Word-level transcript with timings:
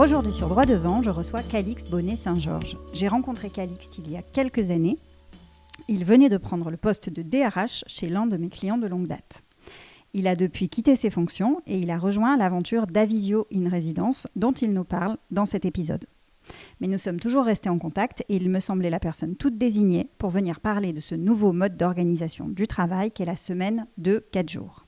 Aujourd'hui 0.00 0.32
sur 0.32 0.48
Droit 0.48 0.64
devant, 0.64 1.02
je 1.02 1.10
reçois 1.10 1.42
Calixte 1.42 1.90
Bonnet-Saint-Georges. 1.90 2.78
J'ai 2.94 3.06
rencontré 3.06 3.50
Calixte 3.50 3.98
il 3.98 4.10
y 4.10 4.16
a 4.16 4.22
quelques 4.22 4.70
années 4.70 4.96
il 5.88 6.06
venait 6.06 6.30
de 6.30 6.38
prendre 6.38 6.70
le 6.70 6.78
poste 6.78 7.10
de 7.10 7.20
DRH 7.20 7.84
chez 7.86 8.08
l'un 8.08 8.24
de 8.24 8.38
mes 8.38 8.48
clients 8.48 8.78
de 8.78 8.86
longue 8.86 9.06
date. 9.06 9.42
Il 10.14 10.26
a 10.26 10.36
depuis 10.36 10.70
quitté 10.70 10.96
ses 10.96 11.10
fonctions 11.10 11.60
et 11.66 11.76
il 11.76 11.90
a 11.90 11.98
rejoint 11.98 12.38
l'aventure 12.38 12.86
d'Avisio 12.86 13.46
in 13.54 13.68
Residence 13.68 14.26
dont 14.36 14.52
il 14.52 14.72
nous 14.72 14.84
parle 14.84 15.18
dans 15.30 15.44
cet 15.44 15.66
épisode. 15.66 16.06
Mais 16.80 16.88
nous 16.88 16.96
sommes 16.96 17.20
toujours 17.20 17.44
restés 17.44 17.68
en 17.68 17.78
contact 17.78 18.24
et 18.30 18.36
il 18.36 18.48
me 18.48 18.60
semblait 18.60 18.88
la 18.88 19.00
personne 19.00 19.36
toute 19.36 19.58
désignée 19.58 20.08
pour 20.16 20.30
venir 20.30 20.60
parler 20.60 20.94
de 20.94 21.00
ce 21.00 21.14
nouveau 21.14 21.52
mode 21.52 21.76
d'organisation 21.76 22.48
du 22.48 22.66
travail 22.66 23.10
qu'est 23.10 23.26
la 23.26 23.36
semaine 23.36 23.86
de 23.98 24.24
4 24.32 24.48
jours. 24.48 24.86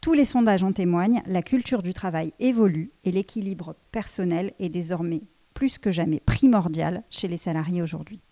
Tous 0.00 0.14
les 0.14 0.24
sondages 0.24 0.64
en 0.64 0.72
témoignent, 0.72 1.22
la 1.26 1.42
culture 1.42 1.82
du 1.82 1.92
travail 1.92 2.32
évolue 2.38 2.90
et 3.04 3.12
l'équilibre 3.12 3.76
personnel 3.92 4.54
est 4.58 4.70
désormais 4.70 5.20
plus 5.52 5.78
que 5.78 5.90
jamais 5.90 6.20
primordial 6.20 7.04
chez 7.10 7.28
les 7.28 7.36
salariés 7.36 7.82
aujourd'hui. 7.82 8.22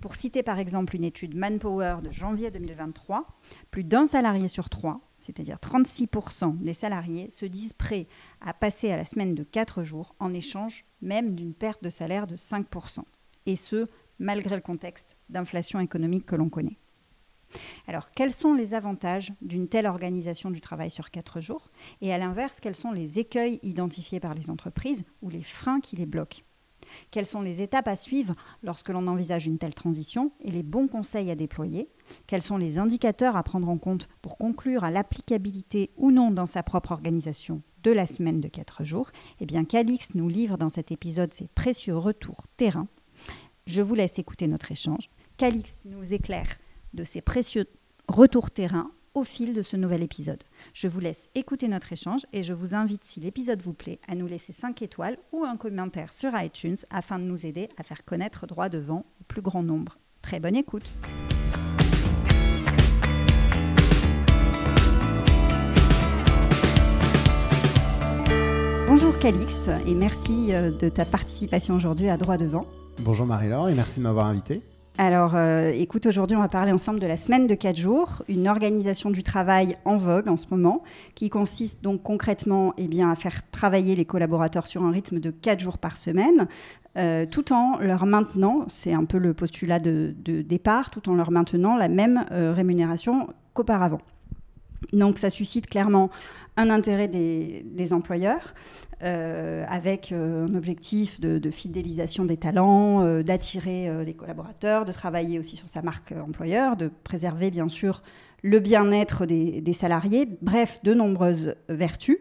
Pour 0.00 0.14
citer 0.14 0.42
par 0.42 0.58
exemple 0.58 0.96
une 0.96 1.04
étude 1.04 1.36
Manpower 1.36 1.96
de 2.02 2.10
janvier 2.10 2.50
2023, 2.50 3.26
plus 3.70 3.84
d'un 3.84 4.06
salarié 4.06 4.48
sur 4.48 4.70
trois, 4.70 5.02
c'est-à-dire 5.18 5.58
36% 5.58 6.56
des 6.56 6.72
salariés, 6.72 7.28
se 7.30 7.44
disent 7.44 7.74
prêts 7.74 8.06
à 8.40 8.54
passer 8.54 8.90
à 8.90 8.96
la 8.96 9.04
semaine 9.04 9.34
de 9.34 9.44
4 9.44 9.84
jours 9.84 10.14
en 10.18 10.32
échange 10.32 10.86
même 11.02 11.34
d'une 11.34 11.52
perte 11.52 11.84
de 11.84 11.90
salaire 11.90 12.26
de 12.26 12.36
5%. 12.36 13.00
Et 13.44 13.56
ce, 13.56 13.86
malgré 14.18 14.54
le 14.54 14.62
contexte 14.62 15.18
d'inflation 15.28 15.78
économique 15.78 16.24
que 16.24 16.36
l'on 16.36 16.48
connaît. 16.48 16.78
Alors, 17.86 18.10
quels 18.10 18.32
sont 18.32 18.54
les 18.54 18.74
avantages 18.74 19.32
d'une 19.42 19.68
telle 19.68 19.86
organisation 19.86 20.50
du 20.50 20.60
travail 20.60 20.90
sur 20.90 21.10
4 21.10 21.40
jours 21.40 21.70
Et 22.00 22.12
à 22.12 22.18
l'inverse, 22.18 22.60
quels 22.60 22.76
sont 22.76 22.92
les 22.92 23.18
écueils 23.18 23.58
identifiés 23.62 24.20
par 24.20 24.34
les 24.34 24.50
entreprises 24.50 25.04
ou 25.22 25.30
les 25.30 25.42
freins 25.42 25.80
qui 25.80 25.96
les 25.96 26.06
bloquent? 26.06 26.42
Quelles 27.10 27.26
sont 27.26 27.42
les 27.42 27.62
étapes 27.62 27.88
à 27.88 27.96
suivre 27.96 28.34
lorsque 28.62 28.88
l'on 28.88 29.06
envisage 29.06 29.46
une 29.46 29.58
telle 29.58 29.74
transition 29.74 30.32
et 30.40 30.50
les 30.50 30.62
bons 30.62 30.88
conseils 30.88 31.30
à 31.30 31.36
déployer? 31.36 31.88
Quels 32.26 32.42
sont 32.42 32.56
les 32.56 32.78
indicateurs 32.78 33.36
à 33.36 33.42
prendre 33.42 33.68
en 33.68 33.78
compte 33.78 34.08
pour 34.22 34.38
conclure 34.38 34.84
à 34.84 34.90
l'applicabilité 34.90 35.90
ou 35.96 36.10
non 36.10 36.30
dans 36.30 36.46
sa 36.46 36.62
propre 36.62 36.92
organisation 36.92 37.62
de 37.82 37.92
la 37.92 38.06
semaine 38.06 38.40
de 38.40 38.48
4 38.48 38.84
jours? 38.84 39.10
Eh 39.40 39.46
bien, 39.46 39.64
Calix 39.64 40.14
nous 40.14 40.28
livre 40.28 40.56
dans 40.56 40.68
cet 40.68 40.90
épisode 40.90 41.32
ses 41.32 41.48
précieux 41.48 41.96
retours 41.96 42.46
terrain. 42.56 42.88
Je 43.66 43.82
vous 43.82 43.94
laisse 43.94 44.18
écouter 44.18 44.48
notre 44.48 44.72
échange. 44.72 45.10
Calix 45.36 45.78
nous 45.84 46.12
éclaire 46.12 46.48
de 46.94 47.04
ses 47.04 47.20
précieux 47.20 47.66
retours 48.08 48.50
terrain 48.50 48.90
au 49.14 49.24
fil 49.24 49.52
de 49.52 49.62
ce 49.62 49.76
nouvel 49.76 50.02
épisode. 50.02 50.42
Je 50.72 50.88
vous 50.88 51.00
laisse 51.00 51.28
écouter 51.34 51.68
notre 51.68 51.92
échange 51.92 52.26
et 52.32 52.42
je 52.42 52.52
vous 52.52 52.74
invite, 52.74 53.04
si 53.04 53.20
l'épisode 53.20 53.60
vous 53.60 53.74
plaît, 53.74 54.00
à 54.08 54.14
nous 54.14 54.26
laisser 54.26 54.52
5 54.52 54.82
étoiles 54.82 55.18
ou 55.32 55.44
un 55.44 55.56
commentaire 55.56 56.12
sur 56.12 56.30
iTunes 56.40 56.76
afin 56.90 57.18
de 57.18 57.24
nous 57.24 57.46
aider 57.46 57.68
à 57.76 57.82
faire 57.82 58.04
connaître 58.04 58.46
droit 58.46 58.68
devant 58.68 59.04
au 59.20 59.24
plus 59.24 59.42
grand 59.42 59.62
nombre. 59.62 59.98
Très 60.22 60.38
bonne 60.38 60.56
écoute 60.56 60.96
Bonjour 68.86 69.16
Calixte 69.20 69.70
et 69.86 69.94
merci 69.94 70.52
euh, 70.52 70.72
de 70.72 70.88
ta 70.88 71.04
participation 71.04 71.76
aujourd'hui 71.76 72.08
à 72.08 72.16
Droit 72.16 72.36
devant. 72.36 72.66
Bonjour 72.98 73.24
Marie-Laure 73.24 73.68
et 73.68 73.74
merci 73.74 74.00
de 74.00 74.02
m'avoir 74.02 74.26
invité. 74.26 74.62
Alors, 75.02 75.32
euh, 75.34 75.72
écoute, 75.74 76.04
aujourd'hui, 76.04 76.36
on 76.36 76.40
va 76.40 76.48
parler 76.48 76.72
ensemble 76.72 77.00
de 77.00 77.06
la 77.06 77.16
semaine 77.16 77.46
de 77.46 77.54
4 77.54 77.74
jours, 77.74 78.22
une 78.28 78.46
organisation 78.46 79.08
du 79.08 79.22
travail 79.22 79.74
en 79.86 79.96
vogue 79.96 80.28
en 80.28 80.36
ce 80.36 80.44
moment, 80.50 80.82
qui 81.14 81.30
consiste 81.30 81.82
donc 81.82 82.02
concrètement 82.02 82.74
eh 82.76 82.86
bien, 82.86 83.10
à 83.10 83.14
faire 83.14 83.50
travailler 83.50 83.96
les 83.96 84.04
collaborateurs 84.04 84.66
sur 84.66 84.82
un 84.82 84.90
rythme 84.90 85.18
de 85.18 85.30
4 85.30 85.58
jours 85.58 85.78
par 85.78 85.96
semaine, 85.96 86.48
euh, 86.98 87.24
tout 87.24 87.50
en 87.54 87.78
leur 87.78 88.04
maintenant, 88.04 88.66
c'est 88.68 88.92
un 88.92 89.06
peu 89.06 89.16
le 89.16 89.32
postulat 89.32 89.78
de, 89.78 90.12
départ, 90.42 90.90
tout 90.90 91.08
en 91.08 91.14
leur 91.14 91.30
maintenant 91.30 91.78
la 91.78 91.88
même 91.88 92.26
euh, 92.30 92.52
rémunération 92.52 93.28
qu'auparavant. 93.54 94.02
Donc 94.92 95.16
ça 95.16 95.30
suscite 95.30 95.66
clairement 95.66 96.10
un 96.58 96.68
intérêt 96.68 97.08
des, 97.08 97.92
employeurs 97.92 98.54
avec 99.02 100.12
euh, 100.12 100.46
un 100.46 100.54
objectif 100.54 101.20
de, 101.20 101.50
fidélisation 101.50 102.24
des 102.24 102.36
talents, 102.36 103.02
euh, 103.02 103.22
d'attirer 103.22 104.04
les 104.04 104.14
collaborateurs, 104.14 104.84
de 104.84 104.92
travailler 104.92 105.38
aussi 105.38 105.56
sur 105.56 105.68
sa 105.68 105.82
marque 105.82 106.12
employeur, 106.12 106.76
de 106.76 106.90
préserver 107.04 107.50
bien 107.50 107.68
sûr 107.68 108.02
le 108.42 108.58
bien-être 108.58 109.26
des, 109.26 109.72
salariés, 109.72 110.26
bref, 110.40 110.80
de 110.82 110.94
nombreuses 110.94 111.54
vertus. 111.68 112.18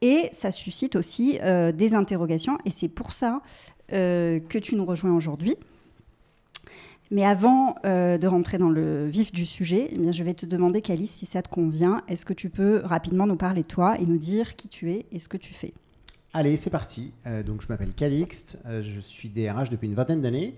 Et 0.00 0.28
ça 0.32 0.50
suscite 0.52 0.94
aussi 0.94 1.40
des 1.74 1.94
interrogations 1.94 2.58
et 2.64 2.70
c'est 2.70 2.88
pour 2.88 3.12
ça 3.12 3.40
que 3.88 4.58
tu 4.58 4.76
nous 4.76 4.84
rejoins 4.84 5.12
aujourd'hui. 5.12 5.56
Mais 7.10 7.24
avant 7.24 7.76
euh, 7.84 8.18
de 8.18 8.26
rentrer 8.26 8.58
dans 8.58 8.68
le 8.68 9.06
vif 9.06 9.30
du 9.30 9.46
sujet, 9.46 9.88
eh 9.92 10.12
je 10.12 10.24
vais 10.24 10.34
te 10.34 10.44
demander, 10.44 10.82
Calice, 10.82 11.12
si 11.12 11.26
ça 11.26 11.42
te 11.42 11.48
convient, 11.48 12.02
est-ce 12.08 12.26
que 12.26 12.32
tu 12.32 12.50
peux 12.50 12.80
rapidement 12.84 13.26
nous 13.26 13.36
parler 13.36 13.62
de 13.62 13.66
toi 13.66 13.96
et 14.00 14.06
nous 14.06 14.18
dire 14.18 14.56
qui 14.56 14.68
tu 14.68 14.90
es 14.90 15.06
et 15.12 15.18
ce 15.18 15.28
que 15.28 15.36
tu 15.36 15.54
fais? 15.54 15.72
Allez, 16.38 16.56
c'est 16.56 16.70
parti. 16.70 17.12
Euh, 17.26 17.42
donc, 17.42 17.62
je 17.62 17.66
m'appelle 17.68 17.92
Calixte, 17.94 18.58
euh, 18.66 18.82
je 18.82 19.00
suis 19.00 19.28
DRH 19.28 19.70
depuis 19.70 19.88
une 19.88 19.94
vingtaine 19.94 20.20
d'années, 20.20 20.54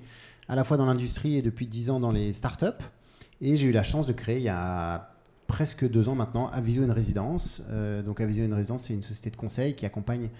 à 0.48 0.56
la 0.56 0.64
fois 0.64 0.76
dans 0.76 0.86
l'industrie 0.86 1.36
et 1.36 1.42
depuis 1.42 1.66
dix 1.66 1.90
ans 1.90 2.00
dans 2.00 2.12
les 2.12 2.32
startups. 2.32 2.84
Et 3.40 3.56
j'ai 3.56 3.68
eu 3.68 3.72
la 3.72 3.84
chance 3.84 4.06
de 4.06 4.12
créer 4.12 4.36
il 4.36 4.42
y 4.42 4.48
a 4.48 5.14
presque 5.46 5.88
deux 5.88 6.08
ans 6.08 6.14
maintenant 6.14 6.48
Avisio 6.48 6.82
une 6.82 6.90
résidence. 6.90 7.62
donc, 8.04 8.20
Avisio 8.20 8.44
une 8.44 8.54
résidence, 8.54 8.82
c'est 8.82 8.94
une 8.94 9.02
société 9.02 9.30
de 9.30 9.36
conseil 9.36 9.74
qui 9.74 9.86
accompagne 9.86 10.30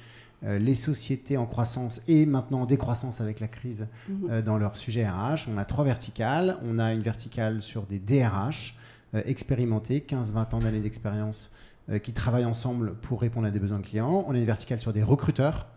euh, 0.44 0.56
les 0.60 0.76
sociétés 0.76 1.37
en 1.37 1.47
croissance 1.47 2.00
et 2.06 2.25
maintenant 2.25 2.60
en 2.60 2.66
décroissance 2.66 3.20
avec 3.20 3.41
la 3.41 3.49
crise 3.49 3.88
mhm. 4.09 4.28
euh, 4.31 4.41
dans 4.41 4.56
leur 4.56 4.76
sujet 4.76 5.05
RH. 5.05 5.49
On 5.53 5.59
a 5.59 5.65
trois 5.65 5.84
verticales. 5.84 6.59
On 6.62 6.78
a 6.78 6.93
une 6.93 7.03
verticale 7.03 7.60
sur 7.60 7.82
des 7.87 7.99
DRH 7.99 8.76
euh, 9.15 9.22
expérimentés, 9.26 10.05
15-20 10.09 10.55
ans 10.55 10.60
d'années 10.60 10.78
d'expérience, 10.78 11.53
qui 12.03 12.12
travaillent 12.12 12.44
ensemble 12.44 12.94
pour 12.97 13.21
répondre 13.21 13.47
à 13.47 13.50
des 13.50 13.59
besoins 13.59 13.81
clients. 13.81 14.25
On 14.26 14.34
a 14.34 14.38
une 14.38 14.44
verticale 14.44 14.81
sur 14.81 14.93
des 14.93 15.03
recruteurs, 15.03 15.69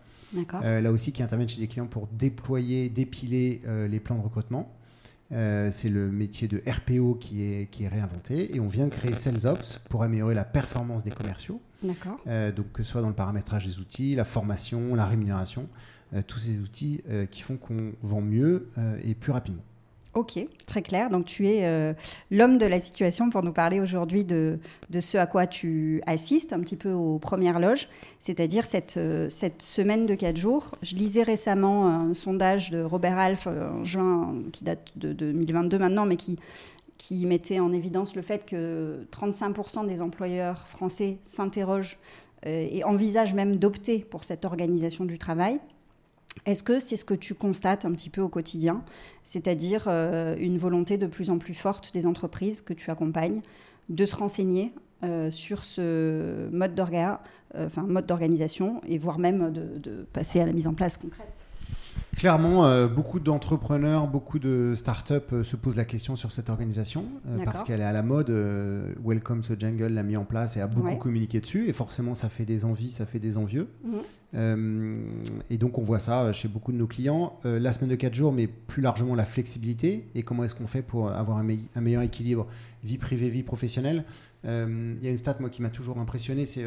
là 0.60 0.92
aussi 0.92 1.12
qui 1.12 1.22
interviennent 1.22 1.48
chez 1.48 1.60
des 1.60 1.68
clients 1.68 1.86
pour 1.86 2.06
déployer, 2.08 2.90
dépiler 2.90 3.62
les 3.88 4.00
plans 4.00 4.16
de 4.16 4.22
recrutement. 4.22 4.74
c'est 5.30 5.88
le 5.88 6.10
métier 6.10 6.48
de 6.48 6.62
RPO 6.68 7.14
qui 7.14 7.44
est, 7.44 7.70
qui 7.70 7.84
est 7.84 7.88
réinventé. 7.88 8.54
Et 8.54 8.60
on 8.60 8.68
vient 8.68 8.86
de 8.86 8.92
créer 8.92 9.14
SalesOps 9.14 9.78
pour 9.88 10.02
améliorer 10.02 10.34
la 10.34 10.44
performance 10.44 11.02
des 11.02 11.12
commerciaux. 11.12 11.60
Euh, 12.26 12.52
donc 12.52 12.72
que 12.72 12.82
ce 12.82 12.90
soit 12.90 13.02
dans 13.02 13.08
le 13.08 13.14
paramétrage 13.14 13.66
des 13.66 13.78
outils, 13.78 14.14
la 14.14 14.24
formation, 14.24 14.94
la 14.94 15.06
rémunération, 15.06 15.68
euh, 16.14 16.22
tous 16.26 16.38
ces 16.38 16.60
outils 16.60 17.02
euh, 17.08 17.26
qui 17.26 17.42
font 17.42 17.56
qu'on 17.56 17.92
vend 18.02 18.20
mieux 18.20 18.68
et 19.02 19.14
plus 19.14 19.32
rapidement. 19.32 19.62
Ok, 20.14 20.38
très 20.66 20.82
clair. 20.82 21.08
Donc 21.08 21.24
tu 21.24 21.48
es 21.48 21.94
l'homme 22.30 22.58
de 22.58 22.66
la 22.66 22.80
situation 22.80 23.30
pour 23.30 23.42
nous 23.42 23.52
parler 23.52 23.80
aujourd'hui 23.80 24.24
de, 24.24 24.58
ce 25.00 25.16
à 25.16 25.24
quoi 25.26 25.46
tu 25.46 26.02
assistes 26.06 26.52
un 26.52 26.60
petit 26.60 26.76
peu 26.76 26.92
aux 26.92 27.18
premières 27.18 27.58
loges, 27.58 27.88
c'est-à-dire 28.20 28.66
cette, 28.66 29.00
cette 29.30 29.62
semaine 29.62 30.04
de 30.04 30.14
4 30.14 30.36
jours. 30.36 30.74
Je 30.82 30.96
lisais 30.96 31.22
récemment 31.22 31.88
un 31.88 32.12
sondage 32.12 32.70
de 32.70 32.82
Robert 32.82 33.18
Alf 33.18 33.46
en 33.46 33.84
juin, 33.84 34.34
qui 34.52 34.64
date 34.64 34.92
de 34.96 35.14
2022 35.14 35.78
maintenant, 35.78 36.04
mais 36.04 36.16
qui 36.16 36.38
mettait 37.26 37.58
en 37.58 37.72
évidence 37.72 38.14
le 38.14 38.20
fait 38.22 38.44
que 38.44 39.06
35% 39.12 39.86
des 39.86 40.02
employeurs 40.02 40.68
français 40.68 41.18
s'interrogent 41.24 41.98
euh, 42.46 42.66
et 42.70 42.82
envisagent 42.84 43.34
même 43.34 43.56
d'opter 43.56 44.00
pour 44.00 44.24
cette 44.24 44.44
organisation 44.44 45.04
du 45.04 45.18
travail. 45.18 45.60
Est-ce 46.46 46.62
que 46.62 46.78
c'est 46.78 46.96
ce 46.96 47.04
que 47.04 47.14
tu 47.14 47.34
constates 47.34 47.84
un 47.84 47.92
petit 47.92 48.10
peu 48.10 48.20
au 48.20 48.28
quotidien, 48.28 48.82
c'est-à-dire 49.22 49.84
euh, 49.86 50.34
une 50.38 50.58
volonté 50.58 50.98
de 50.98 51.06
plus 51.06 51.30
en 51.30 51.38
plus 51.38 51.54
forte 51.54 51.92
des 51.92 52.06
entreprises 52.06 52.62
que 52.62 52.72
tu 52.72 52.90
accompagnes 52.90 53.42
de 53.88 54.06
se 54.06 54.16
renseigner 54.16 54.72
euh, 55.04 55.30
sur 55.30 55.64
ce 55.64 56.48
mode 56.50 56.74
d'organisation 58.06 58.80
et 58.86 58.98
voire 58.98 59.18
même 59.18 59.52
de 59.52 60.06
passer 60.12 60.40
à 60.40 60.46
la 60.46 60.52
mise 60.52 60.66
en 60.66 60.74
place 60.74 60.96
concrète? 60.96 61.41
Clairement, 62.16 62.66
euh, 62.66 62.88
beaucoup 62.88 63.20
d'entrepreneurs, 63.20 64.06
beaucoup 64.06 64.38
de 64.38 64.74
startups 64.76 65.14
euh, 65.32 65.42
se 65.44 65.56
posent 65.56 65.76
la 65.76 65.84
question 65.84 66.14
sur 66.14 66.30
cette 66.30 66.50
organisation 66.50 67.06
euh, 67.26 67.44
parce 67.44 67.64
qu'elle 67.64 67.80
est 67.80 67.84
à 67.84 67.92
la 67.92 68.02
mode. 68.02 68.30
Welcome 69.04 69.40
to 69.42 69.54
Jungle 69.58 69.86
l'a 69.86 70.02
mis 70.02 70.16
en 70.16 70.24
place 70.24 70.56
et 70.56 70.60
a 70.60 70.66
beaucoup 70.66 70.86
Ouais. 70.86 70.98
communiqué 70.98 71.40
dessus. 71.40 71.68
Et 71.68 71.72
forcément, 71.72 72.14
ça 72.14 72.28
fait 72.28 72.44
des 72.44 72.64
envies, 72.64 72.90
ça 72.90 73.06
fait 73.06 73.18
des 73.18 73.38
envieux. 73.38 73.68
Mhm. 73.84 74.02
Et 75.50 75.58
donc, 75.58 75.78
on 75.78 75.82
voit 75.82 75.98
ça 75.98 76.32
chez 76.32 76.48
beaucoup 76.48 76.72
de 76.72 76.76
nos 76.76 76.86
clients. 76.86 77.38
La 77.44 77.72
semaine 77.72 77.90
de 77.90 77.96
4 77.96 78.14
jours, 78.14 78.32
mais 78.32 78.46
plus 78.46 78.82
largement 78.82 79.14
la 79.14 79.24
flexibilité 79.24 80.08
et 80.14 80.22
comment 80.22 80.44
est-ce 80.44 80.54
qu'on 80.54 80.66
fait 80.66 80.82
pour 80.82 81.10
avoir 81.10 81.38
un, 81.38 81.46
un 81.74 81.80
meilleur 81.80 82.02
équilibre 82.02 82.46
vie 82.82 82.98
privée, 82.98 83.28
vie 83.30 83.42
professionnelle. 83.42 84.04
Il 84.44 84.98
y 85.02 85.06
a 85.06 85.10
une 85.10 85.16
stat, 85.16 85.36
moi, 85.40 85.50
qui 85.50 85.60
m'a 85.62 85.70
toujours 85.70 85.98
impressionné 85.98 86.46
c'est 86.46 86.66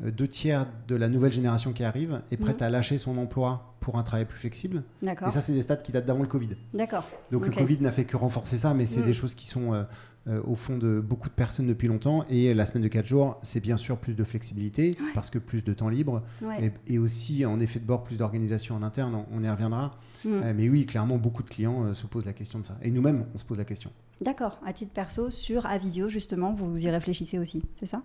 deux 0.00 0.28
tiers 0.28 0.66
de 0.88 0.94
la 0.94 1.08
nouvelle 1.08 1.32
génération 1.32 1.72
qui 1.72 1.82
arrive 1.84 2.20
est 2.30 2.36
prête 2.36 2.60
Mhm. 2.60 2.66
à 2.66 2.70
lâcher 2.70 2.98
son 2.98 3.16
emploi 3.16 3.74
pour 3.80 3.96
un 3.98 4.02
travail 4.02 4.24
plus 4.26 4.38
flexible. 4.38 4.82
Et 5.02 5.30
ça, 5.30 5.40
c'est 5.40 5.52
des 5.52 5.62
stats 5.62 5.76
qui 5.76 5.92
datent 5.92 6.06
d'avant 6.06 6.22
le 6.22 6.28
Covid. 6.28 6.50
D'accord. 6.74 7.08
Donc 7.30 7.46
le 7.46 7.52
Covid 7.52 7.78
n'a 7.80 7.92
fait 7.92 8.04
que 8.04 8.16
renforcer 8.16 8.56
ça, 8.58 8.74
mais 8.74 8.84
c'est 8.86 9.00
Mm. 9.00 9.04
des 9.04 9.12
choses 9.12 9.34
qui 9.34 9.46
sont 9.46 9.72
euh, 9.74 9.84
euh, 10.28 10.40
au 10.44 10.56
fond 10.56 10.76
de 10.76 10.98
beaucoup 11.00 11.28
de 11.28 11.34
personnes 11.34 11.68
depuis 11.68 11.86
longtemps. 11.86 12.24
Et 12.28 12.52
la 12.52 12.66
semaine 12.66 12.82
de 12.82 12.88
4 12.88 13.06
jours, 13.06 13.38
c'est 13.42 13.60
bien 13.60 13.76
sûr 13.76 13.96
plus 13.96 14.14
de 14.14 14.24
flexibilité, 14.24 14.98
parce 15.14 15.30
que 15.30 15.38
plus 15.38 15.62
de 15.62 15.72
temps 15.72 15.88
libre, 15.88 16.22
Ouais. 16.44 16.72
et, 16.88 16.94
et 16.94 16.98
aussi 16.98 17.46
en 17.46 17.60
effet 17.60 17.78
de 17.78 17.84
bord, 17.86 18.02
plus 18.02 18.16
d'organisation 18.18 18.74
en 18.74 18.82
interne, 18.82 19.14
on, 19.14 19.24
on 19.32 19.44
y 19.44 19.48
reviendra. 19.48 19.96
Mm. 20.24 20.28
Euh, 20.28 20.54
mais 20.56 20.68
oui, 20.68 20.86
clairement, 20.86 21.18
beaucoup 21.18 21.42
de 21.42 21.50
clients 21.50 21.84
euh, 21.84 21.94
se 21.94 22.06
posent 22.06 22.26
la 22.26 22.32
question 22.32 22.58
de 22.58 22.64
ça. 22.64 22.78
Et 22.82 22.90
nous-mêmes, 22.90 23.26
on 23.34 23.38
se 23.38 23.44
pose 23.44 23.58
la 23.58 23.64
question. 23.64 23.90
D'accord. 24.20 24.58
À 24.64 24.72
titre 24.72 24.92
perso, 24.92 25.30
sur 25.30 25.66
Avisio, 25.66 26.08
justement, 26.08 26.50
vous 26.50 26.86
y 26.86 26.88
réfléchissez 26.88 27.38
aussi, 27.38 27.62
c'est 27.78 27.86
ça? 27.86 28.02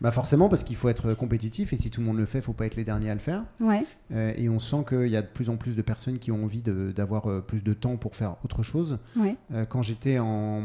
Bah 0.00 0.10
forcément, 0.10 0.48
parce 0.48 0.64
qu'il 0.64 0.74
faut 0.74 0.88
être 0.88 1.14
compétitif, 1.14 1.72
et 1.72 1.76
si 1.76 1.88
tout 1.88 2.00
le 2.00 2.06
monde 2.06 2.18
le 2.18 2.26
fait, 2.26 2.38
il 2.38 2.40
ne 2.40 2.46
faut 2.46 2.52
pas 2.52 2.66
être 2.66 2.74
les 2.74 2.84
derniers 2.84 3.10
à 3.10 3.14
le 3.14 3.20
faire. 3.20 3.44
Ouais. 3.60 3.86
Euh, 4.12 4.32
et 4.36 4.48
on 4.48 4.58
sent 4.58 4.84
qu'il 4.88 5.06
y 5.06 5.16
a 5.16 5.22
de 5.22 5.28
plus 5.28 5.50
en 5.50 5.56
plus 5.56 5.76
de 5.76 5.82
personnes 5.82 6.18
qui 6.18 6.32
ont 6.32 6.42
envie 6.42 6.62
d'avoir 6.62 7.30
euh, 7.30 7.40
plus 7.40 7.62
de 7.62 7.74
temps 7.74 7.96
pour 7.96 8.16
faire 8.16 8.36
autre 8.44 8.64
chose. 8.64 8.98
Ouais. 9.16 9.36
Euh, 9.54 9.64
quand 9.64 9.82
j'étais 9.82 10.18
en, 10.18 10.62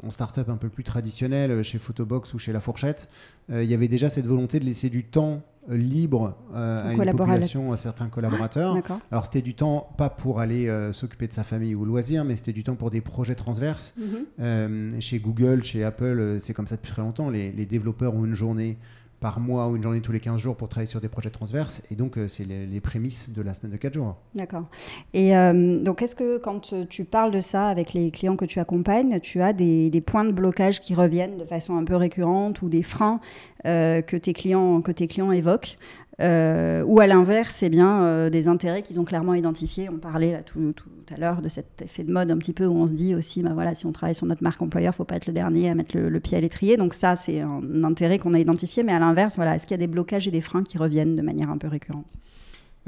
en 0.00 0.10
start-up 0.10 0.48
un 0.48 0.56
peu 0.56 0.68
plus 0.68 0.84
traditionnelle, 0.84 1.64
chez 1.64 1.78
Photobox 1.78 2.32
ou 2.32 2.38
chez 2.38 2.52
La 2.52 2.60
Fourchette, 2.60 3.08
il 3.48 3.64
y 3.64 3.74
avait 3.74 3.86
déjà 3.86 4.08
cette 4.08 4.26
volonté 4.26 4.58
de 4.58 4.64
laisser 4.64 4.90
du 4.90 5.04
temps 5.04 5.40
libre 5.68 6.36
euh, 6.54 6.88
à 6.88 6.92
une 6.92 7.16
population, 7.16 7.72
à 7.72 7.76
certains 7.76 8.08
collaborateurs. 8.08 8.74
D'accord. 8.74 9.00
Alors 9.10 9.24
c'était 9.24 9.42
du 9.42 9.54
temps 9.54 9.90
pas 9.96 10.08
pour 10.08 10.40
aller 10.40 10.68
euh, 10.68 10.92
s'occuper 10.92 11.26
de 11.26 11.32
sa 11.32 11.44
famille 11.44 11.74
ou 11.74 11.84
loisir, 11.84 12.24
mais 12.24 12.36
c'était 12.36 12.52
du 12.52 12.62
temps 12.62 12.76
pour 12.76 12.90
des 12.90 13.00
projets 13.00 13.34
transverses. 13.34 13.94
Mhm. 13.98 14.06
Euh, 14.40 14.92
chez 15.00 15.18
Google, 15.18 15.64
chez 15.64 15.84
Apple, 15.84 16.36
c'est 16.40 16.54
comme 16.54 16.66
ça 16.66 16.76
depuis 16.76 16.92
très 16.92 17.02
longtemps. 17.02 17.30
Les, 17.30 17.52
les 17.52 17.66
développeurs 17.66 18.14
ont 18.14 18.24
une 18.24 18.34
journée 18.34 18.78
par 19.26 19.40
mois 19.40 19.66
ou 19.66 19.74
une 19.74 19.82
journée 19.82 20.00
tous 20.00 20.12
les 20.12 20.20
15 20.20 20.38
jours 20.38 20.54
pour 20.54 20.68
travailler 20.68 20.88
sur 20.88 21.00
des 21.00 21.08
projets 21.08 21.30
transverses. 21.30 21.82
Et 21.90 21.96
donc, 21.96 22.16
euh, 22.16 22.28
c'est 22.28 22.44
les, 22.44 22.64
les 22.64 22.80
prémices 22.80 23.30
de 23.34 23.42
la 23.42 23.54
semaine 23.54 23.72
de 23.72 23.76
4 23.76 23.94
jours. 23.94 24.14
D'accord. 24.36 24.66
Et 25.14 25.36
euh, 25.36 25.82
donc, 25.82 26.00
est-ce 26.00 26.14
que 26.14 26.38
quand 26.38 26.72
euh, 26.72 26.84
tu 26.88 27.04
parles 27.04 27.32
de 27.32 27.40
ça 27.40 27.66
avec 27.66 27.92
les 27.92 28.12
clients 28.12 28.36
que 28.36 28.44
tu 28.44 28.60
accompagnes, 28.60 29.18
tu 29.18 29.42
as 29.42 29.52
des, 29.52 30.00
points 30.06 30.24
de 30.24 30.30
blocage 30.30 30.78
qui 30.78 30.94
reviennent 30.94 31.38
de 31.38 31.44
façon 31.44 31.76
un 31.76 31.82
peu 31.82 31.96
récurrente 31.96 32.62
ou 32.62 32.68
des 32.68 32.84
freins 32.84 33.18
que, 33.64 34.16
tes 34.16 34.32
clients, 34.32 34.80
que 34.80 34.92
tes 34.92 35.08
clients 35.08 35.32
évoquent 35.32 35.76
euh, 36.20 36.82
ou 36.86 37.00
à 37.00 37.06
l'inverse, 37.06 37.54
c'est 37.56 37.68
bien 37.68 38.02
euh, 38.02 38.30
des 38.30 38.48
intérêts 38.48 38.82
qu'ils 38.82 38.98
ont 38.98 39.04
clairement 39.04 39.34
identifiés. 39.34 39.90
On 39.90 39.98
parlait 39.98 40.32
là, 40.32 40.42
tout, 40.42 40.72
tout 40.74 40.88
à 41.14 41.18
l'heure 41.18 41.42
de 41.42 41.48
cet 41.48 41.82
effet 41.82 42.04
de 42.04 42.12
mode 42.12 42.30
un 42.30 42.38
petit 42.38 42.54
peu 42.54 42.64
où 42.66 42.74
on 42.74 42.86
se 42.86 42.94
dit 42.94 43.14
aussi, 43.14 43.42
bah 43.42 43.50
voilà, 43.52 43.74
si 43.74 43.84
on 43.86 43.92
travaille 43.92 44.14
sur 44.14 44.26
notre 44.26 44.42
marque 44.42 44.62
employeur, 44.62 44.94
faut 44.94 45.04
pas 45.04 45.16
être 45.16 45.26
le 45.26 45.34
dernier 45.34 45.68
à 45.68 45.74
mettre 45.74 45.96
le, 45.96 46.08
le 46.08 46.20
pied 46.20 46.38
à 46.38 46.40
l'étrier. 46.40 46.76
Donc 46.76 46.94
ça, 46.94 47.16
c'est 47.16 47.40
un 47.40 47.84
intérêt 47.84 48.18
qu'on 48.18 48.32
a 48.32 48.38
identifié. 48.38 48.82
Mais 48.82 48.92
à 48.92 48.98
l'inverse, 48.98 49.36
voilà, 49.36 49.56
est-ce 49.56 49.66
qu'il 49.66 49.74
y 49.74 49.80
a 49.80 49.86
des 49.86 49.86
blocages 49.86 50.26
et 50.26 50.30
des 50.30 50.40
freins 50.40 50.62
qui 50.62 50.78
reviennent 50.78 51.16
de 51.16 51.22
manière 51.22 51.50
un 51.50 51.58
peu 51.58 51.68
récurrente? 51.68 52.06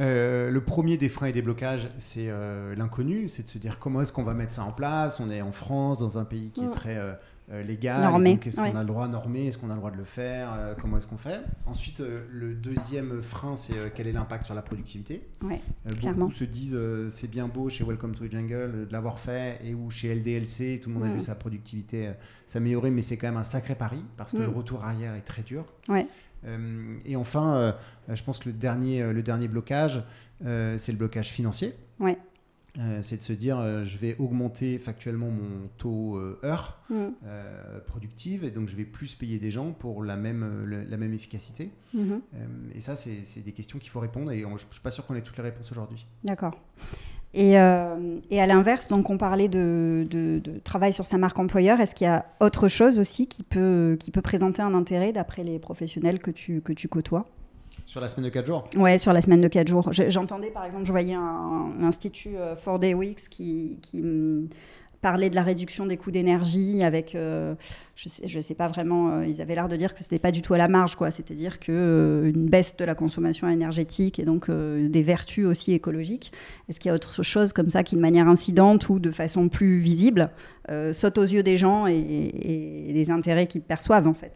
Euh, 0.01 0.51
le 0.51 0.61
premier 0.63 0.97
des 0.97 1.09
freins 1.09 1.27
et 1.27 1.33
des 1.33 1.43
blocages, 1.43 1.89
c'est 1.99 2.29
l'inconnu, 2.77 3.29
c'est 3.29 3.43
de 3.43 3.49
se 3.49 3.59
dire 3.59 3.79
comment 3.79 4.01
est-ce 4.01 4.13
qu'on 4.13 4.23
va 4.23 4.35
mettre 4.35 4.53
ça 4.53 4.63
en 4.63 4.73
place? 4.73 5.21
On 5.21 5.31
est 5.31 5.43
en 5.43 5.53
France, 5.53 5.99
dans 5.99 6.19
un 6.19 6.25
pays 6.25 6.51
qui 6.51 6.63
est 6.63 6.69
Mm. 6.69 6.71
très 6.71 7.19
légal. 7.51 8.01
Normé, 8.03 8.33
donc 8.35 8.47
Est-ce 8.47 8.61
ouais. 8.61 8.71
qu'on 8.71 8.77
a 8.77 8.81
le 8.83 8.87
droit 8.87 9.09
normé 9.09 9.47
Est-ce 9.47 9.59
qu'on 9.59 9.71
a 9.71 9.75
le 9.75 9.79
droit 9.79 9.91
de 9.91 9.97
le 9.97 10.05
faire 10.05 10.53
Euh, 10.59 10.75
Comment 10.81 10.99
est-ce 10.99 11.07
qu'on 11.07 11.17
fait? 11.17 11.41
Ensuite, 11.67 12.01
euh, 12.01 12.27
le 12.31 12.55
deuxième 12.55 13.23
frein, 13.23 13.57
c'est 13.57 13.75
euh, 13.77 13.89
quel 13.95 14.07
est 14.07 14.13
l'impact 14.13 14.45
sur 14.45 14.55
la 14.55 14.63
productivité? 14.63 15.27
Ouais, 15.43 15.61
Euh, 15.87 16.13
beaucoup 16.13 16.33
se 16.33 16.45
disent 16.45 16.75
euh, 16.77 17.09
c'est 17.09 17.31
bien 17.31 17.49
beau 17.49 17.69
chez 17.69 17.85
Welcome 17.85 18.15
to 18.15 18.27
the 18.27 18.31
Jungle 18.33 18.53
euh, 18.55 18.87
de 18.87 18.93
l'avoir 18.93 19.19
fait 19.19 19.59
et 19.65 19.75
ou 19.75 19.89
chez 19.91 20.15
LDLC, 20.15 20.81
tout 20.81 20.91
le 20.91 20.95
monde 20.97 21.05
a 21.05 21.13
vu 21.13 21.21
sa 21.21 21.35
productivité 21.35 22.09
euh, 22.09 22.13
s'améliorer, 22.47 22.91
mais 22.91 23.03
c'est 23.03 23.17
quand 23.17 23.29
même 23.29 23.37
un 23.39 23.45
sacré 23.45 23.75
pari 23.75 24.03
parce 24.17 24.33
que 24.33 24.39
Mm. 24.39 24.43
le 24.43 24.49
retour 24.51 24.85
arrière 24.85 25.15
est 25.15 25.23
très 25.23 25.43
dur. 25.43 25.65
Euh, 26.47 26.93
et 27.05 27.17
enfin, 27.17 27.57
euh, 27.57 27.73
je 28.09 28.23
pense 28.23 28.39
que 28.39 28.49
le 28.49 28.53
dernier, 28.55 29.03
euh, 29.03 29.13
le 29.13 29.23
dernier 29.23 29.49
blocage, 29.49 30.03
euh, 30.47 30.79
c'est 30.79 30.93
le 30.93 30.99
blocage 30.99 31.31
financier. 31.31 31.75
Ouais. 31.99 32.17
Euh, 32.79 33.01
c'est 33.03 33.17
de 33.17 33.23
se 33.23 33.33
dire 33.33 33.59
euh, 33.59 33.83
je 33.83 33.99
vais 33.99 34.15
augmenter 34.21 34.79
factuellement 34.79 35.31
mon 35.31 35.69
taux 35.79 36.17
euh, 36.17 36.39
heure 36.45 36.79
Mm. 36.91 37.09
productive 37.87 38.45
et 38.45 38.51
donc 38.51 38.69
je 38.69 38.77
vais 38.77 38.85
plus 38.85 39.15
payer 39.15 39.39
des 39.39 39.51
gens 39.51 39.73
pour 39.73 40.03
la 40.03 40.17
même, 40.17 40.63
le- 40.65 40.85
la 40.85 40.97
même 40.97 41.13
efficacité. 41.13 41.71
Mhm. 41.93 42.21
Euh, 42.35 42.39
et 42.75 42.81
ça, 42.81 42.97
c'est 42.97 43.25
c'est 43.25 43.41
des 43.41 43.53
questions 43.53 43.79
qu'il 43.79 43.91
faut 43.91 44.01
répondre 44.01 44.31
et 44.33 44.45
on- 44.47 44.57
je 44.57 44.67
ne 44.67 44.73
suis 44.73 44.81
pas 44.81 44.91
sûr 44.91 45.05
qu'on 45.07 45.15
ait 45.15 45.21
toutes 45.23 45.37
les 45.37 45.43
réponses 45.43 45.71
aujourd'hui. 45.71 46.07
D'accord. 46.25 46.57
Et, 47.35 47.51
et 47.53 48.41
à 48.41 48.47
l'inverse, 48.47 48.89
donc 48.89 49.11
on 49.11 49.19
parlait 49.19 49.49
de, 49.49 50.07
de- 50.11 50.39
de 50.39 50.59
travail 50.61 50.95
sur 50.95 51.05
sa 51.05 51.19
marque 51.19 51.39
employeur. 51.39 51.79
Est-ce 51.79 51.95
qu'il 51.95 52.07
y 52.07 52.09
a 52.09 52.25
autre 52.41 52.69
chose 52.69 52.99
aussi 52.99 53.27
qui 53.27 53.43
peut, 53.43 53.99
qui 54.01 54.11
peut 54.11 54.23
présenter 54.23 54.63
un 54.63 54.73
intérêt 54.73 55.13
d'après 55.13 55.45
les 55.45 55.59
professionnels 55.59 56.21
que 56.21 56.31
tu, 56.31 56.63
que 56.63 56.73
tu 56.73 56.89
côtoies? 56.89 57.27
Sur 57.89 58.03
la 58.03 58.09
semaine 58.09 58.27
de 58.27 58.31
4 58.31 58.47
jours 58.47 58.69
Ouais, 58.77 58.99
sur 58.99 59.15
la 59.15 59.23
semaine 59.23 59.41
de 59.41 59.49
4 59.49 59.67
jours. 59.67 59.95
Je- 59.95 60.11
J'entendais 60.11 60.51
par 60.51 60.67
exemple, 60.67 60.85
je 60.85 60.91
voyais 60.91 61.15
un, 61.15 61.73
institut 61.81 62.37
euh, 62.37 62.55
4 62.55 62.79
Day 62.79 62.93
Weeks 62.93 63.31
qui, 63.31 63.79
parlait 65.01 65.31
de 65.31 65.37
la 65.37 65.43
réduction 65.45 65.87
des 65.87 65.97
coûts 65.97 66.11
d'énergie 66.11 66.83
avec, 66.83 67.15
euh, 67.15 67.55
je 67.95 68.09
je 68.27 68.41
sais 68.41 68.55
pas 68.55 68.67
vraiment, 68.67 69.11
euh, 69.11 69.27
ils 69.27 69.41
avaient 69.41 69.55
l'air 69.55 69.69
de 69.69 69.77
dire 69.77 69.95
que 69.95 70.03
c'était 70.03 70.19
pas 70.19 70.33
du 70.33 70.43
tout 70.43 70.53
à 70.53 70.59
la 70.59 70.69
marge, 70.69 70.97
quoi. 70.97 71.11
C'est-à-dire 71.13 71.61
que 71.61 71.71
euh, 71.73 72.31
une 72.31 72.47
baisse 72.47 72.77
de 72.77 72.85
la 72.85 72.95
consommation 72.95 73.49
énergétique 73.49 74.19
et 74.19 74.25
donc 74.25 74.51
des 74.51 75.03
vertus 75.03 75.47
aussi 75.47 75.73
écologiques. 75.73 76.31
Est-ce 76.69 76.81
qu'il 76.81 76.91
y 76.91 76.93
a 76.93 76.95
autre 76.95 77.23
chose 77.23 77.55
comme 77.55 77.71
ça 77.71 77.85
qui, 77.85 77.95
de 77.97 78.01
manière 78.03 78.29
incidente 78.29 78.91
ou 78.91 78.99
de 78.99 79.13
façon 79.13 79.49
plus 79.49 79.79
visible, 79.79 80.31
saute 80.93 81.17
aux 81.17 81.23
yeux 81.23 81.43
des 81.43 81.57
gens 81.57 81.87
et, 81.87 82.91
des 82.93 83.11
intérêts 83.11 83.47
qu'ils 83.47 83.63
perçoivent 83.63 84.09
en 84.09 84.15
fait? 84.15 84.33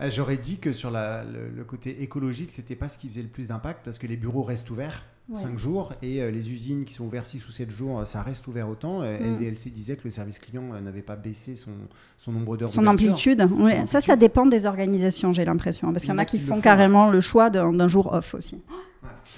J'aurais 0.00 0.36
dit 0.36 0.58
que 0.58 0.72
sur 0.72 0.90
le, 0.90 1.50
le 1.54 1.64
côté 1.64 2.02
écologique, 2.02 2.50
c'était 2.52 2.76
pas 2.76 2.88
ce 2.88 2.98
qui 2.98 3.08
faisait 3.08 3.22
le 3.22 3.28
plus 3.28 3.48
d'impact 3.48 3.84
parce 3.84 3.98
que 3.98 4.06
les 4.06 4.16
bureaux 4.16 4.42
restent 4.42 4.70
ouverts 4.70 5.04
Ouais. 5.30 5.36
5 5.36 5.56
jours 5.58 5.94
et 6.02 6.20
euh, 6.22 6.30
les 6.30 6.52
usines 6.52 6.84
qui 6.84 6.92
sont 6.92 7.06
ouvertes 7.06 7.24
6 7.24 7.48
ou 7.48 7.50
7 7.50 7.70
jours, 7.70 8.00
euh, 8.00 8.04
ça 8.04 8.22
reste 8.22 8.46
ouvert 8.46 8.68
autant. 8.68 9.00
Euh, 9.00 9.16
Mm. 9.18 9.36
LDLC 9.36 9.70
disait 9.70 9.96
que 9.96 10.02
le 10.04 10.10
service 10.10 10.38
client 10.38 10.74
euh, 10.74 10.80
n'avait 10.82 11.00
pas 11.00 11.16
baissé 11.16 11.54
son, 11.54 11.70
son 12.18 12.32
nombre 12.32 12.58
d'heures 12.58 12.68
Son 12.68 12.86
amplitude. 12.86 13.40
Son 13.40 13.64
ça, 13.86 13.86
ça 13.86 13.98
amplitude. 14.12 14.18
dépend 14.18 14.44
des 14.44 14.66
organisations, 14.66 15.32
j'ai 15.32 15.46
l'impression. 15.46 15.90
Parce 15.92 16.02
qu'il 16.02 16.12
y 16.12 16.14
en 16.14 16.18
a 16.18 16.26
qui 16.26 16.38
font 16.38 16.56
font. 16.56 16.60
carrément 16.60 17.08
le 17.10 17.20
choix 17.22 17.48
d'un 17.48 17.88
jour 17.88 18.12
off 18.12 18.34
aussi. 18.34 18.60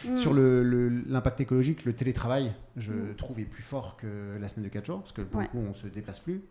Mm. 0.08 0.16
Sur 0.16 0.34
le- 0.34 0.64
le- 0.64 0.88
l'impact 1.08 1.40
écologique, 1.40 1.84
le 1.84 1.92
télétravail, 1.92 2.52
je 2.76 2.90
Mm. 2.92 3.14
trouve, 3.16 3.38
est 3.38 3.44
plus 3.44 3.62
fort 3.62 3.96
que 3.96 4.36
la 4.40 4.48
semaine 4.48 4.64
de 4.64 4.70
4 4.72 4.86
jours, 4.86 4.98
parce 4.98 5.12
que 5.12 5.22
pour 5.22 5.38
Ouais. 5.38 5.48
le 5.54 5.60
coup, 5.60 5.64
on 5.70 5.74
se 5.74 5.86
déplace 5.86 6.18
plus. 6.18 6.42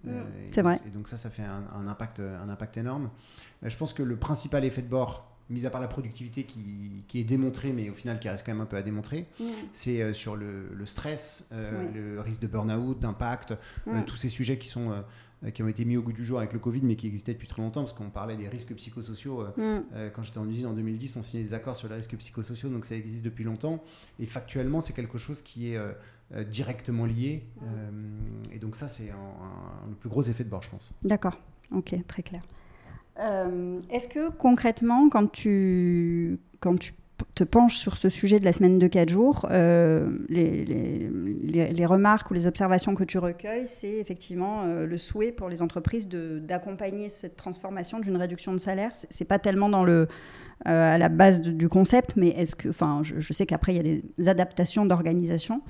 C'est 0.52 0.62
vrai. 0.62 0.80
Et 0.88 0.92
donc 0.92 1.10
ça, 1.10 1.18
ça 1.18 1.30
fait 1.30 1.44
un, 1.44 1.64
un 1.78 1.88
impact, 1.90 2.22
un 2.22 2.48
impact 2.48 2.78
énorme. 2.78 3.10
Je 3.64 3.76
pense 3.76 3.92
que 3.92 4.02
le 4.04 4.16
principal 4.16 4.64
effet 4.64 4.82
de 4.82 4.88
bord, 4.88 5.30
mis 5.50 5.66
à 5.66 5.70
part 5.70 5.82
la 5.82 5.88
productivité 5.88 6.44
qui, 6.44 7.04
qui 7.08 7.20
est 7.20 7.24
démontrée, 7.24 7.72
mais 7.72 7.90
au 7.90 7.94
final 7.94 8.20
qui 8.20 8.28
reste 8.30 8.46
quand 8.46 8.52
même 8.54 8.62
un 8.62 8.66
peu 8.66 8.78
à 8.78 8.82
démontrer, 8.82 9.26
c'est 9.74 10.02
euh, 10.02 10.12
sur 10.14 10.36
le, 10.36 10.70
le 10.74 10.86
stress, 10.86 11.50
euh, 11.52 11.86
Oui. 11.86 11.94
le 11.94 12.20
risque 12.22 12.42
de 12.42 12.48
burn-out, 12.48 13.00
d'impact, 13.00 13.52
euh, 13.52 14.02
Mm. 14.02 14.06
tous 14.06 14.16
ces 14.16 14.30
sujets 14.30 14.58
qui 14.58 14.68
sont... 14.68 14.92
qui 15.54 15.62
ont 15.62 15.68
été 15.68 15.86
mis 15.86 15.96
au 15.98 16.02
goût 16.02 16.14
du 16.14 16.26
jour 16.26 16.40
avec 16.40 16.54
le 16.54 16.60
Covid, 16.60 16.82
mais 16.82 16.96
qui 16.96 17.06
existaient 17.06 17.34
depuis 17.34 17.48
très 17.48 17.62
longtemps, 17.62 17.82
parce 17.82 17.94
qu'on 17.94 18.10
parlait 18.10 18.36
des 18.38 18.48
risques 18.48 18.74
psychosociaux. 18.74 19.44
Mm. 19.44 19.52
euh, 19.94 20.10
quand 20.10 20.24
j'étais 20.24 20.40
en 20.40 20.50
usine 20.50 20.66
en 20.66 20.74
2010, 20.74 21.18
on 21.18 21.22
signait 21.22 21.44
des 21.44 21.54
accords 21.54 21.76
sur 21.76 21.88
les 21.90 21.96
risques 21.96 22.16
psychosociaux, 22.18 22.70
donc 22.70 22.86
ça 22.86 22.96
existe 22.96 23.24
depuis 23.24 23.44
longtemps. 23.44 23.84
Et 24.20 24.26
factuellement, 24.26 24.82
c'est 24.82 24.94
quelque 24.94 25.20
chose 25.20 25.44
qui 25.44 25.72
est 25.72 25.78
euh, 25.78 26.44
directement 26.46 27.06
lié. 27.06 27.44
Euh, 27.62 27.92
et 28.52 28.58
donc 28.58 28.76
ça, 28.76 28.88
c'est 28.88 29.12
le 29.88 29.96
plus 29.96 30.10
gros 30.10 30.24
effet 30.24 30.44
de 30.44 30.50
bord, 30.50 30.64
je 30.64 30.70
pense. 30.72 30.94
D'accord, 31.04 31.40
ok, 31.72 31.94
très 32.08 32.24
clair. 32.24 32.42
Euh, 33.20 33.80
Est-ce 33.90 34.08
que 34.10 34.30
concrètement, 34.30 35.10
quand 35.10 35.32
tu, 35.32 36.40
quand 36.60 36.78
tu 36.78 36.94
te 37.34 37.44
penches 37.44 37.78
sur 37.78 37.98
ce 37.98 38.10
sujet 38.10 38.40
de 38.40 38.46
la 38.46 38.54
semaine 38.54 38.80
de 38.80 38.88
4 38.88 39.10
jours, 39.10 39.46
euh, 39.52 40.10
les, 40.30 40.66
les- 40.66 41.10
les- 41.72 41.86
remarques 41.86 42.32
ou 42.32 42.34
les 42.34 42.48
observations 42.48 42.96
que 42.96 43.04
tu 43.04 43.18
recueilles, 43.18 43.66
c'est 43.66 43.98
effectivement 43.98 44.64
euh, 44.64 44.86
le 44.86 44.98
souhait 44.98 45.32
pour 45.32 45.50
les 45.50 45.62
entreprises 45.62 46.08
d'accompagner 46.08 47.10
cette 47.10 47.36
transformation 47.36 48.00
d'une 48.00 48.18
réduction 48.18 48.54
de 48.54 48.58
salaire. 48.58 48.92
C'est- 49.10 49.26
pas 49.26 49.40
tellement 49.40 49.70
dans 49.70 49.84
le, 49.84 50.08
euh, 50.68 50.94
à 50.96 50.98
la 50.98 51.10
base 51.10 51.42
du 51.42 51.68
concept, 51.70 52.14
mais 52.16 52.30
est-ce 52.30 52.56
que, 52.56 52.70
enfin, 52.70 53.00
je, 53.04 53.20
je 53.20 53.34
sais 53.34 53.46
qu'après 53.46 53.74
il 53.74 53.78
y 53.78 53.80
a 53.80 53.84
des 54.18 54.28
adaptations 54.30 54.86
d'organisation. 54.86 55.62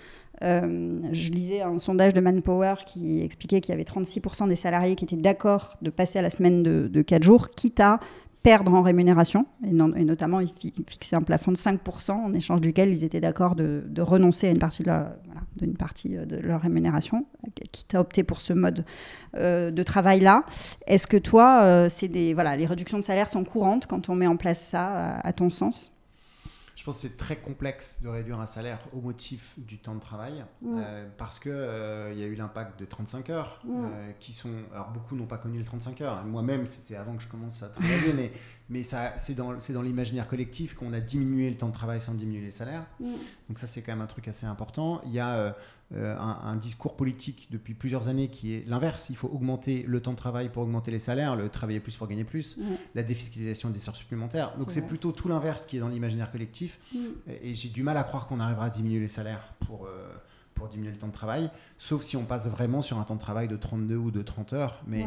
Je 0.41 1.31
lisais 1.31 1.61
un 1.61 1.77
sondage 1.77 2.13
de 2.13 2.19
Manpower 2.21 2.75
qui 2.85 3.21
expliquait 3.21 3.61
qu'il 3.61 3.71
y 3.71 3.75
avait 3.75 3.83
36% 3.85 4.47
des 4.49 4.55
salariés 4.57 4.95
qui 4.95 5.05
étaient 5.05 5.15
d'accord 5.15 5.77
de 5.81 5.89
passer 5.89 6.19
à 6.19 6.21
la 6.21 6.29
semaine 6.29 6.61
de, 6.61 6.87
de 6.87 7.01
4 7.01 7.23
jours, 7.23 7.49
quitte 7.51 7.79
à 7.79 7.99
perdre 8.45 8.75
en 8.75 8.83
rémunération. 8.83 9.47
Et, 9.65 9.73
notamment, 9.73 10.39
ils 10.39 10.51
fixaient 10.87 11.15
un 11.15 11.23
plafond 11.23 11.51
de 11.51 11.57
5% 11.57 12.11
en 12.11 12.31
échange 12.33 12.61
duquel 12.61 12.91
ils 12.91 13.03
étaient 13.03 13.19
d'accord 13.19 13.55
de, 13.55 13.83
renoncer 14.01 14.47
à 14.47 14.51
une 14.51 14.59
partie 14.59 14.83
de 14.83 16.25
de 16.25 16.37
leur 16.37 16.61
rémunération, 16.61 17.25
quitte 17.71 17.95
à 17.95 18.01
opter 18.01 18.23
pour 18.23 18.41
ce 18.41 18.53
mode 18.53 18.85
de 19.33 19.83
travail-là. 19.83 20.43
Est-ce 20.85 21.07
que 21.07 21.17
toi, 21.17 21.89
c'est 21.89 22.07
des, 22.07 22.35
voilà, 22.35 22.55
les 22.55 22.67
réductions 22.67 22.99
de 22.99 23.03
salaire 23.03 23.29
sont 23.29 23.43
courantes 23.43 23.87
quand 23.87 24.09
on 24.09 24.15
met 24.15 24.27
en 24.27 24.37
place 24.37 24.59
ça, 24.59 25.17
à 25.23 25.33
ton 25.33 25.49
sens? 25.49 25.94
Je 26.75 26.83
pense 26.83 26.95
que 26.95 27.01
c'est 27.01 27.17
très 27.17 27.37
complexe 27.37 28.01
de 28.01 28.09
réduire 28.09 28.39
un 28.39 28.45
salaire 28.45 28.79
au 28.93 28.99
motif 28.99 29.53
du 29.57 29.77
temps 29.77 29.95
de 29.95 30.01
travail 30.01 30.43
euh, 30.65 31.07
parce 31.17 31.39
que 31.39 31.49
euh, 31.49 32.11
il 32.13 32.19
y 32.19 32.23
a 32.23 32.27
eu 32.27 32.35
l'impact 32.35 32.77
de 32.79 32.85
35 32.85 33.29
heures 33.29 33.61
euh, 33.67 34.11
qui 34.19 34.33
sont 34.33 34.51
alors 34.73 34.89
beaucoup 34.89 35.15
n'ont 35.15 35.25
pas 35.25 35.37
connu 35.37 35.57
les 35.57 35.63
35 35.63 36.01
heures. 36.01 36.23
Moi-même 36.25 36.65
c'était 36.65 36.95
avant 36.95 37.15
que 37.15 37.23
je 37.23 37.27
commence 37.27 37.63
à 37.63 37.69
travailler 37.69 38.13
mais 38.15 38.31
mais 38.69 38.83
ça 38.83 39.13
c'est 39.17 39.35
dans 39.35 39.53
dans 39.53 39.81
l'imaginaire 39.81 40.27
collectif 40.27 40.73
qu'on 40.73 40.93
a 40.93 40.99
diminué 40.99 41.49
le 41.49 41.57
temps 41.57 41.67
de 41.67 41.73
travail 41.73 42.01
sans 42.01 42.13
diminuer 42.13 42.41
les 42.41 42.51
salaires 42.51 42.85
donc 43.47 43.59
ça 43.59 43.67
c'est 43.67 43.81
quand 43.81 43.91
même 43.91 44.01
un 44.01 44.07
truc 44.07 44.27
assez 44.27 44.45
important 44.45 45.01
il 45.05 45.11
y 45.11 45.19
a 45.19 45.55
euh, 45.93 46.17
un, 46.17 46.55
discours 46.55 46.95
politique 46.95 47.47
depuis 47.51 47.75
plusieurs 47.75 48.07
années 48.07 48.29
qui 48.29 48.55
est 48.55 48.67
l'inverse. 48.67 49.11
Il 49.11 49.15
faut 49.15 49.27
augmenter 49.27 49.85
le 49.87 50.01
temps 50.01 50.13
de 50.13 50.17
travail 50.17 50.49
pour 50.49 50.63
augmenter 50.63 50.89
les 50.89 50.97
salaires, 50.97 51.35
le 51.35 51.47
travailler 51.47 51.79
plus 51.79 51.95
pour 51.95 52.07
gagner 52.07 52.23
plus, 52.23 52.57
la 52.95 53.03
défiscalisation 53.03 53.69
des 53.69 53.87
heures 53.87 53.95
supplémentaires. 53.95 54.57
Donc 54.57 54.71
c'est 54.71 54.87
plutôt 54.87 55.11
tout 55.11 55.27
l'inverse 55.27 55.67
qui 55.67 55.77
est 55.77 55.79
dans 55.79 55.87
l'imaginaire 55.87 56.31
collectif. 56.31 56.79
Et, 57.43 57.53
j'ai 57.53 57.69
du 57.69 57.83
mal 57.83 57.97
à 57.97 58.03
croire 58.03 58.25
qu'on 58.25 58.39
arrivera 58.39 58.65
à 58.65 58.69
diminuer 58.71 58.99
les 58.99 59.07
salaires 59.07 59.53
pour, 59.67 59.85
euh, 59.85 60.11
pour 60.55 60.69
diminuer 60.69 60.91
le 60.91 60.97
temps 60.97 61.07
de 61.07 61.13
travail, 61.13 61.51
sauf 61.77 62.01
si 62.01 62.17
on 62.17 62.25
passe 62.25 62.49
vraiment 62.49 62.81
sur 62.81 62.97
un 62.99 63.03
temps 63.03 63.15
de 63.15 63.19
travail 63.19 63.47
de 63.47 63.55
32 63.55 63.95
ou 63.95 64.09
de 64.09 64.23
30 64.23 64.53
heures. 64.53 64.81
Mais 64.87 65.05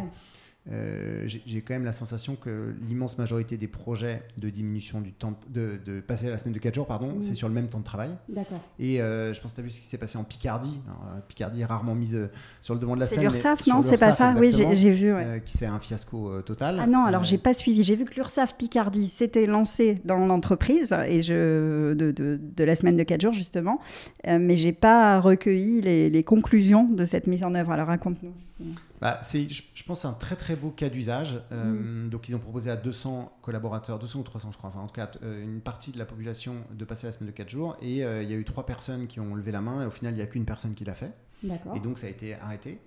euh, 0.71 1.25
j'ai 1.27 1.63
quand 1.63 1.73
même 1.73 1.85
la 1.85 1.93
sensation 1.93 2.37
que 2.37 2.75
l'immense 2.89 3.17
majorité 3.17 3.57
des 3.57 3.69
projets 3.69 4.23
de 4.37 4.51
diminution 4.51 5.01
du 5.01 5.13
temps 5.13 5.33
de, 5.49 5.79
de 5.85 6.01
passer 6.01 6.27
à 6.29 6.31
la 6.31 6.39
semaine 6.39 6.53
de 6.53 6.59
4 6.59 6.75
jours, 6.75 6.87
pardon, 6.87 7.17
c'est 7.21 7.35
sur 7.35 7.49
le 7.49 7.55
même 7.55 7.69
temps 7.69 7.79
de 7.79 7.85
travail. 7.85 8.15
D'accord. 8.29 8.61
Et 8.79 9.01
euh, 9.01 9.33
je 9.33 9.41
pense 9.41 9.53
que 9.53 9.57
tu 9.57 9.61
as 9.63 9.65
vu 9.65 9.71
ce 9.71 9.81
qui 9.81 9.87
s'est 9.87 9.97
passé 9.99 10.19
en 10.19 10.25
Picardie. 10.25 10.79
Euh, 10.89 11.21
Picardie 11.27 11.63
est 11.63 11.65
rarement 11.65 11.95
mise 11.95 12.29
sur 12.61 12.75
le 12.75 12.81
devant 12.81 12.97
de 12.97 13.01
la 13.01 13.07
scène. 13.07 13.19
C'est 13.19 13.25
l'URSAF, 13.25 13.67
non 13.67 13.83
C'est 13.83 13.99
pas 13.99 14.13
ça 14.13 14.35
Oui, 14.39 14.53
j'ai 14.53 14.93
vu. 14.93 15.15
qui 15.45 15.57
c'est 15.57 15.67
un 15.67 15.81
fiasco 15.81 16.43
total. 16.43 16.79
Ah 16.81 16.87
non, 16.87 17.05
alors 17.05 17.25
j'ai 17.25 17.39
pas 17.39 17.55
suivi. 17.55 17.83
J'ai 17.83 17.97
vu 17.97 18.05
que 18.05 18.15
l'URSAF 18.15 18.57
Picardie 18.57 19.09
s'était 19.09 19.47
lancé 19.47 20.01
dans 20.05 20.19
l'entreprise 20.19 20.95
et 21.07 21.23
je 21.23 21.95
de, 21.95 22.11
de, 22.11 22.39
de, 22.41 22.65
la 22.65 22.75
semaine 22.75 22.97
de 22.97 23.03
4 23.03 23.21
jours 23.21 23.33
justement, 23.33 23.81
mais 24.27 24.57
j'ai 24.57 24.73
pas 24.73 25.21
recueilli 25.21 25.81
les, 25.81 26.11
les, 26.11 26.23
conclusions 26.23 26.85
de 26.85 27.05
cette 27.05 27.27
mise 27.27 27.45
en 27.45 27.55
œuvre. 27.55 27.73
Alors 27.73 27.87
raconte-nous 27.87 28.33
justement. 28.45 28.75
Bah, 29.01 29.19
c'est, 29.23 29.49
je, 29.49 29.85
pense, 29.85 30.05
un 30.05 30.13
très 30.13 30.37
très 30.37 30.57
beau 30.57 30.71
cas 30.71 30.89
d'usage. 30.89 31.41
Euh, 31.53 32.07
mm. 32.07 32.11
Donc, 32.11 32.29
ils 32.29 32.35
ont 32.35 32.41
proposé 32.41 32.71
à 32.71 32.77
200 32.77 33.39
collaborateurs, 33.43 33.99
200 33.99 34.21
ou 34.21 34.23
300, 34.23 34.53
je 34.53 34.59
crois, 34.59 34.71
enfin, 34.71 34.81
en 34.81 34.87
tout 34.87 34.95
cas, 34.95 35.11
euh, 35.23 35.43
une 35.43 35.61
partie 35.61 35.93
de 35.93 35.99
la 35.99 36.05
population 36.05 36.57
de 36.73 36.85
passer 36.85 37.07
la 37.07 37.13
semaine 37.13 37.31
de 37.31 37.37
4 37.37 37.49
jours. 37.49 37.77
Et 37.81 38.05
euh, 38.05 38.23
il 38.23 38.31
y 38.31 38.35
a 38.35 38.37
eu 38.37 38.45
trois 38.45 38.67
personnes 38.67 39.07
qui 39.07 39.21
ont 39.21 39.35
levé 39.35 39.53
la 39.53 39.61
main, 39.61 39.83
et 39.83 39.87
au 39.87 39.91
final, 39.91 40.15
il 40.15 40.17
n'y 40.17 40.23
a 40.23 40.27
qu'une 40.27 40.45
personne 40.45 40.75
qui 40.75 40.85
l'a 40.85 40.95
fait. 40.95 41.13
Et 41.75 41.81
donc, 41.81 41.99
ça 41.99 42.09
a 42.09 42.11
été 42.11 42.35
arrêté. 42.35 42.81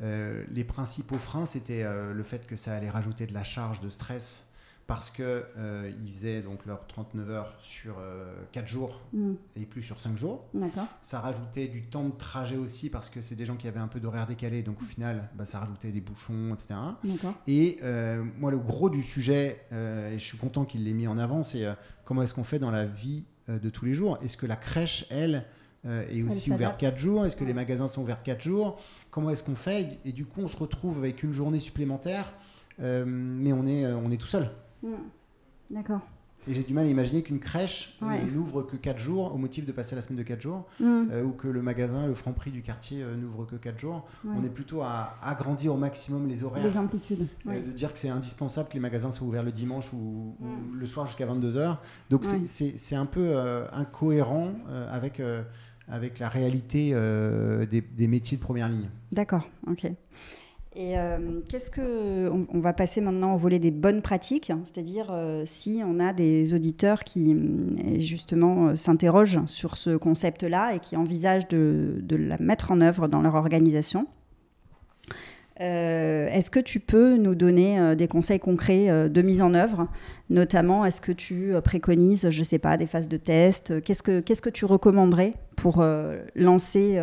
les 0.00 0.64
principaux 0.64 1.18
freins, 1.18 1.46
c'était 1.46 1.84
le 1.84 2.22
fait 2.22 2.46
que 2.46 2.56
ça 2.56 2.74
allait 2.74 2.90
rajouter 2.90 3.26
de 3.26 3.32
la 3.32 3.44
charge 3.44 3.80
de 3.80 3.88
stress 3.88 4.50
parce 4.86 5.10
qu'ils 5.10 5.24
euh, 5.24 5.90
faisaient 6.12 6.42
donc 6.42 6.66
leurs 6.66 6.86
39 6.86 7.30
heures 7.30 7.54
sur 7.58 7.94
4 8.52 8.64
euh, 8.64 8.66
jours 8.66 9.00
mm. 9.12 9.32
et 9.56 9.64
plus 9.64 9.82
sur 9.82 9.98
5 9.98 10.18
jours. 10.18 10.44
Ça 11.00 11.20
rajoutait 11.20 11.68
du 11.68 11.84
temps 11.84 12.04
de 12.04 12.16
trajet 12.16 12.56
aussi 12.56 12.90
parce 12.90 13.08
que 13.08 13.22
c'est 13.22 13.34
des 13.34 13.46
gens 13.46 13.56
qui 13.56 13.66
avaient 13.66 13.80
un 13.80 13.88
peu 13.88 13.98
d'horaire 13.98 14.26
décalé, 14.26 14.62
donc 14.62 14.82
au 14.82 14.84
final, 14.84 15.30
bah, 15.36 15.46
ça 15.46 15.60
rajoutait 15.60 15.90
des 15.90 16.02
bouchons, 16.02 16.54
etc. 16.54 16.74
Et 17.46 17.78
euh, 17.82 18.22
moi, 18.38 18.50
le 18.50 18.58
gros 18.58 18.90
du 18.90 19.02
sujet, 19.02 19.64
et 19.72 20.18
je 20.18 20.24
suis 20.24 20.38
content 20.38 20.64
qu'il 20.64 20.84
l'ait 20.84 20.92
mis 20.92 21.06
en 21.06 21.18
avant, 21.18 21.42
c'est 21.42 21.66
comment 22.04 22.22
est-ce 22.22 22.34
qu'on 22.34 22.44
fait 22.44 22.58
dans 22.58 22.70
la 22.70 22.84
vie 22.84 23.24
de 23.48 23.70
tous 23.70 23.84
les 23.84 23.94
jours? 23.94 24.18
Est-ce 24.22 24.36
que 24.36 24.46
la 24.46 24.56
crèche, 24.56 25.06
elle, 25.10 25.44
est 25.84 26.22
aussi 26.22 26.52
ouverte 26.52 26.78
4 26.78 26.98
jours? 26.98 27.24
Est-ce 27.24 27.36
que 27.36 27.44
les 27.44 27.54
magasins 27.54 27.88
sont 27.88 28.02
ouverts 28.02 28.22
4 28.22 28.42
jours? 28.42 28.80
Comment 29.10 29.30
est-ce 29.30 29.44
qu'on 29.44 29.56
fait? 29.56 29.98
Et 30.04 30.12
du 30.12 30.26
coup, 30.26 30.42
on 30.42 30.48
se 30.48 30.56
retrouve 30.56 30.98
avec 30.98 31.22
une 31.22 31.32
journée 31.32 31.58
supplémentaire, 31.58 32.32
mais 32.78 33.52
on 33.52 33.66
est, 33.66 33.86
on 33.86 34.10
est 34.10 34.18
tout 34.18 34.26
seul. 34.26 34.50
Hmm. 34.84 35.74
D'accord. 35.74 36.00
Et 36.46 36.52
j'ai 36.52 36.62
du 36.62 36.74
mal 36.74 36.84
à 36.84 36.88
imaginer 36.88 37.22
qu'une 37.22 37.38
crèche 37.38 37.96
euh, 38.02 38.18
n'ouvre 38.30 38.62
que 38.62 38.76
4 38.76 38.98
jours 38.98 39.34
au 39.34 39.38
motif 39.38 39.64
de 39.64 39.72
passer 39.72 39.96
la 39.96 40.02
semaine 40.02 40.18
de 40.18 40.22
4 40.22 40.42
jours, 40.42 40.66
hmm. 40.78 41.06
euh, 41.10 41.24
ou 41.24 41.32
que 41.32 41.48
le 41.48 41.62
magasin, 41.62 42.06
le 42.06 42.14
franc 42.14 42.32
prix 42.32 42.50
du 42.50 42.60
quartier 42.60 43.02
euh, 43.02 43.16
n'ouvre 43.16 43.46
que 43.46 43.56
4 43.56 43.78
jours. 43.78 44.06
On 44.26 44.44
est 44.44 44.50
plutôt 44.50 44.82
à 44.82 45.16
agrandir 45.22 45.74
au 45.74 45.78
maximum 45.78 46.28
les 46.28 46.44
horaires. 46.44 46.62
Les 46.62 46.76
amplitudes. 46.76 47.26
De 47.46 47.72
dire 47.72 47.92
que 47.92 47.98
c'est 47.98 48.10
indispensable 48.10 48.68
que 48.68 48.74
les 48.74 48.80
magasins 48.80 49.10
soient 49.10 49.26
ouverts 49.26 49.42
le 49.42 49.52
dimanche 49.52 49.92
ou, 49.92 50.36
hmm. 50.38 50.78
le 50.78 50.86
soir 50.86 51.06
jusqu'à 51.06 51.26
22h. 51.26 51.78
Donc 52.10 52.26
c'est 52.26 52.96
un 52.96 53.06
peu 53.06 53.36
incohérent 53.72 54.52
avec, 54.90 55.22
avec 55.88 56.18
la 56.18 56.28
réalité 56.28 56.90
des, 57.70 57.80
des 57.80 58.06
métiers 58.06 58.36
de 58.36 58.42
première 58.42 58.68
ligne. 58.68 58.90
D'accord, 59.12 59.48
ok. 59.66 59.90
Et 60.76 60.98
euh, 60.98 61.18
qu'est-ce 61.48 61.70
que 61.70 62.28
on, 62.28 62.58
va 62.58 62.72
passer 62.72 63.00
maintenant 63.00 63.34
au 63.34 63.38
volet 63.38 63.60
des 63.60 63.70
bonnes 63.70 64.02
pratiques, 64.02 64.50
c'est-à-dire 64.64 65.06
euh, 65.12 65.44
si 65.46 65.82
on 65.86 66.00
a 66.00 66.12
des 66.12 66.52
auditeurs 66.52 67.04
qui 67.04 67.32
mm, 67.32 68.00
justement 68.00 68.68
euh, 68.68 68.76
s'interrogent 68.76 69.40
sur 69.46 69.76
ce 69.76 69.96
concept-là 69.96 70.74
et 70.74 70.80
qui 70.80 70.96
envisagent 70.96 71.46
de, 71.46 72.02
la 72.10 72.38
mettre 72.38 72.72
en 72.72 72.80
œuvre 72.80 73.06
dans 73.06 73.22
leur 73.22 73.36
organisation. 73.36 74.08
est-ce 75.60 76.50
que 76.50 76.58
tu 76.58 76.80
peux 76.80 77.16
nous 77.18 77.36
donner 77.36 77.94
des 77.94 78.08
conseils 78.08 78.40
concrets 78.40 79.08
de 79.08 79.22
mise 79.22 79.42
en 79.42 79.54
œuvre? 79.54 79.86
Notamment, 80.28 80.84
est-ce 80.84 81.00
que 81.00 81.12
tu 81.12 81.52
préconises, 81.62 82.30
je 82.30 82.38
ne 82.40 82.44
sais 82.44 82.58
pas, 82.58 82.76
des 82.76 82.86
phases 82.86 83.08
de 83.08 83.16
test? 83.16 83.80
Qu'est-ce 83.82 84.02
que, 84.02 84.18
qu'est-ce 84.18 84.42
que 84.42 84.50
tu 84.50 84.64
recommanderais 84.64 85.34
pour 85.54 85.84
lancer 86.34 86.98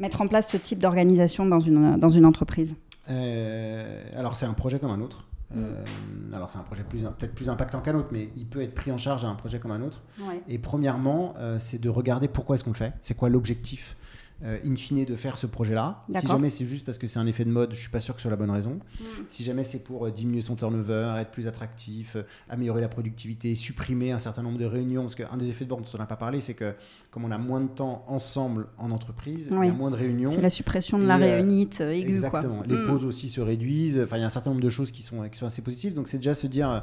mettre 0.00 0.20
en 0.20 0.26
place 0.26 0.50
ce 0.50 0.56
type 0.56 0.80
d'organisation 0.80 1.46
dans 1.46 1.60
une, 1.60 1.96
dans 1.98 2.08
une 2.08 2.26
entreprise 2.26 2.74
euh, 3.10 4.02
Alors, 4.16 4.36
c'est 4.36 4.46
un 4.46 4.54
projet 4.54 4.78
comme 4.78 4.90
un 4.90 5.00
autre. 5.00 5.26
Euh, 5.56 5.84
alors 6.32 6.48
c'est 6.48 6.58
un 6.58 6.62
projet 6.62 6.84
peut-être 6.84 7.34
plus 7.34 7.50
impactant 7.50 7.80
qu'un 7.80 7.96
autre, 7.96 8.10
mais 8.12 8.30
il 8.36 8.46
peut 8.46 8.62
être 8.62 8.74
pris 8.74 8.92
en 8.92 8.98
charge 8.98 9.24
à 9.24 9.28
un 9.28 9.34
projet 9.34 9.58
comme 9.58 9.72
un 9.72 9.82
autre. 9.82 10.00
Et 10.48 10.58
premièrement, 10.58 11.34
euh, 11.38 11.58
c'est 11.58 11.80
de 11.80 11.88
regarder 11.88 12.28
pourquoi 12.28 12.54
est-ce 12.54 12.64
qu'on 12.64 12.70
le 12.70 12.76
fait, 12.76 12.92
c'est 13.00 13.16
quoi 13.16 13.28
l'objectif 13.28 13.96
euh, 14.42 14.58
in 14.64 14.74
fine 14.74 15.04
de 15.04 15.16
faire 15.16 15.36
ce 15.36 15.46
projet-là. 15.46 16.04
Si 16.10 16.26
jamais 16.26 16.48
c'est 16.48 16.64
juste 16.64 16.86
parce 16.86 16.96
que 16.96 17.06
c'est 17.06 17.18
un 17.18 17.26
effet 17.26 17.44
de 17.44 17.50
mode, 17.50 17.74
je 17.74 17.80
suis 17.80 17.90
pas 17.90 18.00
sûr 18.00 18.14
que 18.14 18.20
ce 18.20 18.22
soit 18.22 18.30
la 18.30 18.38
bonne 18.38 18.50
raison. 18.50 18.80
Hmm. 18.98 19.04
Si 19.28 19.44
jamais 19.44 19.64
c'est 19.64 19.84
pour 19.84 20.06
euh, 20.06 20.10
diminuer 20.10 20.40
son 20.40 20.56
turnover, 20.56 21.14
être 21.18 21.30
plus 21.30 21.46
attractif, 21.46 22.16
euh, 22.16 22.22
améliorer 22.48 22.80
la 22.80 22.88
productivité, 22.88 23.54
supprimer 23.54 24.12
un 24.12 24.18
certain 24.18 24.42
nombre 24.42 24.56
de 24.56 24.64
réunions, 24.64 25.02
parce 25.02 25.14
qu'un 25.14 25.36
des 25.36 25.50
effets 25.50 25.64
de 25.64 25.68
bord 25.68 25.80
dont 25.80 25.86
on 25.92 25.98
n'a 25.98 26.06
pas 26.06 26.16
parlé, 26.16 26.40
c'est 26.40 26.54
que 26.54 26.74
comme 27.10 27.24
on 27.24 27.30
a 27.30 27.36
moins 27.36 27.60
de 27.60 27.68
temps 27.68 28.04
ensemble 28.08 28.68
en 28.78 28.90
entreprise, 28.92 29.50
il 29.52 29.66
y 29.66 29.68
a 29.68 29.72
moins 29.74 29.90
de 29.90 29.96
réunions. 29.96 30.30
C'est 30.30 30.40
la 30.40 30.48
suppression 30.48 30.98
de 30.98 31.04
la 31.04 31.18
réunite 31.18 31.82
aiguë. 31.82 32.08
Exactement. 32.08 32.62
Les 32.66 32.76
hmm. 32.76 32.86
pauses 32.86 33.04
aussi 33.04 33.28
se 33.28 33.42
réduisent. 33.42 34.00
Enfin, 34.02 34.16
il 34.16 34.20
y 34.20 34.24
a 34.24 34.26
un 34.26 34.30
certain 34.30 34.50
nombre 34.50 34.62
de 34.62 34.70
choses 34.70 34.90
qui 34.90 35.02
sont, 35.02 35.28
qui 35.28 35.38
sont 35.38 35.46
assez 35.46 35.60
positives. 35.60 35.92
Donc 35.92 36.08
c'est 36.08 36.18
déjà 36.18 36.34
se 36.34 36.46
dire 36.46 36.82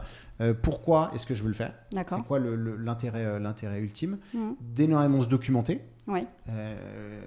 pourquoi 0.61 1.11
est-ce 1.15 1.25
que 1.25 1.33
je 1.33 1.41
veux 1.41 1.49
le 1.49 1.55
faire? 1.55 1.73
C'est 1.91 2.23
quoi 2.27 2.39
l'intérêt 2.39 3.39
l'intérêt 3.39 3.79
ultime? 3.79 4.19
Mmh. 4.33 4.51
D'énormément 4.75 5.23
se 5.23 5.27
documenter. 5.27 5.81
Ouais. 6.07 6.21
Euh, 6.49 6.77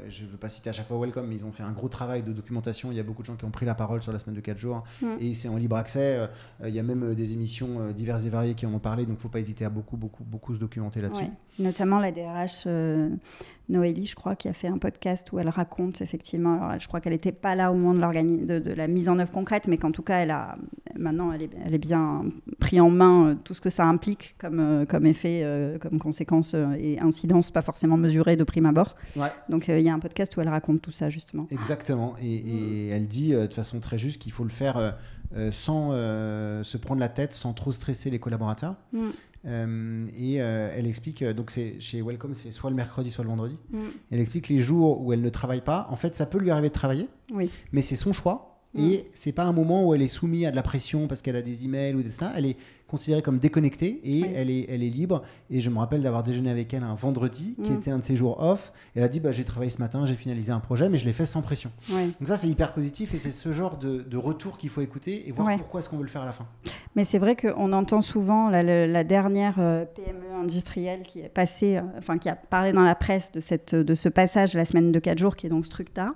je 0.08 0.24
ne 0.24 0.28
veux 0.28 0.38
pas 0.38 0.48
citer 0.48 0.70
à 0.70 0.72
chaque 0.72 0.88
fois 0.88 0.98
Welcome, 0.98 1.26
mais 1.26 1.34
ils 1.34 1.44
ont 1.44 1.52
fait 1.52 1.62
un 1.62 1.72
gros 1.72 1.88
travail 1.88 2.22
de 2.22 2.32
documentation. 2.32 2.90
Il 2.90 2.96
y 2.96 3.00
a 3.00 3.02
beaucoup 3.02 3.20
de 3.20 3.26
gens 3.26 3.36
qui 3.36 3.44
ont 3.44 3.50
pris 3.50 3.66
la 3.66 3.74
parole 3.74 4.02
sur 4.02 4.12
la 4.12 4.18
semaine 4.18 4.36
de 4.36 4.40
4 4.40 4.58
jours 4.58 4.84
mm. 5.02 5.16
et 5.20 5.34
c'est 5.34 5.48
en 5.48 5.56
libre 5.56 5.76
accès. 5.76 6.18
Euh, 6.18 6.26
il 6.68 6.74
y 6.74 6.78
a 6.78 6.82
même 6.82 7.02
euh, 7.02 7.14
des 7.14 7.34
émissions 7.34 7.92
diverses 7.92 8.24
et 8.24 8.30
variées 8.30 8.54
qui 8.54 8.64
en 8.64 8.72
ont 8.72 8.78
parlé, 8.78 9.04
donc 9.04 9.14
il 9.14 9.18
ne 9.18 9.22
faut 9.22 9.28
pas 9.28 9.40
hésiter 9.40 9.64
à 9.64 9.70
beaucoup, 9.70 9.96
beaucoup, 9.96 10.24
beaucoup 10.24 10.54
se 10.54 10.60
documenter 10.60 11.02
là-dessus. 11.02 11.24
Notamment 11.58 11.98
la 11.98 12.10
DRH 12.10 12.66
Noélie, 13.70 14.06
je 14.06 14.14
crois, 14.14 14.36
qui 14.36 14.48
a 14.48 14.52
fait 14.52 14.68
un 14.68 14.78
podcast 14.78 15.32
où 15.32 15.38
elle 15.38 15.48
raconte 15.48 16.00
effectivement. 16.00 16.62
Alors, 16.62 16.80
je 16.80 16.88
crois 16.88 17.00
qu'elle 17.00 17.12
n'était 17.12 17.32
pas 17.32 17.54
là 17.54 17.72
au 17.72 17.74
moment 17.74 17.94
de, 17.94 18.44
de, 18.44 18.58
de, 18.58 18.72
la 18.72 18.88
mise 18.88 19.08
en 19.08 19.18
œuvre 19.18 19.32
concrète, 19.32 19.68
mais 19.68 19.78
qu'en 19.78 19.92
tout 19.92 20.02
cas, 20.02 20.18
elle 20.18 20.30
a 20.30 20.56
maintenant, 20.98 21.32
elle 21.32 21.42
est, 21.42 21.50
elle 21.64 21.74
est, 21.74 21.78
bien 21.78 22.24
pris 22.58 22.80
en 22.80 22.90
main 22.90 23.38
tout 23.44 23.54
ce 23.54 23.60
que 23.60 23.70
ça 23.70 23.86
implique 23.86 24.34
comme, 24.38 24.84
comme 24.88 25.06
effet, 25.06 25.78
comme 25.80 25.98
conséquence 25.98 26.54
et 26.78 26.98
incidence, 27.00 27.50
pas 27.50 27.62
forcément 27.62 27.96
mesurée 27.96 28.36
de 28.36 28.44
prime 28.44 28.66
abord. 28.66 28.96
Donc, 29.48 29.68
il 29.68 29.80
y 29.80 29.88
a 29.88 29.94
un 29.94 30.00
podcast 30.00 30.36
où 30.36 30.40
elle 30.40 30.48
raconte 30.48 30.82
tout 30.82 30.90
ça 30.90 31.08
justement. 31.08 31.46
Exactement, 31.50 32.14
et, 32.22 32.88
elle 32.88 33.06
dit 33.06 33.32
de 33.32 33.52
façon 33.52 33.80
très 33.80 33.98
juste 33.98 34.20
qu'il 34.20 34.32
faut 34.32 34.44
le 34.44 34.50
faire 34.50 34.94
euh, 35.36 35.52
sans 35.52 35.90
euh, 35.92 36.64
se 36.64 36.76
prendre 36.76 36.98
la 36.98 37.08
tête, 37.08 37.34
sans 37.34 37.52
trop 37.52 37.70
stresser 37.70 38.10
les 38.10 38.18
collaborateurs. 38.18 38.74
Mm. 38.92 39.10
Euh, 39.46 40.06
et 40.18 40.34
elle 40.34 40.86
explique, 40.86 41.24
donc 41.24 41.50
c'est 41.50 41.80
chez 41.80 42.02
Welcome, 42.02 42.34
c'est 42.34 42.50
soit 42.50 42.70
le 42.70 42.76
mercredi, 42.76 43.10
soit 43.10 43.24
le 43.24 43.30
vendredi. 43.30 43.56
Mm. 43.70 43.78
Elle 44.10 44.20
explique 44.20 44.48
les 44.48 44.58
jours 44.58 45.00
où 45.00 45.12
elle 45.12 45.22
ne 45.22 45.28
travaille 45.28 45.62
pas. 45.62 45.86
En 45.90 45.96
fait, 45.96 46.14
ça 46.14 46.26
peut 46.26 46.38
lui 46.38 46.50
arriver 46.50 46.68
de 46.68 46.74
travailler, 46.74 47.08
oui. 47.34 47.50
mais 47.72 47.82
c'est 47.82 47.96
son 47.96 48.12
choix. 48.12 48.50
Mm. 48.74 48.80
Et 48.80 49.10
c'est 49.12 49.32
pas 49.32 49.44
un 49.44 49.52
moment 49.52 49.86
où 49.86 49.94
elle 49.94 50.02
est 50.02 50.08
soumise 50.08 50.46
à 50.46 50.50
de 50.50 50.56
la 50.56 50.62
pression 50.62 51.08
parce 51.08 51.22
qu'elle 51.22 51.36
a 51.36 51.42
des 51.42 51.64
emails 51.64 51.94
ou 51.94 52.02
des 52.02 52.10
ça. 52.10 52.32
Elle 52.36 52.46
est 52.46 52.56
considérée 52.90 53.22
comme 53.22 53.38
déconnectée 53.38 54.00
et 54.04 54.24
elle, 54.34 54.50
est, 54.50 54.66
elle 54.68 54.82
est 54.82 54.90
libre. 54.90 55.22
Et 55.48 55.60
je 55.60 55.70
me 55.70 55.78
rappelle 55.78 56.02
d'avoir 56.02 56.22
déjeuné 56.22 56.50
avec 56.50 56.74
elle 56.74 56.82
un 56.82 56.94
vendredi, 56.94 57.54
qui 57.62 57.70
mm. 57.70 57.74
était 57.74 57.90
un 57.90 57.98
de 57.98 58.04
ses 58.04 58.16
jours 58.16 58.42
off. 58.42 58.72
Et 58.94 58.98
elle 58.98 59.04
a 59.04 59.08
dit 59.08 59.20
bah, 59.20 59.30
J'ai 59.30 59.44
travaillé 59.44 59.70
ce 59.70 59.78
matin, 59.78 60.04
j'ai 60.06 60.16
finalisé 60.16 60.52
un 60.52 60.60
projet, 60.60 60.88
mais 60.88 60.98
je 60.98 61.06
l'ai 61.06 61.12
fait 61.12 61.26
sans 61.26 61.42
pression. 61.42 61.70
Donc, 61.88 62.28
ça, 62.28 62.36
c'est 62.36 62.48
hyper 62.48 62.72
positif 62.72 63.14
et 63.14 63.18
c'est 63.18 63.30
ce 63.30 63.52
genre 63.52 63.78
de, 63.78 64.16
retour 64.16 64.58
qu'il 64.58 64.68
faut 64.68 64.82
écouter 64.82 65.28
et 65.28 65.32
voir 65.32 65.56
pourquoi 65.56 65.80
est-ce 65.80 65.88
qu'on 65.88 65.96
veut 65.96 66.02
le 66.02 66.08
faire 66.08 66.22
à 66.22 66.26
la 66.26 66.32
fin. 66.32 66.46
Mais 66.94 67.04
c'est 67.04 67.18
vrai 67.18 67.36
qu'on 67.36 67.72
entend 67.72 68.00
souvent 68.00 68.50
la, 68.50 69.04
dernière 69.04 69.56
euh, 69.58 69.84
PME 69.84 70.34
industrielle 70.38 71.02
qui 71.02 71.20
est 71.20 71.28
passée, 71.28 71.76
euh, 71.76 71.82
enfin, 71.96 72.18
qui 72.18 72.28
a 72.28 72.34
parlé 72.36 72.72
dans 72.72 72.82
la 72.82 72.94
presse 72.94 73.32
de, 73.32 73.40
cette, 73.40 73.74
de 73.74 73.94
ce 73.94 74.08
passage 74.08 74.54
la 74.54 74.64
semaine 74.64 74.92
de 74.92 74.98
4 74.98 75.18
jours, 75.18 75.36
qui 75.36 75.46
est 75.46 75.50
donc 75.50 75.64
Structa. 75.64 76.14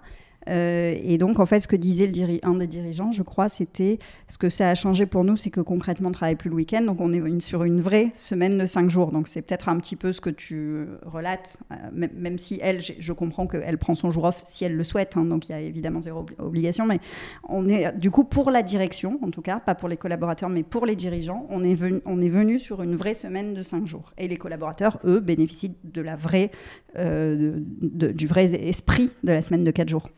Euh, 0.48 0.94
et 1.02 1.18
donc, 1.18 1.40
en 1.40 1.46
fait, 1.46 1.60
ce 1.60 1.68
que 1.68 1.76
disait 1.76 2.10
un 2.42 2.54
des 2.54 2.66
dirigeants, 2.66 3.12
je 3.12 3.22
crois, 3.22 3.48
c'était 3.48 3.98
ce 4.28 4.38
que 4.38 4.48
ça 4.48 4.70
a 4.70 4.74
changé 4.74 5.06
pour 5.06 5.24
nous, 5.24 5.36
c'est 5.36 5.50
que 5.50 5.60
concrètement, 5.60 6.08
on 6.08 6.10
ne 6.10 6.14
travaille 6.14 6.36
plus 6.36 6.50
le 6.50 6.56
week-end. 6.56 6.82
Donc, 6.82 7.00
on 7.00 7.12
est 7.12 7.40
sur 7.40 7.64
une 7.64 7.80
vraie 7.80 8.10
semaine 8.14 8.58
de 8.58 8.66
cinq 8.66 8.90
jours. 8.90 9.10
Donc, 9.10 9.28
c'est 9.28 9.42
peut-être 9.42 9.68
un 9.68 9.78
petit 9.78 9.96
peu 9.96 10.12
ce 10.12 10.20
que 10.20 10.30
tu 10.30 10.86
relates, 11.04 11.56
euh, 11.72 12.08
même, 12.14 12.38
si 12.38 12.58
elle, 12.62 12.80
je 12.80 13.12
comprends 13.12 13.46
qu'elle 13.46 13.78
prend 13.78 13.94
son 13.94 14.10
jour 14.10 14.24
off 14.24 14.42
si 14.44 14.64
elle 14.64 14.76
le 14.76 14.84
souhaite. 14.84 15.16
Hein. 15.16 15.24
donc, 15.24 15.48
il 15.48 15.52
y 15.52 15.54
a 15.54 15.60
évidemment 15.60 16.02
zéro 16.02 16.24
obligation. 16.38 16.86
Mais 16.86 17.00
on 17.48 17.68
est, 17.68 17.96
du 17.98 18.10
coup, 18.10 18.24
pour 18.24 18.50
la 18.50 18.62
direction, 18.62 19.18
en 19.22 19.30
tout 19.30 19.42
cas, 19.42 19.60
pas 19.60 19.74
pour 19.74 19.88
les 19.88 19.96
collaborateurs, 19.96 20.48
mais 20.48 20.62
pour 20.62 20.86
les 20.86 20.96
dirigeants, 20.96 21.46
on 21.50 21.62
est 21.62 21.74
venu, 21.74 22.58
sur 22.58 22.82
une 22.82 22.94
vraie 22.96 23.14
semaine 23.14 23.54
de 23.54 23.62
cinq 23.62 23.86
jours. 23.86 24.12
Et 24.18 24.28
les 24.28 24.36
collaborateurs, 24.36 24.98
eux, 25.04 25.20
bénéficient 25.20 25.74
de 25.84 26.00
la 26.00 26.16
vraie, 26.16 26.50
euh, 26.96 27.58
du 27.80 28.26
vrai 28.26 28.54
esprit 28.54 29.10
de 29.22 29.32
la 29.32 29.42
semaine 29.42 29.64
de 29.64 29.70
quatre 29.70 29.88
jours. 29.88 30.08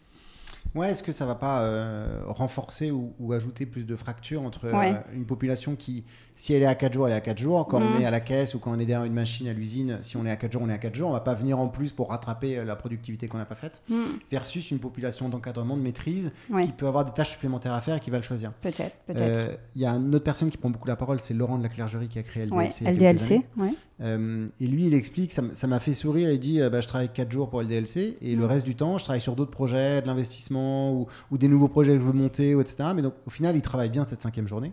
Ouais, 0.77 0.91
est-ce 0.91 1.03
que 1.03 1.11
ça 1.11 1.25
va 1.25 1.35
pas 1.35 1.63
euh, 1.63 2.21
renforcer 2.27 2.91
ou, 2.91 3.33
ajouter 3.33 3.65
plus 3.65 3.87
de 3.87 3.97
fractures 3.97 4.43
entre 4.43 4.67
euh, 4.67 4.93
une 5.15 5.25
population 5.25 5.75
qui, 5.75 6.05
si 6.35 6.53
elle 6.53 6.63
est 6.63 6.67
à 6.67 6.75
4 6.75 6.93
jours, 6.93 7.07
elle 7.09 7.15
est 7.15 7.17
à 7.17 7.21
4 7.21 7.39
jours. 7.39 7.67
Quand 7.67 7.81
on 7.81 7.99
mm. 7.99 8.03
est 8.03 8.05
à 8.05 8.11
la 8.11 8.21
caisse 8.21 8.55
ou 8.55 8.59
quand 8.59 8.71
on 8.71 8.79
est 8.79 8.85
derrière 8.85 9.07
une 9.07 9.15
machine 9.15 9.49
à 9.49 9.55
l'usine, 9.55 9.99
si 10.03 10.19
on 10.19 10.27
est 10.27 10.31
à 10.31 10.37
4 10.37 10.53
jours, 10.53 10.63
on 10.63 10.69
est 10.69 10.75
à 10.75 10.79
4 10.79 10.95
jours. 10.95 11.09
On 11.09 11.15
va 11.15 11.21
pas 11.21 11.35
venir 11.35 11.59
en 11.59 11.69
plus 11.69 11.93
pour 11.93 12.11
rattraper 12.11 12.59
euh, 12.59 12.65
la 12.65 12.77
productivité 12.77 13.27
qu'on 13.27 13.39
n'a 13.39 13.47
pas 13.47 13.55
faite. 13.55 13.83
Mm. 13.89 14.05
Versus 14.31 14.71
une 14.71 14.79
population 14.79 15.31
d'encadrement, 15.31 15.79
de 15.79 15.83
maîtrise, 15.83 16.33
qui 16.63 16.73
peut 16.73 16.87
avoir 16.87 17.07
des 17.07 17.13
tâches 17.13 17.31
supplémentaires 17.31 17.73
à 17.73 17.81
faire 17.81 17.97
et 17.97 18.01
qui 18.01 18.11
va 18.11 18.19
le 18.19 18.23
choisir. 18.23 18.53
Peut-être, 18.53 18.97
peut-être. 19.07 19.59
Il 19.75 19.81
y 19.81 19.87
a 19.87 19.93
une 19.93 20.15
autre 20.15 20.25
personne 20.25 20.51
qui 20.51 20.59
prend 20.59 20.69
beaucoup 20.69 20.89
la 20.89 20.97
parole, 20.97 21.21
c'est 21.21 21.35
Laurent 21.35 21.57
de 21.57 21.63
la 21.63 21.71
Clergerie 21.71 22.09
qui 22.09 22.19
a 22.19 22.23
créé 22.23 22.45
LDLC. 22.45 22.85
LDLC, 22.85 23.43
et 24.01 24.67
lui, 24.67 24.87
il 24.87 24.95
explique, 24.95 25.33
ça 25.33 25.67
m'a 25.67 25.81
fait 25.81 25.93
sourire, 25.93 26.31
il 26.31 26.39
dit, 26.39 26.61
bah, 26.71 26.81
je 26.81 26.89
travaille 26.89 27.09
4 27.13 27.33
jours 27.33 27.49
pour 27.49 27.63
LDLC 27.63 28.19
et 28.21 28.37
le 28.37 28.45
mm. 28.45 28.47
reste 28.47 28.67
du 28.67 28.75
temps, 28.75 28.99
je 28.99 29.05
travaille 29.05 29.21
sur 29.21 29.37
d'autres 29.37 29.51
projets, 29.51 30.03
de 30.03 30.07
l'investissement 30.07 30.93
ou, 30.93 31.07
ou, 31.31 31.39
des 31.39 31.49
nouveaux 31.49 31.69
projets 31.69 31.95
que 31.95 32.01
je 32.01 32.05
veux 32.05 32.13
monter, 32.13 32.51
etc. 32.53 32.91
Mais 32.95 33.03
donc, 33.03 33.15
au 33.27 33.31
final, 33.31 33.57
il 33.57 33.63
travaille 33.63 33.91
bien 33.91 34.05
cette 34.05 34.23
cinquième 34.23 34.47
journée. 34.47 34.73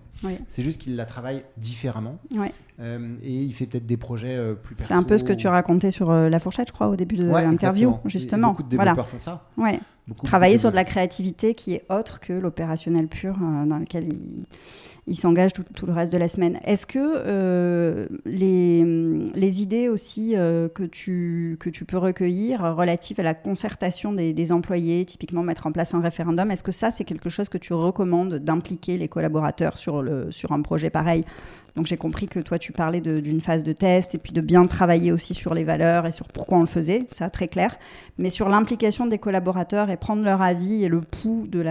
C'est 0.50 0.62
juste 0.62 0.82
qu'il 0.82 0.96
la 0.96 1.06
travaille 1.06 1.44
différemment. 1.58 2.20
Euh, 2.36 2.48
et 2.80 3.32
il 3.32 3.54
fait 3.54 3.66
peut-être 3.66 3.86
des 3.86 3.98
projets 3.98 4.36
euh, 4.36 4.56
plus 4.56 4.76
C'est 4.80 4.94
un 4.94 5.04
peu 5.04 5.18
ce 5.18 5.24
que 5.24 5.34
tu 5.34 5.48
racontais 5.48 5.92
sur 5.92 6.10
euh, 6.10 6.30
La 6.30 6.40
Fourchette, 6.40 6.70
je 6.70 6.74
crois, 6.74 6.88
au 6.88 6.96
début 6.96 7.16
de 7.16 7.28
l'interview, 7.28 7.98
justement. 8.06 8.50
beaucoup 8.50 8.64
de 8.64 8.70
développeurs 8.70 9.08
font 9.08 9.20
ça. 9.20 9.48
Ouais. 9.58 9.80
Travailler 10.24 10.58
sur 10.58 10.72
de 10.72 10.76
la 10.76 10.84
créativité 10.84 11.54
qui 11.54 11.74
est 11.74 11.86
autre 11.90 12.20
que 12.20 12.34
l'opérationnel 12.34 13.08
pur 13.08 13.38
dans 13.38 13.78
lequel 13.78 14.08
il 14.10 14.46
il 15.06 15.18
s'engage 15.18 15.52
tout, 15.52 15.86
le 15.86 15.92
reste 15.92 16.14
de 16.14 16.18
la 16.18 16.30
semaine. 16.30 16.60
Est-ce 16.64 16.86
que 16.86 16.98
euh, 16.98 18.08
les, 18.26 18.84
les, 19.36 19.62
idées 19.62 19.90
aussi 19.90 20.34
euh, 20.36 20.70
que, 20.70 20.84
tu, 20.84 21.58
que 21.60 21.70
tu 21.70 21.84
peux 21.84 21.98
recueillir 21.98 22.62
relatives 22.76 23.20
à 23.20 23.24
la 23.24 23.34
concertation 23.34 24.14
des, 24.14 24.52
employés, 24.52 25.06
typiquement 25.06 25.44
mettre 25.44 25.68
en 25.68 25.72
place 25.72 25.94
un 25.94 26.02
référendum, 26.02 26.52
est-ce 26.52 26.64
que 26.64 26.72
ça, 26.72 26.90
c'est 26.90 27.04
quelque 27.04 27.30
chose 27.30 27.50
que 27.50 27.58
tu 27.58 27.74
recommandes 27.74 28.36
d'impliquer 28.36 28.98
les 28.98 29.10
collaborateurs 29.10 29.78
sur, 29.78 30.02
le, 30.02 30.32
sur 30.32 30.54
un 30.54 30.62
projet 30.62 30.90
pareil? 30.90 31.26
Donc 31.76 31.88
j'ai 31.88 31.98
compris 31.98 32.28
que 32.28 32.40
toi 32.40 32.60
tu 32.64 32.72
parlais 32.72 33.02
d'une 33.02 33.42
phase 33.42 33.64
de 33.64 33.74
test 33.74 34.16
et 34.16 34.18
puis 34.18 34.32
de 34.32 34.40
bien 34.40 34.66
travailler 34.66 35.12
aussi 35.12 35.34
sur 35.34 35.54
les 35.54 35.66
valeurs 35.66 36.06
et 36.06 36.14
sur 36.14 36.28
pourquoi 36.30 36.58
on 36.60 36.62
le 36.62 36.68
faisait, 36.68 37.06
ça 37.10 37.30
très 37.30 37.50
clair. 37.50 37.76
Mais 38.18 38.30
sur 38.30 38.48
l'implication 38.48 39.06
des 39.06 39.18
collaborateurs 39.18 39.90
et 39.90 39.98
prendre 39.98 40.24
leur 40.24 40.42
avis 40.42 40.86
et 40.86 40.88
le 40.88 41.02
pouls 41.02 41.46
de 41.48 41.62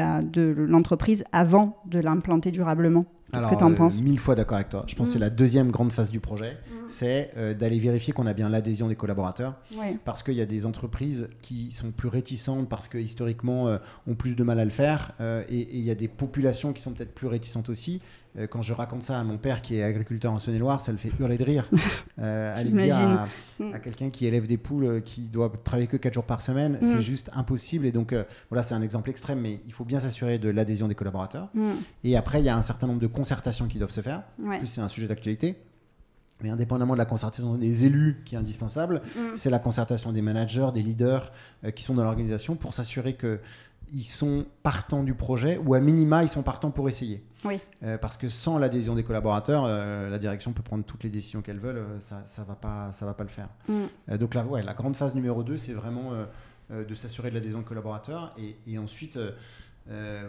l'entreprise 0.67 1.21
de 1.21 1.25
avant 1.33 1.83
de 1.87 1.99
l'implanter 1.99 2.51
durablement. 2.51 3.07
Qu'est-ce 3.33 3.47
que 3.47 3.55
tu 3.55 3.65
en 3.65 3.73
euh, 3.73 3.75
penses? 3.75 4.03
Mille 4.03 4.19
fois 4.19 4.35
d'accord 4.35 4.57
avec 4.57 4.69
toi. 4.69 4.85
Je 4.87 4.95
pense 4.95 5.07
que 5.07 5.13
c'est 5.15 5.19
mm. 5.19 5.23
la 5.23 5.31
deuxième 5.31 5.71
grande 5.71 5.91
phase 5.91 6.11
du 6.11 6.21
projet, 6.21 6.53
mm. 6.53 6.75
c'est 6.87 7.31
euh, 7.39 7.55
d'aller 7.55 7.79
vérifier 7.79 8.13
qu'on 8.13 8.27
a 8.27 8.35
bien 8.35 8.51
l'adhésion 8.51 8.89
des 8.89 8.95
collaborateurs. 8.95 9.55
Parce 10.05 10.23
qu'il 10.23 10.35
y 10.35 10.43
a 10.43 10.47
des 10.47 10.67
entreprises 10.67 11.31
qui 11.41 11.73
sont 11.73 11.93
plus 11.93 12.09
réticentes 12.09 12.69
parce 12.69 12.89
que 12.89 12.99
historiquement 12.99 13.69
euh, 13.69 13.79
ont 14.07 14.15
plus 14.15 14.37
de 14.37 14.45
mal 14.45 14.59
à 14.59 14.65
le 14.65 14.71
faire. 14.71 15.13
et 15.49 15.69
il 15.73 15.81
y 15.81 15.91
a 15.91 15.95
des 15.95 16.09
populations 16.09 16.75
qui 16.75 16.83
sont 16.83 16.93
peut-être 16.93 17.15
plus 17.15 17.27
réticentes 17.27 17.71
aussi. 17.71 18.03
Euh, 18.39 18.47
quand 18.47 18.63
je 18.63 18.73
raconte 18.73 19.03
ça 19.03 19.21
à 19.21 19.25
mon 19.25 19.37
père 19.37 19.61
qui 19.61 19.77
est 19.77 19.83
agriculteur 19.83 20.33
en 20.33 20.39
Saône-et-Loire, 20.39 20.81
ça 20.81 20.91
le 20.91 20.99
fait 20.99 21.11
hurler 21.19 21.39
de 21.39 21.45
rire. 21.45 21.69
Euh, 22.19 22.55
aller 22.57 22.71
dire 22.71 23.27
à, 23.73 23.79
quelqu'un 23.81 24.11
qui 24.11 24.27
élève 24.27 24.47
des 24.47 24.59
poules, 24.59 24.85
euh, 24.85 25.01
qui 25.01 25.23
doit 25.23 25.51
travailler 25.65 25.89
que 25.89 25.97
4 25.97 26.15
jours 26.15 26.25
par 26.25 26.41
semaine, 26.41 26.79
c'est 26.81 26.97
mm. 26.97 27.01
juste 27.01 27.31
impossible. 27.35 27.87
Et 27.87 27.91
donc, 27.91 28.15
voilà, 28.49 28.63
c'est 28.63 28.75
un 28.75 28.83
exemple 28.83 29.11
extrême, 29.11 29.41
mais 29.41 29.61
il 29.67 29.73
faut 29.73 29.85
bien 29.85 29.99
s'assurer 29.99 30.39
de 30.39 30.49
l'adhésion 30.49 30.87
des 30.87 30.95
collaborateurs. 30.95 31.49
Mm. 31.55 31.73
Et 32.05 32.17
après, 32.17 32.41
il 32.41 32.45
y 32.45 32.49
a 32.49 32.57
un 32.57 32.63
certain 32.63 32.87
nombre 32.87 33.01
de 33.01 33.07
concertations 33.07 33.67
qui 33.67 33.79
doivent 33.79 33.91
se 33.91 34.03
faire. 34.03 34.23
En 34.45 34.59
plus, 34.59 34.67
c'est 34.67 34.83
un 34.83 34.89
sujet 34.89 35.09
d'actualité. 35.09 35.57
Mais 36.43 36.51
indépendamment 36.51 36.93
de 36.93 36.99
la 36.99 37.07
concertation 37.07 37.57
des 37.57 37.87
élus, 37.87 38.23
qui 38.25 38.37
est 38.37 38.39
indispensable, 38.39 39.03
mm. 39.17 39.21
c'est 39.35 39.51
la 39.51 39.59
concertation 39.59 40.13
des 40.13 40.23
managers, 40.23 40.69
des 40.73 40.83
leaders 40.83 41.33
qui 41.75 41.83
sont 41.83 41.95
dans 41.95 42.05
l'organisation 42.05 42.55
pour 42.55 42.75
s'assurer 42.75 43.15
que 43.15 43.41
ils 43.93 44.05
sont 44.05 44.47
partants 44.63 45.03
du 45.03 45.15
projet 45.15 45.59
ou 45.59 45.75
à 45.75 45.81
minima 45.81 46.23
ils 46.23 46.29
sont 46.29 46.43
partants 46.43 46.71
pour 46.71 46.89
essayer. 46.89 47.23
Oui. 47.45 47.61
Euh, 47.83 47.99
parce 47.99 48.17
que 48.17 48.29
sans 48.29 48.59
l'adhésion 48.59 48.95
des 48.95 49.03
collaborateurs, 49.03 49.65
euh, 49.67 50.09
la 50.09 50.19
direction 50.19 50.53
peut 50.53 50.63
prendre 50.63 50.85
toutes 50.85 51.03
les 51.05 51.11
décisions 51.11 51.43
qu'elle 51.43 51.59
veut, 51.59 51.75
euh, 51.75 52.01
ça 52.01 52.23
ne 52.39 52.45
va, 52.45 52.55
pas, 52.55 52.93
ça 52.93 53.07
va 53.07 53.15
pas 53.15 53.25
le 53.25 53.31
faire. 53.31 53.49
Mm. 53.69 54.17
donc 54.17 54.37
ouais, 54.49 54.63
la 54.63 54.75
grande 54.75 54.97
phase 54.97 55.15
numéro 55.15 55.43
2, 55.43 55.57
c'est 55.57 55.73
vraiment 55.73 56.13
de 56.71 56.95
s'assurer 56.95 57.31
de 57.31 57.35
l'adhésion 57.35 57.59
des 57.59 57.65
collaborateurs 57.65 58.35
et, 58.39 58.57
et 58.67 58.79
ensuite, 58.79 59.19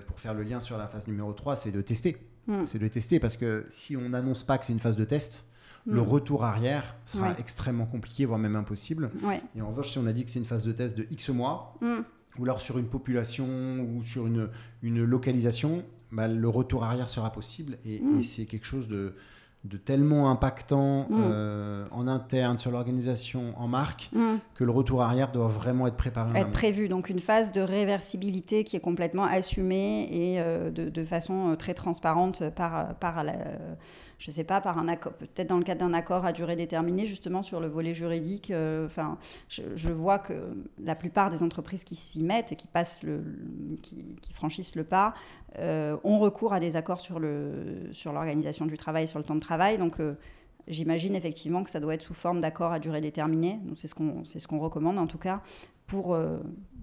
pour 0.08 0.20
faire 0.20 0.34
le 0.34 0.44
lien 0.44 0.60
sur 0.60 0.78
la 0.78 0.88
phase 0.88 1.08
numéro 1.08 1.34
3, 1.34 1.56
c'est 1.56 1.72
de 1.72 1.82
tester. 1.82 2.18
Mm. 2.48 2.66
C'est 2.66 2.80
de 2.80 2.88
tester 2.88 3.20
parce 3.20 3.38
que 3.38 3.66
si 3.70 3.96
on 3.96 4.10
n'annonce 4.10 4.44
pas 4.44 4.58
que 4.58 4.66
c'est 4.66 4.74
une 4.74 4.80
phase 4.80 4.98
de 4.98 5.06
test, 5.06 5.46
le 5.86 6.02
mm. 6.02 6.08
retour 6.08 6.44
arrière 6.44 6.96
sera 7.06 7.38
extrêmement 7.38 7.86
compliqué, 7.86 8.26
voire 8.26 8.40
même 8.40 8.56
impossible. 8.56 9.12
Et 9.56 9.62
en 9.62 9.70
revanche, 9.70 9.92
si 9.92 10.00
on 10.00 10.08
a 10.08 10.14
dit 10.14 10.26
que 10.26 10.32
c'est 10.32 10.40
une 10.40 10.46
phase 10.46 10.64
de 10.64 10.72
test 10.72 10.98
de 10.98 11.06
X 11.12 11.30
mois, 11.30 11.78
ou 12.40 12.44
alors 12.44 12.62
sur 12.62 12.80
une 12.80 12.88
population 12.88 13.48
ou 13.82 14.04
sur 14.04 14.26
une, 14.28 14.50
une 14.82 15.04
localisation, 15.04 15.84
bah, 16.14 16.28
le 16.28 16.48
retour 16.48 16.84
arrière 16.84 17.10
sera 17.10 17.32
possible. 17.32 17.78
Et, 17.86 18.00
mm. 18.00 18.24
c'est 18.24 18.46
quelque 18.46 18.66
chose 18.66 18.88
de, 18.88 19.16
de 19.64 19.78
tellement 19.78 20.30
impactant 20.30 21.08
mm. 21.10 21.22
euh, 21.24 21.86
en 21.92 22.08
interne, 22.08 22.60
sur 22.60 22.72
l'organisation, 22.72 23.54
en 23.58 23.68
marque, 23.68 24.10
mm. 24.14 24.36
que 24.56 24.64
le 24.64 24.72
retour 24.72 25.02
arrière 25.02 25.32
doit 25.32 25.48
vraiment 25.48 25.88
être 25.88 25.98
préparé. 25.98 26.40
Être 26.40 26.52
prévu, 26.52 26.88
donc 26.88 27.10
une 27.10 27.20
phase 27.20 27.52
de 27.52 27.62
réversibilité 27.62 28.64
qui 28.64 28.76
est 28.76 28.82
complètement 28.82 29.24
assumée 29.24 30.08
et 30.12 30.40
euh, 30.40 30.70
de, 30.70 30.90
de, 30.90 31.04
façon 31.04 31.52
euh, 31.52 31.56
très 31.56 31.74
transparente 31.74 32.50
par, 32.52 32.96
par 32.96 33.24
la 33.24 33.36
je 34.20 34.30
ne 34.30 34.34
sais 34.34 34.44
pas, 34.44 34.62
par 34.62 34.78
un 34.78 34.88
accord, 34.88 35.14
peut-être 35.14 35.48
dans 35.48 35.58
le 35.58 35.64
cadre 35.64 35.82
d'un 35.82 35.94
accord 35.94 36.26
à 36.26 36.32
durée 36.32 36.56
déterminée, 36.56 37.06
justement 37.06 37.42
sur 37.42 37.60
le 37.60 37.68
volet 37.68 37.94
juridique. 37.94 38.52
Euh, 38.52 38.88
je, 39.50 39.92
vois 39.92 40.20
que 40.20 40.56
la 40.82 40.96
plupart 40.96 41.30
des 41.30 41.44
entreprises 41.44 41.84
qui 41.84 41.96
s'y 41.96 42.24
mettent 42.24 42.52
et 42.52 42.56
qui 42.56 42.68
passent 42.68 43.02
qui, 43.82 44.34
franchissent 44.34 44.76
le 44.76 44.84
pas, 44.84 45.14
euh, 45.60 45.98
ont 46.04 46.18
recours 46.18 46.54
à 46.54 46.60
des 46.60 46.76
accords 46.76 47.02
sur 47.02 47.20
le 47.20 47.90
sur 47.92 48.14
l'organisation 48.14 48.66
du 48.66 48.78
travail, 48.78 49.08
sur 49.08 49.20
le 49.20 49.26
temps 49.26 49.36
de 49.36 49.40
travail. 49.40 49.78
Donc 49.78 50.00
euh, 50.00 50.16
J'imagine 50.66 51.14
effectivement 51.14 51.62
que 51.62 51.70
ça 51.70 51.82
doit 51.82 51.94
être 51.94 52.04
sous 52.04 52.14
forme 52.14 52.40
d'accord 52.40 52.72
à 52.72 52.80
durée 52.80 53.02
déterminée. 53.02 53.60
C'est 53.76 53.88
ce 53.88 53.94
qu'on 53.94 54.24
ce 54.24 54.48
qu'on 54.48 54.60
recommande 54.60 54.98
en 54.98 55.08
tout 55.08 55.18
cas 55.18 55.42
pour 55.88 56.18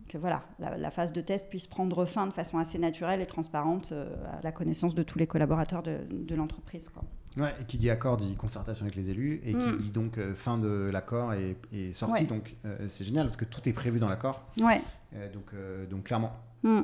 que 0.07 0.19
voilà, 0.19 0.45
la, 0.59 0.91
phase 0.91 1.15
de 1.15 1.23
test 1.23 1.49
puisse 1.49 1.67
prendre 1.67 2.05
fin 2.05 2.27
de 2.27 2.33
façon 2.35 2.59
assez 2.59 2.79
naturelle 2.79 3.23
et 3.23 3.27
transparente 3.27 3.95
à 4.31 4.43
la 4.43 4.53
connaissance 4.53 4.95
de 4.95 5.03
tous 5.03 5.19
les 5.19 5.27
collaborateurs 5.27 5.83
de 5.83 6.35
l'entreprise. 6.35 6.91
Ouais, 7.37 7.55
et 7.61 7.65
qui 7.65 7.79
dit 7.79 7.91
accord 7.91 8.17
dit 8.17 8.35
concertation 8.35 8.85
avec 8.85 8.97
les 8.97 9.11
élus, 9.11 9.41
et 9.45 9.53
qui 9.53 9.67
mm. 9.67 9.77
dit 9.77 9.91
donc 9.91 10.19
euh, 10.19 10.35
fin 10.35 10.59
de 10.59 10.91
l'accord 10.93 11.33
est, 11.33 11.57
est 11.73 11.93
sorti. 11.93 12.27
Donc 12.27 12.57
euh, 12.65 12.87
c'est 12.89 13.05
génial 13.05 13.27
parce 13.27 13.37
que 13.37 13.45
tout 13.45 13.69
est 13.69 13.73
prévu 13.73 14.01
dans 14.01 14.09
l'accord. 14.09 14.43
Ouais. 14.61 14.83
Euh, 15.15 15.33
donc, 15.33 15.53
donc 15.89 16.05
clairement. 16.05 16.33
Mm. 16.63 16.81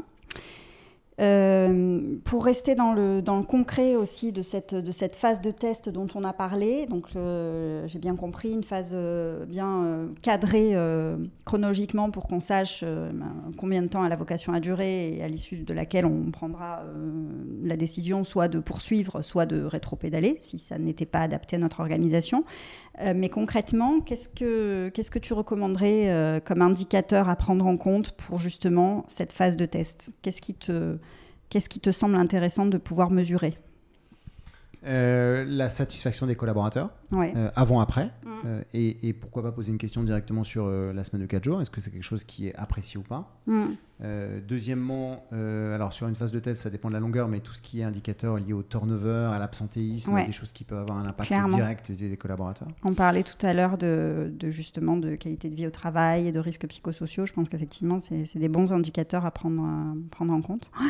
Euh, 1.19 2.17
pour 2.25 2.45
rester 2.45 2.75
dans 2.75 2.93
le, 2.93 3.23
concret 3.43 3.97
aussi 3.97 4.33
de 4.33 4.43
cette, 4.43 5.17
phase 5.17 5.41
de 5.41 5.51
test 5.51 5.89
dont 5.89 6.07
on 6.15 6.25
a 6.25 6.33
parlé, 6.33 6.87
donc 6.87 7.07
euh, 7.17 7.87
j'ai 7.87 7.99
bien 7.99 8.17
compris, 8.17 8.53
une 8.53 8.63
phase 8.63 8.91
euh, 8.93 9.47
bien 9.47 10.09
cadrée 10.21 10.77
chronologiquement 11.45 12.11
pour 12.11 12.29
qu'on 12.29 12.41
sache 12.41 12.83
ben, 12.85 13.35
combien 13.57 13.83
de 13.83 13.87
temps 13.87 14.05
elle 14.05 14.13
a 14.13 14.17
vocation 14.17 14.53
à 14.53 14.61
durer 14.61 15.15
et 15.15 15.23
à 15.23 15.29
l'issue 15.29 15.59
de 15.59 15.75
laquelle 15.75 16.05
on 16.05 16.31
prendra 16.31 16.83
la 17.63 17.77
décision 17.77 18.25
soit 18.25 18.49
de 18.49 18.59
poursuivre, 18.59 19.23
soit 19.23 19.47
de 19.47 19.65
rétro-pédaler 19.65 20.37
si 20.41 20.59
ça 20.59 20.79
n'était 20.79 21.07
pas 21.07 21.21
adapté 21.21 21.57
à 21.57 21.59
notre 21.59 21.81
organisation. 21.81 22.45
mais 23.15 23.29
concrètement, 23.29 24.01
qu'est-ce 24.01 24.29
que, 24.29 24.91
que 24.91 25.19
tu 25.19 25.33
recommanderais 25.33 26.43
comme 26.45 26.63
indicateur 26.63 27.29
à 27.29 27.37
prendre 27.37 27.67
en 27.67 27.77
compte 27.77 28.13
pour 28.13 28.39
justement 28.39 29.05
cette 29.09 29.33
phase 29.33 29.57
de 29.57 29.67
test? 29.67 30.13
Qu'est-ce 30.23 30.43
qui 30.43 30.55
te 30.55 30.99
Qu'est-ce 31.49 31.69
qui 31.69 31.81
te 31.81 31.91
semble 31.91 32.17
intéressant 32.17 32.67
de 32.67 32.79
pouvoir 32.79 33.11
mesurer? 33.11 33.57
Euh, 34.87 35.45
la 35.49 35.69
satisfaction 35.69 36.27
des 36.27 36.37
collaborateurs, 36.37 36.91
Ouais. 37.11 37.33
euh, 37.37 37.51
avant-après, 37.57 38.13
Mm. 38.25 38.29
euh, 38.47 38.63
et, 38.73 39.09
et 39.09 39.13
pourquoi 39.13 39.43
pas 39.43 39.51
poser 39.51 39.71
une 39.73 39.79
question 39.79 40.03
directement 40.05 40.45
sur 40.45 40.69
la 40.69 41.03
semaine 41.03 41.23
de 41.23 41.27
4 41.27 41.43
jours, 41.45 41.61
est-ce 41.61 41.71
que 41.71 41.81
c'est 41.81 41.91
quelque 41.91 42.05
chose 42.05 42.23
qui 42.25 42.47
est 42.49 42.55
apprécié 42.55 42.99
ou 42.99 43.03
pas? 43.03 43.37
Mm. 43.47 43.65
Euh, 44.03 44.41
Deuxièmement, 44.47 45.25
euh, 45.33 45.75
alors 45.75 45.93
sur 45.93 46.07
une 46.07 46.15
phase 46.17 46.31
de 46.31 46.39
test, 46.39 46.63
ça 46.63 46.71
dépend 46.71 46.89
de 46.89 46.95
la 46.95 47.01
longueur, 47.01 47.29
mais 47.29 47.41
tout 47.41 47.55
ce 47.55 47.63
qui 47.63 47.81
est 47.81 47.85
indicateur 47.85 48.37
lié 48.37 48.53
au 48.53 48.63
turnover, 48.63 49.31
à 49.33 49.39
l'absentéisme, 49.39 50.13
Ouais. 50.13 50.27
des 50.27 50.33
choses 50.33 50.53
qui 50.53 50.65
peuvent 50.65 50.81
avoir 50.81 50.99
un 50.99 51.07
impact 51.07 51.29
Clairement. 51.29 51.57
direct 51.57 51.89
vis-à-vis 51.91 52.11
des 52.11 52.17
collaborateurs. 52.17 52.69
On 52.85 52.93
parlait 52.95 53.23
tout 53.23 53.45
à 53.47 53.55
l'heure 53.55 53.79
de, 53.79 54.31
de 54.39 54.51
justement 54.51 54.97
de 54.99 55.15
qualité 55.15 55.49
de 55.49 55.55
vie 55.55 55.67
au 55.67 55.71
travail 55.71 56.27
et 56.29 56.33
de 56.33 56.39
risques 56.41 56.67
psychosociaux. 56.67 57.25
Je 57.27 57.33
pense 57.33 57.49
qu'effectivement, 57.49 57.99
c'est 57.99 58.37
des 58.39 58.49
bons 58.49 58.73
indicateurs 58.73 59.25
à 59.25 59.31
prendre, 59.31 59.63
à 59.65 59.95
prendre 60.11 60.35
en 60.35 60.43
compte. 60.43 60.71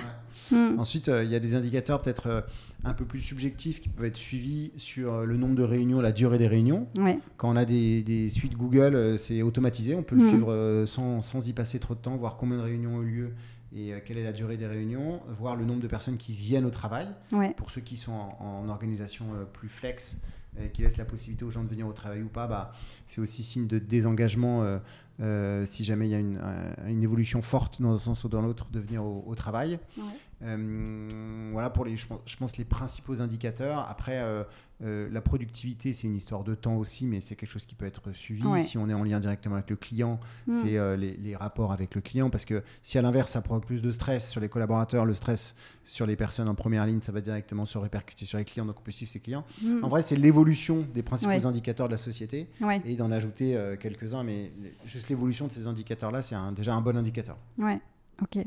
Mm. 0.53 0.79
Ensuite, 0.79 1.09
euh, 1.09 1.25
il 1.25 1.31
y 1.31 1.35
a 1.35 1.41
des 1.41 1.55
indicateurs 1.55 2.03
peut-être 2.03 2.45
un 2.85 2.93
peu 2.93 3.07
plus 3.07 3.21
subjectifs 3.23 3.81
qui 3.81 3.89
peuvent 3.89 4.05
être 4.05 4.19
suivis 4.19 4.71
sur 4.77 5.25
le 5.25 5.35
nombre 5.39 5.55
de 5.55 5.63
réunions, 5.63 6.03
la 6.03 6.13
durée 6.13 6.37
des 6.37 6.47
réunions. 6.47 6.87
Ouais. 6.99 7.19
Quand 7.39 7.51
on 7.51 7.57
a 7.57 7.65
des, 7.65 8.03
des 8.03 8.29
suites 8.29 8.55
Google, 8.55 9.19
c'est 9.19 9.41
automatisé, 9.41 9.95
on 9.95 10.03
peut 10.03 10.15
le 10.15 10.23
Mhm. 10.25 10.29
suivre 10.29 10.85
sans, 10.87 11.23
sans 11.23 11.49
y 11.49 11.55
passer 11.55 11.79
trop 11.79 11.95
de 11.95 12.01
temps, 12.01 12.17
voir 12.17 12.37
combien 12.37 12.59
de 12.59 12.63
réunions 12.63 12.96
ont 12.97 13.03
eu 13.03 13.11
lieu 13.11 13.35
et 13.75 13.93
euh, 13.93 14.01
quelle 14.05 14.19
est 14.19 14.25
la 14.25 14.33
durée 14.33 14.57
des 14.57 14.67
réunions, 14.67 15.21
voir 15.39 15.57
le 15.57 15.65
nombre 15.65 15.81
de 15.81 15.89
personnes 15.89 16.17
qui 16.17 16.33
viennent 16.33 16.65
au 16.65 16.71
travail. 16.71 17.09
Ouais. 17.33 17.53
Pour 17.55 17.71
ceux 17.71 17.81
qui 17.81 17.97
sont 17.97 18.13
en, 18.13 18.65
en 18.65 18.69
organisation 18.69 19.27
euh, 19.35 19.45
plus 19.45 19.69
flex, 19.69 20.21
et 20.63 20.71
qui 20.71 20.83
laissent 20.83 20.97
la 20.97 21.05
possibilité 21.05 21.45
aux 21.45 21.51
gens 21.51 21.63
de 21.63 21.69
venir 21.69 21.87
au 21.87 21.93
travail 21.93 22.23
ou 22.23 22.29
pas, 22.29 22.47
bah, 22.47 22.73
c'est 23.07 23.21
aussi 23.21 23.43
signe 23.43 23.67
de 23.67 23.79
désengagement 23.79 24.63
euh, 24.63 24.79
euh, 25.21 25.65
si 25.65 25.85
jamais 25.85 26.09
il 26.09 26.11
y 26.11 26.15
a 26.15 26.19
une, 26.19 26.39
euh, 26.43 26.89
une 26.89 27.03
évolution 27.03 27.43
forte 27.43 27.81
dans 27.81 27.93
un 27.93 27.99
sens 27.99 28.25
ou 28.25 28.29
dans 28.29 28.43
l'autre 28.43 28.69
de 28.71 28.81
venir 28.81 29.05
au, 29.05 29.25
au 29.27 29.35
travail. 29.35 29.79
Ouais. 29.97 30.05
Euh, 30.43 31.49
voilà 31.53 31.71
pour 31.71 31.85
les, 31.85 31.97
je 31.97 32.07
pense, 32.07 32.21
je 32.27 32.37
pense 32.37 32.57
les 32.57 32.65
principaux 32.65 33.23
indicateurs. 33.23 33.87
Après, 33.89 34.19
euh, 34.19 34.45
euh, 34.83 35.09
la 35.11 35.23
productivité, 35.23 35.95
c'est 35.95 36.07
une 36.07 36.15
histoire 36.17 36.45
de 36.45 36.55
temps 36.55 36.77
aussi, 36.77 37.07
mais 37.07 37.21
c'est 37.23 37.35
quelque 37.37 37.49
chose 37.51 37.65
qui 37.65 37.75
peut 37.75 37.87
être 37.87 38.13
suivi. 38.13 38.43
Ouais. 38.45 38.59
Si 38.59 38.77
on 38.77 38.89
est 38.91 38.95
en 38.95 39.03
lien 39.03 39.19
directement 39.19 39.55
avec 39.55 39.71
le 39.71 39.77
client, 39.77 40.21
Mm. 40.47 40.53
c'est 40.53 40.97
les, 40.99 41.17
les 41.17 41.35
rapports 41.37 41.73
avec 41.73 41.95
le 41.95 42.01
client. 42.03 42.29
Parce 42.29 42.45
que 42.45 42.63
si 42.83 42.99
à 42.99 43.03
l'inverse, 43.03 43.31
ça 43.33 43.41
provoque 43.41 43.65
plus 43.67 43.81
de 43.81 43.91
stress 43.91 44.31
sur 44.31 44.41
les 44.43 44.49
collaborateurs, 44.51 45.07
le 45.07 45.15
stress 45.15 45.57
sur 45.85 46.07
les 46.07 46.17
personnes 46.17 46.49
en 46.49 46.55
première 46.55 46.85
ligne, 46.85 47.01
ça 47.01 47.13
va 47.13 47.21
directement 47.23 47.65
se 47.65 47.79
répercuter 47.79 48.27
sur 48.27 48.37
les 48.39 48.45
clients, 48.45 48.67
donc 48.67 48.77
on 48.79 48.83
peut 48.83 48.93
suivre 48.93 49.11
ses 49.11 49.21
clients. 49.21 49.45
Mm. 49.63 49.83
En 49.85 49.89
vrai, 49.89 50.03
c'est 50.03 50.17
l'évolution 50.17 50.87
des 50.93 51.03
principaux 51.03 51.31
Ouais. 51.31 51.47
indicateurs 51.47 51.87
de 51.87 51.93
la 51.93 51.99
société 51.99 52.49
Ouais. 52.61 52.83
et 52.85 52.97
d'en 52.97 53.11
ajouter 53.11 53.59
quelques-uns, 53.81 54.23
mais 54.23 54.53
juste 54.85 55.09
l'évolution 55.09 55.47
de 55.47 55.53
ces 55.53 55.67
indicateurs-là, 55.67 56.21
c'est 56.21 56.37
déjà 56.55 56.75
un 56.75 56.83
bon 56.83 56.97
indicateur. 56.97 57.39
Ouais, 57.59 57.81
ok. 58.23 58.45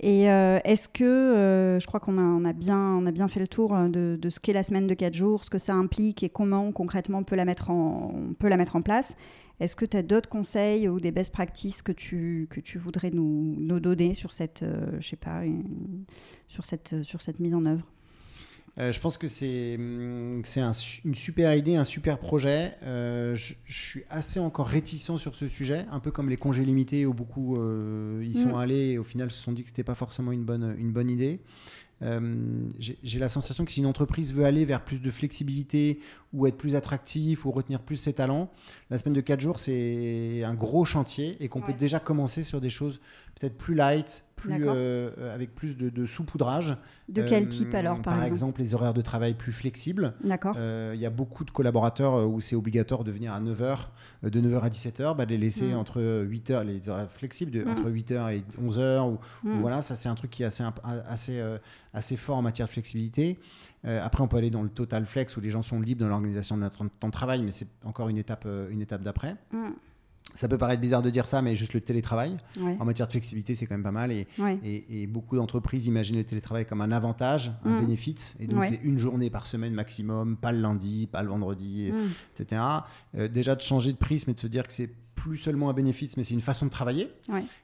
Et 0.00 0.30
euh, 0.30 0.58
est-ce 0.64 0.88
que, 0.88 1.04
euh, 1.04 1.78
je 1.78 1.86
crois 1.86 2.00
qu'on 2.00 2.44
a, 2.44 2.52
bien, 2.52 3.28
fait 3.28 3.40
le 3.40 3.48
tour 3.48 3.74
euh, 3.74 3.88
de, 3.88 4.28
ce 4.28 4.40
qu'est 4.40 4.52
la 4.52 4.62
semaine 4.62 4.86
de 4.86 4.94
4 4.94 5.14
jours, 5.14 5.44
ce 5.44 5.50
que 5.50 5.58
ça 5.58 5.72
implique 5.72 6.22
et 6.22 6.28
comment 6.28 6.70
concrètement 6.72 7.18
on 7.18 7.24
peut 7.24 7.36
la 7.36 7.46
mettre 7.46 7.70
en, 7.70 8.82
place. 8.84 9.16
Est-ce 9.58 9.74
que 9.74 9.86
tu 9.86 9.96
as 9.96 10.02
d'autres 10.02 10.28
conseils 10.28 10.86
ou 10.86 11.00
des 11.00 11.12
best 11.12 11.32
practices 11.32 11.80
que 11.80 11.92
tu, 11.92 12.46
voudrais 12.76 13.10
nous, 13.10 13.80
donner 13.80 14.12
sur 14.12 14.34
cette 14.34 14.62
mise 17.40 17.54
en 17.54 17.64
œuvre? 17.64 17.86
Euh, 18.78 18.92
je 18.92 19.00
pense 19.00 19.16
que 19.16 19.26
c'est 19.26 19.76
hum, 19.76 20.42
un 20.56 20.70
une 21.04 21.14
super 21.14 21.54
idée, 21.54 21.76
un 21.76 21.84
super 21.84 22.18
projet. 22.18 22.74
Euh, 22.82 23.34
je, 23.34 23.54
je 23.64 23.78
suis 23.78 24.02
assez 24.10 24.38
encore 24.38 24.66
réticent 24.66 25.16
sur 25.16 25.34
ce 25.34 25.48
sujet, 25.48 25.86
un 25.90 25.98
peu 25.98 26.10
comme 26.10 26.28
les 26.28 26.36
congés 26.36 26.64
limités 26.64 27.06
où 27.06 27.14
beaucoup 27.14 27.56
euh, 27.56 28.22
y 28.22 28.36
sont 28.36 28.54
Mm. 28.56 28.60
allés 28.60 28.86
et 28.90 28.98
au 28.98 29.04
final 29.04 29.30
se 29.30 29.42
sont 29.42 29.52
dit 29.52 29.62
que 29.62 29.70
c'était 29.70 29.82
pas 29.82 29.94
forcément 29.94 30.30
une 30.30 30.44
bonne, 30.44 30.74
une 30.78 30.92
bonne 30.92 31.08
idée. 31.08 31.40
Euh, 32.02 32.52
J'ai 32.78 33.18
la 33.18 33.30
sensation 33.30 33.64
que 33.64 33.70
si 33.72 33.80
une 33.80 33.86
entreprise 33.86 34.34
veut 34.34 34.44
aller 34.44 34.66
vers 34.66 34.84
plus 34.84 34.98
de 34.98 35.10
flexibilité 35.10 35.98
ou 36.34 36.46
être 36.46 36.58
plus 36.58 36.76
attractif 36.76 37.46
ou 37.46 37.50
retenir 37.52 37.80
plus 37.80 37.96
ses 37.96 38.12
talents, 38.12 38.50
la 38.90 38.98
semaine 38.98 39.14
de 39.14 39.22
4 39.22 39.40
jours, 39.40 39.58
c'est 39.58 40.42
un 40.44 40.52
gros 40.52 40.84
chantier 40.84 41.38
et 41.40 41.48
qu'on 41.48 41.62
peut 41.62 41.72
déjà 41.72 41.98
commencer 41.98 42.42
sur 42.42 42.60
des 42.60 42.68
choses 42.68 43.00
peut-être 43.40 43.56
plus 43.56 43.74
light, 43.74 44.25
plus, 44.36 44.54
euh, 44.66 45.34
avec 45.34 45.54
plus 45.54 45.76
de, 45.76 45.88
de 45.88 46.04
saupoudrage. 46.06 46.76
De 47.08 47.22
quel 47.22 47.44
Euh, 47.44 47.46
type 47.46 47.74
alors, 47.74 47.96
par, 48.02 48.14
Par 48.14 48.22
exemple, 48.24 48.30
exemple, 48.32 48.60
les 48.60 48.74
horaires 48.74 48.94
de 48.94 49.00
travail 49.00 49.34
plus 49.34 49.50
flexibles. 49.52 50.12
D'accord 50.22 50.54
Euh, 50.58 50.92
Il 50.94 51.00
y 51.00 51.06
a 51.06 51.10
beaucoup 51.10 51.44
de 51.44 51.50
collaborateurs 51.50 52.28
où 52.28 52.40
c'est 52.40 52.54
obligatoire 52.56 53.02
de 53.02 53.10
venir 53.10 53.32
à 53.32 53.40
9h, 53.40 53.88
de 54.22 54.40
9h 54.40 54.60
à 54.62 54.68
17h, 54.68 55.16
bah, 55.16 55.24
de 55.24 55.30
les 55.30 55.38
laisser 55.38 55.72
Mm. 55.72 55.76
entre 55.78 56.00
8h, 56.24 56.62
les 56.64 56.88
horaires 56.88 57.10
flexibles, 57.10 57.50
de, 57.50 57.64
Mm. 57.64 57.68
entre 57.70 57.88
8h 57.90 58.28
et 58.30 58.44
11h. 58.62 59.06
Ou, 59.08 59.18
ou 59.44 59.48
Mm. 59.48 59.60
voilà, 59.60 59.82
ça 59.82 59.94
c'est 59.94 60.08
un 60.08 60.14
truc 60.14 60.30
qui 60.30 60.42
est 60.42 60.46
assez, 60.46 60.62
assez, 60.84 61.42
assez 61.94 62.16
fort 62.16 62.36
en 62.36 62.42
matière 62.42 62.66
de 62.66 62.72
flexibilité. 62.72 63.38
Après, 63.84 64.22
on 64.22 64.28
peut 64.28 64.36
aller 64.36 64.50
dans 64.50 64.62
le 64.62 64.68
total 64.68 65.06
flex 65.06 65.36
où 65.36 65.40
les 65.40 65.50
gens 65.50 65.62
sont 65.62 65.80
libres 65.80 66.00
dans 66.02 66.08
l'organisation 66.08 66.56
de 66.56 66.62
notre 66.62 66.86
temps 66.88 67.06
de 67.08 67.12
travail, 67.12 67.42
mais 67.42 67.52
c'est 67.52 67.68
encore 67.84 68.08
une 68.08 68.18
étape, 68.18 68.46
une 68.70 68.80
étape 68.82 69.02
d'après. 69.02 69.36
Mm. 70.32 70.36
Ça 70.36 70.48
peut 70.48 70.58
paraître 70.58 70.80
bizarre 70.80 71.02
de 71.02 71.10
dire 71.10 71.26
ça, 71.26 71.40
mais 71.42 71.56
juste 71.56 71.72
le 71.74 71.80
télétravail, 71.80 72.36
Ouais. 72.60 72.76
en 72.78 72.84
matière 72.84 73.06
de 73.06 73.12
flexibilité, 73.12 73.54
c'est 73.54 73.66
quand 73.66 73.74
même 73.74 73.82
pas 73.82 73.92
mal. 73.92 74.12
Et, 74.12 74.26
Ouais. 74.38 74.58
et, 74.64 75.02
et 75.02 75.06
beaucoup 75.06 75.36
d'entreprises 75.36 75.86
imaginent 75.86 76.16
le 76.16 76.24
télétravail 76.24 76.66
comme 76.66 76.80
un 76.82 76.92
avantage, 76.92 77.52
un 77.64 77.78
Mm. 77.78 77.80
bénéfice. 77.80 78.36
Et 78.40 78.46
donc, 78.46 78.60
Ouais. 78.60 78.68
c'est 78.68 78.80
une 78.82 78.98
journée 78.98 79.30
par 79.30 79.46
semaine 79.46 79.72
maximum, 79.74 80.36
pas 80.36 80.52
le 80.52 80.60
lundi, 80.60 81.08
pas 81.10 81.22
le 81.22 81.28
vendredi, 81.28 81.90
Mm. 81.92 82.40
etc. 82.40 82.62
Euh, 83.16 83.28
déjà, 83.28 83.54
de 83.54 83.62
changer 83.62 83.92
de 83.92 83.98
prisme 83.98 84.30
et 84.30 84.34
de 84.34 84.40
se 84.40 84.46
dire 84.46 84.66
que 84.66 84.72
c'est 84.72 84.90
plus 85.14 85.38
seulement 85.38 85.70
un 85.70 85.72
bénéfice, 85.72 86.16
mais 86.16 86.22
c'est 86.22 86.34
une 86.34 86.40
façon 86.42 86.66
de 86.66 86.70
travailler. 86.70 87.10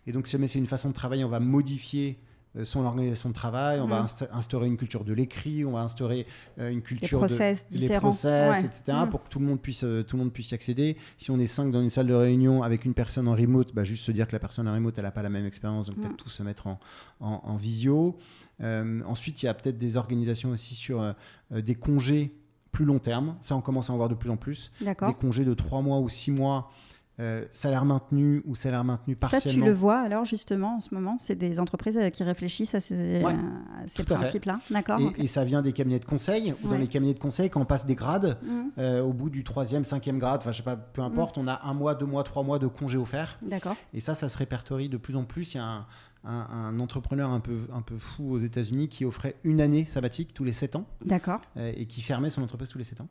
Et 0.06 0.12
donc, 0.12 0.26
si 0.26 0.32
jamais 0.32 0.48
c'est 0.48 0.58
une 0.58 0.66
façon 0.66 0.88
de 0.88 0.94
travailler, 0.94 1.24
on 1.24 1.28
va 1.28 1.38
modifier 1.40 2.18
son 2.64 2.84
organisation 2.84 3.30
de 3.30 3.34
travail, 3.34 3.80
on 3.80 3.86
va 3.86 4.02
Mm. 4.02 4.04
insta- 4.04 4.28
instaurer 4.32 4.66
une 4.66 4.76
culture 4.76 5.04
de 5.04 5.12
l'écrit, 5.14 5.64
on 5.64 5.72
va 5.72 5.80
instaurer 5.80 6.26
euh, 6.58 6.70
une 6.70 6.82
culture 6.82 7.18
process 7.18 7.64
de 7.70 7.78
différents. 7.78 7.94
les 7.94 7.98
process, 8.00 8.50
Ouais. 8.62 8.64
etc. 8.66 8.98
Mm. 9.06 9.08
pour 9.10 9.22
que 9.24 9.28
tout 9.28 9.38
le 9.38 9.46
monde 9.46 9.60
puisse 9.60 9.84
euh, 9.84 10.02
tout 10.02 10.16
le 10.16 10.22
monde 10.24 10.32
puisse 10.32 10.50
y 10.50 10.54
accéder. 10.54 10.96
Si 11.16 11.30
on 11.30 11.38
est 11.38 11.46
cinq 11.46 11.70
dans 11.72 11.80
une 11.80 11.88
salle 11.90 12.08
de 12.08 12.14
réunion 12.14 12.62
avec 12.62 12.84
une 12.84 12.92
personne 12.94 13.26
en 13.28 13.34
remote, 13.34 13.74
bah, 13.74 13.84
juste 13.84 14.04
se 14.04 14.12
dire 14.12 14.26
que 14.26 14.32
la 14.32 14.38
personne 14.38 14.68
en 14.68 14.74
remote 14.74 14.98
elle 14.98 15.04
n'a 15.04 15.10
pas 15.12 15.22
la 15.22 15.30
même 15.30 15.46
expérience, 15.46 15.86
donc 15.86 15.96
Mm. 15.96 16.00
peut-être 16.02 16.16
tous 16.16 16.28
se 16.28 16.42
mettre 16.42 16.66
en, 16.66 16.78
en, 17.20 17.40
en 17.44 17.56
visio. 17.56 18.18
Euh, 18.60 19.00
ensuite, 19.06 19.42
il 19.42 19.46
y 19.46 19.48
a 19.48 19.54
peut-être 19.54 19.78
des 19.78 19.96
organisations 19.96 20.50
aussi 20.50 20.74
sur 20.74 21.00
euh, 21.00 21.12
euh, 21.52 21.62
des 21.62 21.74
congés 21.74 22.38
plus 22.70 22.84
long 22.84 22.98
terme. 22.98 23.36
Ça, 23.40 23.56
on 23.56 23.60
commence 23.60 23.90
à 23.90 23.92
en 23.92 23.96
voir 23.96 24.08
de 24.08 24.14
plus 24.14 24.30
en 24.30 24.36
plus. 24.36 24.72
Des 24.80 25.14
congés 25.20 25.44
de 25.44 25.54
trois 25.54 25.82
mois 25.82 25.98
ou 26.00 26.08
six 26.08 26.30
mois, 26.30 26.70
euh, 27.20 27.44
salaire 27.52 27.84
maintenu 27.84 28.42
ou 28.46 28.54
salaire 28.54 28.84
maintenu 28.84 29.14
Ça, 29.20 29.28
partiellement. 29.28 29.64
tu 29.66 29.70
le 29.70 29.74
vois 29.76 29.98
alors 30.00 30.24
justement 30.24 30.76
en 30.76 30.80
ce 30.80 30.94
moment 30.94 31.16
C'est 31.20 31.34
des 31.34 31.60
entreprises 31.60 31.98
euh, 31.98 32.08
qui 32.10 32.22
réfléchissent 32.24 32.74
à 32.74 32.80
ces, 32.80 33.22
Ouais, 33.22 33.32
à 33.32 33.86
ces 33.86 34.02
principes-là 34.02 34.58
D'accord 34.70 34.98
Et, 35.18 35.26
ça 35.26 35.44
vient 35.44 35.60
des 35.60 35.72
cabinets 35.72 35.98
de 35.98 36.04
conseil. 36.06 36.54
Ou 36.64 36.68
dans 36.68 36.78
les 36.78 36.86
cabinets 36.88 37.12
de 37.14 37.18
conseil, 37.18 37.50
quand 37.50 37.60
on 37.60 37.66
passe 37.66 37.84
des 37.86 37.94
grades, 37.94 38.38
Mm. 38.42 38.62
euh, 38.78 39.02
au 39.02 39.12
bout 39.12 39.28
du 39.30 39.44
troisième, 39.44 39.84
cinquième 39.84 40.18
grade, 40.18 40.40
enfin 40.40 40.52
je 40.52 40.56
sais 40.58 40.62
pas, 40.62 40.76
peu 40.76 41.02
importe, 41.02 41.36
on 41.38 41.46
a 41.46 41.60
un 41.64 41.74
mois, 41.74 41.94
deux 41.94 42.06
mois, 42.06 42.22
trois 42.24 42.42
mois 42.42 42.58
de 42.58 42.66
congés 42.66 42.98
offerts. 42.98 43.38
D'accord. 43.42 43.76
Et 43.92 44.00
ça, 44.00 44.14
ça 44.14 44.28
se 44.28 44.38
répertorie 44.38 44.88
de 44.88 44.96
plus 44.96 45.14
en 45.16 45.24
plus. 45.24 45.52
Il 45.54 45.58
y 45.58 45.60
a 45.60 45.64
un, 45.64 45.86
un- 46.24 46.46
un 46.50 46.80
entrepreneur 46.80 47.30
un 47.30 47.40
peu, 47.40 47.58
un 47.74 47.82
peu 47.82 47.98
fou 47.98 48.30
aux 48.32 48.38
États-Unis 48.38 48.88
qui 48.88 49.04
offrait 49.04 49.36
une 49.44 49.60
année 49.60 49.84
sabbatique 49.84 50.32
tous 50.32 50.44
les 50.44 50.52
sept 50.52 50.76
ans 50.76 50.86
D'accord. 51.04 51.40
euh, 51.58 51.72
et 51.76 51.84
qui 51.86 52.00
fermait 52.00 52.30
son 52.30 52.42
entreprise 52.42 52.68
tous 52.70 52.78
les 52.78 52.84
sept 52.84 53.00
ans. 53.02 53.08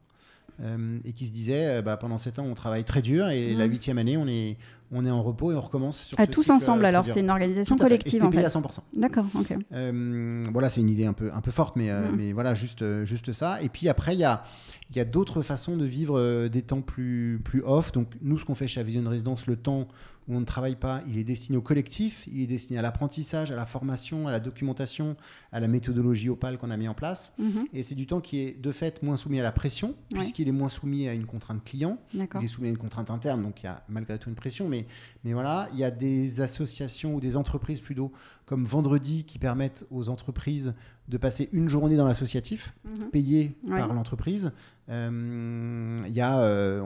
Euh, 0.63 1.00
et 1.06 1.13
qui 1.13 1.26
se 1.28 1.32
disait, 1.32 1.80
euh, 1.80 1.82
bah, 1.82 1.97
pendant 1.97 2.17
sept 2.19 2.38
ans, 2.38 2.45
on 2.45 2.54
travaille 2.54 2.84
très 2.84 3.02
dur 3.02 3.28
et 3.30 3.54
Mhm. 3.54 3.58
la 3.60 3.65
huitième 3.65 3.97
année, 3.97 4.15
on 4.17 4.28
est, 4.28 4.58
on 4.91 5.06
est 5.06 5.10
en 5.10 5.24
repos 5.24 5.52
et 5.52 5.56
on 5.56 5.62
recommence 5.62 5.97
sur 6.04 6.17
Ah, 6.19 6.26
ce 6.26 6.32
tous 6.32 6.41
cycle, 6.43 6.54
ensemble 6.54 6.86
euh, 6.86 6.89
alors, 6.89 7.06
c'est 7.06 7.19
une 7.21 7.30
organisation 7.32 7.76
Tout 7.76 7.84
à 7.84 7.88
fait. 7.88 7.95
Et 7.95 7.97
collective 7.97 8.12
c'était 8.21 8.26
en 8.26 8.32
fait. 8.32 8.45
à 8.45 8.50
100%. 8.50 8.84
D'accord, 8.93 9.26
ok. 9.39 9.56
Euh, 9.74 10.43
voilà, 10.52 10.69
c'est 10.69 10.82
une 10.82 10.89
idée 10.89 11.06
un 11.06 11.13
peu, 11.13 11.32
un 11.34 11.41
peu 11.41 11.50
forte, 11.52 11.76
mais, 11.78 11.89
euh, 11.89 12.10
Mhm. 12.12 12.15
mais 12.17 12.32
voilà, 12.34 12.54
juste, 12.54 12.82
euh, 12.84 13.06
juste 13.06 13.32
ça. 13.32 13.62
Et 13.63 13.69
puis 13.69 13.89
après, 13.89 14.13
il 14.13 14.19
y 14.19 14.24
a, 14.24 14.43
il 14.91 14.97
y 14.97 15.00
a 15.00 15.06
d'autres 15.06 15.41
façons 15.41 15.78
de 15.78 15.86
vivre 15.86 16.17
euh, 16.19 16.47
des 16.50 16.62
temps 16.62 16.82
plus, 16.82 17.41
plus 17.43 17.63
off. 17.65 17.91
Donc, 17.91 18.13
nous, 18.21 18.38
ce 18.38 18.45
qu'on 18.45 18.56
fait 18.56 18.67
chez 18.67 18.84
Vision 18.84 19.04
Résidence, 19.10 19.47
le 19.47 19.56
temps 19.56 19.88
où 20.27 20.36
on 20.36 20.39
ne 20.39 20.45
travaille 20.45 20.75
pas, 20.75 21.01
il 21.07 21.17
est 21.17 21.23
destiné 21.23 21.57
au 21.57 21.62
collectif, 21.62 22.27
il 22.31 22.41
est 22.41 22.47
destiné 22.47 22.77
à 22.79 22.81
l'apprentissage, 22.81 23.51
à 23.51 23.55
la 23.55 23.65
formation, 23.65 24.27
à 24.27 24.31
la 24.31 24.39
documentation, 24.39 25.15
à 25.51 25.60
la 25.60 25.67
méthodologie 25.67 26.29
Opal 26.29 26.57
qu'on 26.57 26.69
a 26.71 26.77
mis 26.77 26.88
en 26.88 26.93
place. 26.93 27.34
Mhm. 27.39 27.65
Et 27.73 27.81
c'est 27.84 27.95
du 27.95 28.05
temps 28.07 28.21
qui 28.21 28.39
est 28.39 28.62
de 28.62 28.71
fait 28.71 29.01
moins 29.03 29.17
soumis 29.17 29.39
à 29.39 29.43
la 29.43 29.51
pression, 29.51 29.95
puisqu'il 30.13 30.47
est 30.47 30.51
moins 30.53 30.69
soumis 30.69 31.07
à 31.07 31.13
une 31.13 31.25
contrainte 31.25 31.63
client. 31.63 31.97
Il 32.13 32.21
est 32.45 32.47
soumis 32.47 32.67
à 32.67 32.71
une 32.71 32.77
contrainte 32.77 33.10
interne, 33.10 33.41
donc 33.41 33.62
il 33.63 33.65
y 33.65 33.69
a 33.69 33.84
malgré 33.89 34.17
tout 34.19 34.29
une 34.29 34.36
pression. 34.36 34.67
Mais, 34.69 34.86
mais 35.23 35.34
voilà, 35.34 35.67
il 35.73 35.79
y 35.79 35.84
a 35.84 35.91
des 35.91 36.41
associations 36.41 37.15
ou 37.15 37.19
des 37.19 37.36
entreprises 37.36 37.81
plutôt 37.81 38.12
comme 38.45 38.65
Vendredi 38.65 39.23
qui 39.23 39.39
permettent 39.39 39.86
aux 39.91 40.10
entreprises 40.10 40.73
de 41.07 41.17
passer 41.17 41.49
une 41.51 41.67
journée 41.67 41.95
dans 41.97 42.05
l'associatif, 42.05 42.73
Mhm. 42.86 43.10
payée 43.12 43.51
Ouais. 43.67 43.77
par 43.79 43.93
l'entreprise. 43.93 44.51
Euh, 44.91 45.99
Il 46.06 46.13
y, 46.13 46.21
a, 46.21 46.41
euh, 46.41 46.82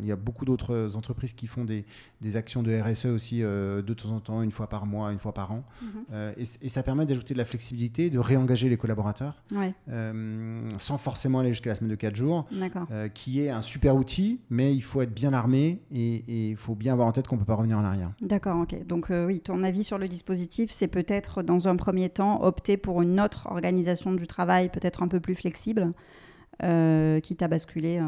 il 0.00 0.06
y 0.06 0.12
a 0.12 0.16
beaucoup 0.16 0.44
d'autres 0.44 0.96
entreprises 0.96 1.34
qui 1.34 1.46
font 1.46 1.64
des, 1.64 1.84
des 2.20 2.36
actions 2.36 2.62
de 2.62 2.72
RSE 2.80 3.06
aussi 3.06 3.42
euh, 3.42 3.82
de 3.82 3.94
temps 3.94 4.10
en 4.10 4.20
temps, 4.20 4.42
une 4.42 4.50
fois 4.50 4.68
par 4.68 4.86
mois, 4.86 5.12
une 5.12 5.18
fois 5.18 5.34
par 5.34 5.52
an. 5.52 5.64
Mhm. 5.82 6.32
Et, 6.38 6.42
et 6.42 6.68
ça 6.68 6.82
permet 6.82 7.06
d'ajouter 7.06 7.34
de 7.34 7.38
la 7.38 7.44
flexibilité, 7.44 8.10
de 8.10 8.18
réengager 8.18 8.68
les 8.68 8.76
collaborateurs, 8.76 9.42
Ouais, 9.52 9.74
sans 10.78 10.98
forcément 10.98 11.40
aller 11.40 11.50
jusqu'à 11.50 11.70
la 11.70 11.76
semaine 11.76 11.90
de 11.90 11.96
4 11.96 12.16
jours 12.16 12.46
qui 13.14 13.40
est 13.40 13.50
un 13.50 13.62
super 13.62 13.96
outil, 13.96 14.40
mais 14.50 14.74
il 14.74 14.82
faut 14.82 15.02
être 15.02 15.14
bien 15.14 15.32
armé 15.32 15.82
et 15.90 16.50
il 16.50 16.56
faut 16.56 16.74
bien 16.74 16.92
avoir 16.94 17.08
en 17.08 17.12
tête 17.12 17.26
qu'on 17.26 17.36
ne 17.36 17.40
peut 17.40 17.46
pas 17.46 17.54
revenir 17.54 17.78
en 17.78 17.84
arrière. 17.84 18.10
D'accord, 18.20 18.60
ok. 18.60 18.86
Donc 18.86 19.10
oui, 19.10 19.40
ton 19.40 19.62
avis 19.62 19.84
sur 19.84 19.98
le 19.98 20.08
dispositif, 20.08 20.70
c'est 20.70 20.88
peut-être 20.88 21.42
dans 21.42 21.68
un 21.68 21.76
premier 21.76 22.08
temps 22.08 22.42
opter 22.42 22.76
pour 22.76 23.02
une 23.02 23.20
autre 23.20 23.48
organisation 23.50 24.12
du 24.12 24.26
travail, 24.26 24.70
peut-être 24.70 25.02
un 25.02 25.08
peu 25.08 25.20
plus 25.20 25.34
flexible, 25.34 25.92
euh, 26.62 27.20
quitte 27.20 27.42
à 27.42 27.48
basculer 27.48 27.98
euh, 27.98 28.04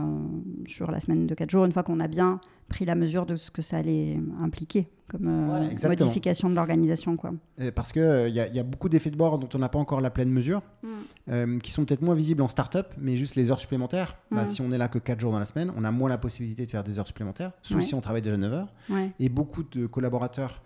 sur 0.67 0.91
la 0.91 1.01
semaine 1.01 1.27
de 1.27 1.35
4 1.35 1.51
jours, 1.51 1.65
une 1.65 1.73
fois 1.73 1.83
qu'on 1.83 2.01
a 2.01 2.09
bien 2.09 2.41
pris 2.69 2.85
la 2.85 2.95
mesure 2.95 3.27
de 3.27 3.37
ce 3.37 3.51
que 3.51 3.61
ça 3.63 3.77
allait 3.79 4.19
impliquer 4.41 4.89
comme 5.09 5.29
euh, 5.29 5.69
Ouais, 5.69 5.89
modification 5.89 6.49
de 6.49 6.55
l'organisation. 6.55 7.17
quoi. 7.17 7.33
Euh, 7.61 7.71
Parce 7.75 7.93
qu'il 7.93 8.03
il 8.29 8.35
y, 8.35 8.41
a- 8.41 8.49
y 8.49 8.59
a 8.59 8.63
beaucoup 8.63 8.89
d'effets 8.89 9.11
de 9.11 9.17
bord 9.17 9.39
dont 9.39 9.49
on 9.55 9.59
n'a 9.59 9.69
pas 9.69 9.79
encore 9.79 10.01
la 10.01 10.11
pleine 10.11 10.31
mesure, 10.31 10.63
euh, 11.31 11.59
qui 11.59 11.71
sont 11.71 11.85
peut-être 11.85 12.01
moins 12.03 12.15
visibles 12.15 12.41
en 12.43 12.49
start-up, 12.49 12.95
mais 12.99 13.17
juste 13.17 13.35
les 13.37 13.51
heures 13.51 13.61
supplémentaires. 13.61 14.17
Bah, 14.31 14.45
Mm. 14.45 14.47
si 14.47 14.61
on 14.63 14.73
est 14.73 14.79
là 14.79 14.89
que 14.89 14.99
4 14.99 15.21
jours 15.21 15.33
dans 15.33 15.39
la 15.39 15.45
semaine, 15.45 15.73
on 15.77 15.85
a 15.85 15.91
moins 15.91 16.09
la 16.09 16.17
possibilité 16.19 16.65
de 16.65 16.71
faire 16.71 16.85
des 16.85 16.99
heures 16.99 17.07
supplémentaires, 17.07 17.53
sauf 17.63 17.79
Ouais. 17.79 17.83
si 17.85 17.95
on 17.95 18.01
travaille 18.01 18.23
déjà 18.23 18.37
9 18.39 18.53
heures. 18.53 18.73
Ouais. 18.89 19.11
Et 19.21 19.29
beaucoup 19.29 19.63
de 19.63 19.87
collaborateurs 19.87 20.63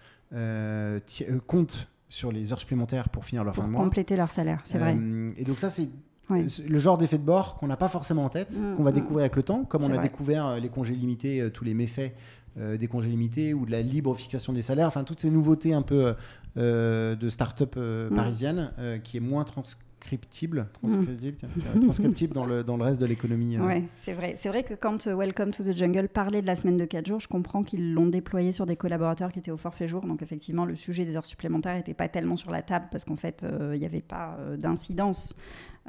comptent 1.46 1.88
sur 2.08 2.32
les 2.32 2.52
heures 2.52 2.60
supplémentaires 2.60 3.08
pour 3.08 3.24
finir 3.24 3.44
leur 3.44 3.54
fin 3.54 3.62
Pour 3.62 3.68
de 3.70 3.74
mois. 3.74 3.84
compléter 3.84 4.16
leur 4.16 4.30
salaire, 4.30 4.60
c'est 4.64 4.78
vrai. 4.78 4.96
Et 5.36 5.44
donc 5.44 5.58
ça, 5.58 5.68
c'est 5.68 5.88
Le 6.30 6.78
genre 6.78 6.98
d'effet 6.98 7.18
de 7.18 7.24
bord 7.24 7.56
qu'on 7.56 7.66
n'a 7.68 7.76
pas 7.76 7.88
forcément 7.88 8.24
en 8.24 8.28
tête, 8.28 8.58
Mm, 8.58 8.76
qu'on 8.76 8.82
va 8.82 8.90
mm. 8.90 8.94
découvrir 8.94 9.20
avec 9.20 9.36
le 9.36 9.42
temps, 9.42 9.64
comme 9.64 9.82
on 9.82 9.90
a 9.90 9.94
vrai. 9.94 10.02
découvert 10.02 10.46
euh, 10.46 10.58
les 10.58 10.68
congés 10.68 10.94
limités, 10.94 11.40
euh, 11.40 11.50
tous 11.50 11.64
les 11.64 11.74
méfaits 11.74 12.12
euh, 12.58 12.76
des 12.76 12.88
congés 12.88 13.10
limités 13.10 13.54
ou 13.54 13.66
de 13.66 13.70
la 13.70 13.82
libre 13.82 14.12
fixation 14.14 14.52
des 14.52 14.62
salaires, 14.62 14.88
enfin 14.88 15.04
toutes 15.04 15.20
ces 15.20 15.30
nouveautés 15.30 15.72
un 15.74 15.82
peu 15.82 16.14
euh, 16.56 17.14
de 17.14 17.28
start-up 17.30 17.74
euh, 17.76 18.10
Mm. 18.10 18.14
parisienne 18.14 18.72
qui 19.04 19.16
est 19.16 19.20
moins 19.20 19.44
transcriptible, 19.44 20.66
transcriptible, 21.80 22.32
dans, 22.34 22.46
le, 22.46 22.64
dans 22.64 22.76
le 22.76 22.84
reste 22.84 23.00
de 23.00 23.06
l'économie. 23.06 23.58
Ouais, 23.58 23.84
c'est 23.96 24.12
vrai. 24.12 24.34
C'est 24.36 24.48
vrai 24.48 24.62
que 24.64 24.74
quand 24.74 25.06
Welcome 25.06 25.50
to 25.52 25.62
the 25.62 25.76
Jungle 25.76 26.08
parlait 26.08 26.40
de 26.40 26.46
la 26.46 26.56
semaine 26.56 26.76
de 26.78 26.84
4 26.84 27.06
jours, 27.06 27.20
je 27.20 27.28
comprends 27.28 27.62
qu'ils 27.62 27.92
l'ont 27.94 28.06
déployé 28.06 28.50
sur 28.52 28.64
des 28.66 28.76
collaborateurs 28.76 29.30
qui 29.32 29.38
étaient 29.40 29.50
au 29.50 29.56
forfait 29.56 29.86
jour. 29.88 30.02
Donc 30.06 30.22
effectivement, 30.22 30.64
le 30.64 30.74
sujet 30.76 31.04
des 31.04 31.16
heures 31.16 31.24
supplémentaires 31.24 31.74
n'était 31.76 31.94
pas 31.94 32.08
tellement 32.08 32.36
sur 32.36 32.50
la 32.50 32.62
table 32.62 32.86
parce 32.90 33.04
qu'en 33.04 33.16
fait, 33.16 33.44
il 33.74 33.78
n'y 33.78 33.86
avait 33.86 34.00
pas 34.02 34.36
d'incidence. 34.56 35.34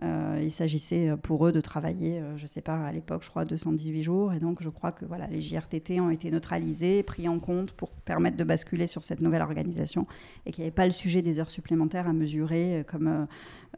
Euh, 0.01 0.39
il 0.41 0.51
s'agissait 0.51 1.09
euh, 1.09 1.17
pour 1.17 1.45
eux 1.45 1.51
de 1.51 1.59
travailler, 1.59 2.19
euh, 2.19 2.37
je 2.37 2.47
sais 2.47 2.61
pas, 2.61 2.85
à 2.85 2.91
l'époque, 2.93 3.21
je 3.23 3.29
crois, 3.29 3.43
218 3.43 4.01
jours. 4.03 4.31
Et 4.33 4.39
donc, 4.39 4.61
je 4.61 4.69
crois 4.69 4.91
que 4.93 5.03
voilà, 5.05 5.27
les 5.27 5.41
JRTT 5.41 5.99
ont 5.99 6.09
été 6.09 6.31
neutralisés, 6.31 7.03
pris 7.03 7.27
en 7.27 7.39
compte 7.39 7.73
pour 7.73 7.91
permettre 7.91 8.37
de 8.37 8.43
basculer 8.45 8.87
sur 8.87 9.03
cette 9.03 9.19
nouvelle 9.19 9.41
organisation 9.41 10.07
et 10.45 10.51
qu'il 10.51 10.61
n'y 10.61 10.67
avait 10.67 10.75
pas 10.75 10.85
le 10.85 10.91
sujet 10.91 11.21
des 11.21 11.39
heures 11.39 11.49
supplémentaires 11.49 12.07
à 12.07 12.13
mesurer 12.13 12.85
comme 12.87 13.27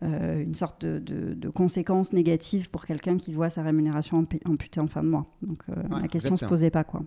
euh, 0.03 0.41
une 0.43 0.53
sorte 0.55 0.85
de, 0.85 0.99
de, 0.99 1.33
de 1.33 1.49
conséquence 1.49 2.13
négative 2.13 2.69
pour 2.69 2.85
quelqu'un 2.85 3.17
qui 3.17 3.33
voit 3.33 3.49
sa 3.49 3.63
rémunération 3.63 4.21
ampu- 4.21 4.41
amputée 4.47 4.79
en 4.79 4.87
fin 4.87 5.01
de 5.03 5.09
mois. 5.09 5.25
Donc, 5.41 5.63
euh, 5.69 5.73
Ouais, 5.89 6.01
la 6.03 6.07
question 6.07 6.31
ne 6.31 6.37
se 6.37 6.45
posait 6.45 6.69
pas. 6.69 6.83
Quoi. 6.83 7.03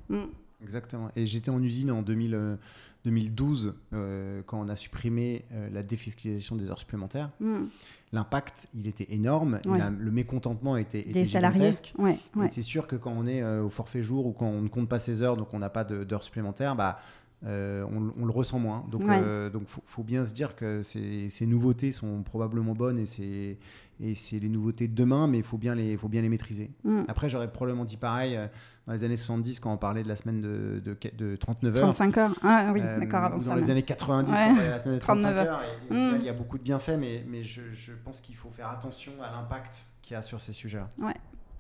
Exactement. 0.63 1.09
Et 1.15 1.27
j'étais 1.27 1.51
en 1.51 1.63
usine 1.63 1.91
en 1.91 2.03
2000, 2.03 2.35
euh, 2.35 2.57
2012 3.05 3.75
euh, 3.93 4.43
quand 4.47 4.61
on 4.61 4.69
a 4.69 4.77
supprimé 4.77 5.45
euh, 5.53 5.69
la 5.73 5.83
défiscalisation 5.83 6.57
des 6.57 6.71
heures 6.71 6.79
supplémentaires. 6.79 7.31
Mm. 7.41 7.65
L'impact, 8.13 8.69
il 8.75 8.87
était 8.87 9.07
énorme. 9.13 9.61
et 9.65 9.69
Ouais. 9.69 9.79
la- 9.79 9.91
le 9.91 10.11
mécontentement 10.11 10.77
était, 10.77 11.01
était 11.01 11.13
Des 11.13 11.27
salariés. 11.27 11.71
Ouais, 11.99 12.19
c'est 12.51 12.63
sûr 12.63 12.87
que 12.87 12.97
quand 12.97 13.13
on 13.13 13.27
est 13.27 13.43
euh, 13.43 13.65
au 13.65 13.69
forfait 13.71 14.03
jour 14.03 14.27
ou 14.27 14.33
quand 14.33 14.47
on 14.47 14.63
ne 14.63 14.69
compte 14.69 14.89
pas 14.89 14.99
ses 14.99 15.23
heures, 15.23 15.37
donc 15.37 15.53
on 15.53 15.59
n'a 15.59 15.71
pas 15.71 15.85
d'heures 15.85 16.25
supplémentaires, 16.25 16.77
bah, 16.77 16.99
on, 17.47 18.11
on 18.19 18.25
le 18.25 18.31
ressent 18.33 18.59
moins. 18.59 18.87
Donc, 18.91 19.03
euh, 19.05 19.51
donc 19.51 19.67
faut, 19.69 19.83
faut 19.85 20.03
bien 20.03 20.25
se 20.25 20.33
dire 20.33 20.57
que 20.57 20.81
ces, 20.83 21.29
ces 21.29 21.45
nouveautés 21.45 21.93
sont 21.93 22.23
probablement 22.23 22.73
bonnes 22.75 22.99
et 22.99 23.05
c'est 23.07 23.59
et 24.01 24.15
c'est 24.15 24.39
les 24.39 24.49
nouveautés 24.49 24.89
de 24.89 24.95
demain, 24.95 25.27
mais 25.27 25.39
il 25.39 25.45
faut 25.45 25.59
bien 25.59 25.75
les, 25.75 25.97
faut 25.97 26.09
bien 26.09 26.23
les 26.23 26.29
maîtriser. 26.29 26.71
Mm. 26.85 27.03
Après, 27.09 27.29
j'aurais 27.29 27.51
probablement 27.51 27.85
dit 27.85 27.97
pareil 27.97 28.37
euh, 28.37 28.47
dans 28.87 28.93
les 28.93 29.05
années 29.05 29.17
70 29.17 29.61
quand 29.61 29.73
on 29.73 29.77
parlait 29.77 30.03
de 30.03 30.09
la 30.09 30.17
semaine 30.17 30.41
de, 30.41 30.83
de, 30.85 30.97
de 31.17 31.37
39 31.37 31.77
heures. 31.77 31.83
35 31.83 32.19
heures. 32.19 32.35
Ah 32.43 32.71
oui, 32.73 32.81
Euh, 32.83 32.99
d'accord, 33.01 33.41
ça. 33.41 33.49
dans 33.51 33.55
les 33.55 33.63
mais- 33.63 33.71
années 33.71 33.83
90, 33.83 34.31
Ouais. 34.33 34.37
quand 34.39 34.45
on 34.45 34.55
parlait 34.55 34.67
de 34.67 34.71
la 34.73 34.79
semaine 34.79 34.95
de 34.97 35.01
35 35.01 35.29
39 35.33 35.47
heures. 35.47 35.61
Et, 35.63 35.95
et 35.95 35.97
au 35.97 36.13
Mm. 36.15 36.17
il 36.19 36.25
y 36.25 36.29
a 36.29 36.33
beaucoup 36.33 36.59
de 36.59 36.63
bienfaits, 36.65 36.99
mais, 36.99 37.25
mais 37.29 37.43
je, 37.43 37.63
je 37.73 37.93
pense 38.05 38.21
qu'il 38.21 38.35
faut 38.37 38.51
faire 38.51 38.69
attention 38.69 39.13
à 39.23 39.31
l'impact 39.31 39.87
qu'il 40.03 40.15
y 40.15 40.17
a 40.17 40.23
sur 40.23 40.41
ces 40.41 40.53
sujets-là. 40.53 40.89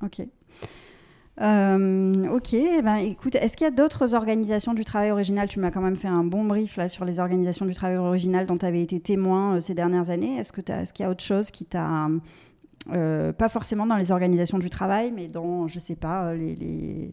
Ok. 0.02 0.22
Euh, 1.40 2.28
ok, 2.30 2.54
eh 2.54 2.82
ben, 2.82 2.96
écoute, 2.96 3.34
est-ce 3.34 3.56
qu'il 3.56 3.64
y 3.64 3.68
a 3.68 3.72
d'autres 3.72 4.14
organisations 4.14 4.72
du 4.72 4.84
travail 4.84 5.10
original? 5.10 5.48
Tu 5.48 5.58
m'as 5.58 5.72
quand 5.72 5.80
même 5.80 5.96
fait 5.96 6.08
un 6.08 6.22
bon 6.22 6.44
brief 6.44 6.76
là 6.76 6.88
sur 6.88 7.04
les 7.04 7.18
organisations 7.18 7.66
du 7.66 7.74
travail 7.74 7.96
original 7.96 8.46
dont 8.46 8.56
tu 8.56 8.66
avais 8.66 8.82
été 8.82 9.00
témoin 9.00 9.56
euh, 9.56 9.60
ces 9.60 9.74
dernières 9.74 10.10
années. 10.10 10.36
Est-ce 10.36 10.52
que 10.52 10.60
est-ce 10.70 10.92
qu'il 10.92 11.04
y 11.04 11.06
a 11.06 11.10
autre 11.10 11.24
chose 11.24 11.50
qui 11.50 11.64
t'a, 11.64 12.08
euh, 12.92 13.32
pas 13.32 13.48
forcément 13.48 13.86
dans 13.86 13.96
les 13.96 14.12
organisations 14.12 14.58
du 14.58 14.70
travail, 14.70 15.12
mais 15.12 15.26
dans, 15.26 15.66
je 15.66 15.80
sais 15.80 15.96
pas, 15.96 16.34
les, 16.34 17.12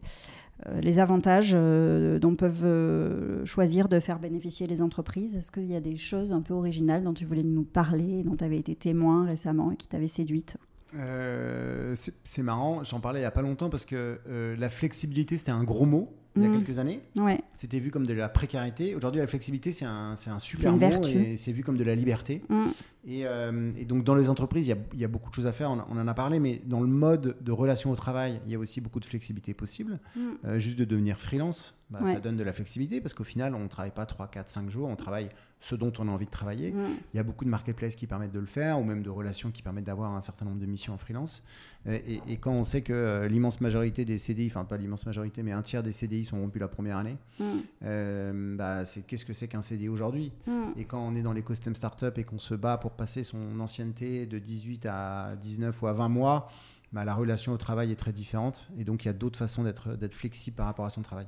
les, 0.82 1.00
avantages 1.00 1.54
dont 1.54 2.36
peuvent 2.36 3.44
choisir 3.46 3.88
de 3.90 4.00
faire 4.00 4.20
bénéficier 4.20 4.68
les 4.68 4.84
entreprises? 4.84 5.36
Est-ce 5.36 5.52
qu'il 5.52 5.66
y 5.66 5.76
a 5.76 5.82
des 5.82 5.98
choses 5.98 6.32
un 6.32 6.42
peu 6.42 6.54
originales 6.54 7.04
dont 7.04 7.14
tu 7.14 7.26
voulais 7.26 7.44
nous 7.44 7.64
parler, 7.64 8.24
dont 8.24 8.36
tu 8.36 8.44
avais 8.44 8.60
été 8.60 8.76
témoin 8.76 9.26
récemment 9.26 9.72
et 9.72 9.76
qui 9.76 9.88
t'avaient 9.88 10.08
séduite? 10.08 10.58
Euh, 10.96 11.96
c'est 12.24 12.44
marrant, 12.44 12.84
j'en 12.84 13.00
parlais 13.00 13.20
il 13.20 13.24
n'y 13.24 13.28
a 13.28 13.32
pas 13.32 13.42
longtemps 13.42 13.70
parce 13.70 13.86
que 13.86 14.20
euh, 14.28 14.56
la 14.58 14.70
flexibilité, 14.70 15.38
c'était 15.38 15.52
un 15.52 15.64
gros 15.64 15.86
mot 15.86 16.14
il 16.38 16.44
y 16.44 16.46
a 16.46 16.48
Mhm. 16.48 16.64
quelques 16.64 16.80
années. 16.80 17.02
Ouais, 17.18 17.42
C'était 17.54 17.80
vu 17.80 17.92
comme 17.92 18.06
de 18.06 18.14
la 18.14 18.30
précarité. 18.30 18.96
Aujourd'hui, 18.96 19.20
la 19.20 19.28
flexibilité, 19.28 19.74
c'est 19.74 19.84
un, 19.84 20.14
un 20.28 20.40
super 20.40 20.72
mot 20.72 20.78
vertu. 20.78 21.12
et 21.12 21.36
c'est 21.36 21.52
vu 21.52 21.62
comme 21.62 21.76
de 21.76 21.84
la 21.84 21.94
liberté. 21.94 22.42
Mm. 22.48 22.62
Et, 23.06 23.26
euh, 23.28 23.70
et 23.78 23.84
donc, 23.84 24.06
dans 24.06 24.16
les 24.16 24.30
entreprises, 24.30 24.66
il 24.68 24.70
y 24.70 24.74
a, 24.74 24.78
il 24.94 25.00
y 25.00 25.04
a 25.04 25.10
beaucoup 25.10 25.30
de 25.30 25.36
choses 25.36 25.48
à 25.48 25.52
faire, 25.52 25.70
on, 25.72 25.84
on 25.90 25.98
en 26.00 26.08
a 26.08 26.14
parlé, 26.14 26.40
mais 26.40 26.62
dans 26.66 26.80
le 26.80 26.88
mode 26.88 27.36
de 27.42 27.52
relation 27.52 27.92
au 27.92 27.96
travail, 27.98 28.40
il 28.46 28.52
y 28.54 28.56
a 28.56 28.60
aussi 28.60 28.80
beaucoup 28.80 29.02
de 29.02 29.06
flexibilité 29.06 29.54
possible. 29.54 30.00
Mm. 30.16 30.20
Euh, 30.46 30.58
juste 30.60 30.80
de 30.80 30.86
devenir 30.86 31.20
freelance, 31.20 31.84
bah, 31.90 32.00
Ouais. 32.02 32.14
ça 32.14 32.22
donne 32.22 32.38
de 32.38 32.44
la 32.44 32.54
flexibilité 32.54 33.02
parce 33.02 33.14
qu'au 33.14 33.26
final, 33.26 33.54
on 33.54 33.60
ne 33.64 33.68
travaille 33.68 33.92
pas 33.92 34.06
3, 34.06 34.28
4, 34.30 34.50
5 34.50 34.70
jours, 34.70 34.88
on 34.88 34.96
travaille 34.96 35.28
ce 35.62 35.76
dont 35.76 35.94
on 36.00 36.08
a 36.08 36.12
envie 36.12 36.26
de 36.26 36.32
travailler. 36.32 36.72
Mm. 36.72 36.98
Il 37.14 37.18
y 37.18 37.20
a 37.20 37.24
beaucoup 37.24 37.46
de 37.46 37.50
marketplaces 37.50 37.96
qui 37.96 38.08
permettent 38.08 38.32
de 38.34 38.40
le 38.40 38.48
faire, 38.48 38.80
ou 38.80 38.84
même 38.84 39.04
de 39.04 39.10
relations 39.10 39.52
qui 39.52 39.62
permettent 39.62 39.86
d'avoir 39.86 40.12
un 40.14 40.22
certain 40.22 40.46
nombre 40.46 40.60
de 40.60 40.66
missions 40.66 40.94
en 40.94 40.98
freelance. 40.98 41.44
Euh, 41.88 41.98
et, 42.06 42.20
et 42.28 42.38
quand 42.38 42.52
on 42.52 42.64
sait 42.64 42.82
que 42.82 42.92
euh, 42.94 43.28
l'immense 43.28 43.62
majorité 43.62 44.04
des 44.04 44.18
CDI, 44.18 44.48
enfin 44.48 44.66
pas 44.66 44.78
l'immense 44.78 45.06
majorité, 45.06 45.44
mais 45.44 45.52
un 45.52 45.62
tiers 45.62 45.84
des 45.84 45.92
CDI 45.92 46.24
sont 46.24 46.40
rompus 46.40 46.60
la 46.60 46.68
première 46.68 46.98
année, 46.98 47.18
Mm. 47.40 47.44
euh, 47.84 48.56
bah, 48.58 48.86
c'est 48.86 49.06
qu'est-ce 49.06 49.26
que 49.26 49.34
c'est 49.34 49.48
qu'un 49.48 49.62
CDI 49.62 49.88
aujourd'hui? 49.90 50.32
Mm. 50.48 50.52
Et 50.78 50.86
quand 50.86 51.00
on 51.00 51.14
est 51.16 51.22
dans 51.22 51.34
l'écosystème 51.34 51.76
startup 51.76 52.18
et 52.18 52.24
qu'on 52.24 52.40
se 52.40 52.56
bat 52.56 52.78
pour 52.78 52.92
passer 52.92 53.24
son 53.24 53.60
ancienneté 53.60 54.26
de 54.26 54.40
18 54.40 54.86
à 54.88 55.36
19 55.40 55.82
ou 55.82 55.88
à 55.88 55.94
20 55.94 56.10
mois, 56.10 56.52
bah, 56.92 57.06
la 57.06 57.14
relation 57.14 57.54
au 57.54 57.58
travail 57.58 57.92
est 57.92 57.96
très 57.96 58.14
différente. 58.14 58.70
Et 58.78 58.84
donc 58.84 59.06
il 59.06 59.08
y 59.08 59.10
a 59.10 59.14
d'autres 59.14 59.38
façons 59.40 59.64
d'être 59.64 60.14
flexible 60.14 60.58
par 60.58 60.66
rapport 60.66 60.86
à 60.86 60.90
son 60.90 61.02
travail. 61.02 61.28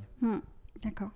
D'accord. 0.82 1.12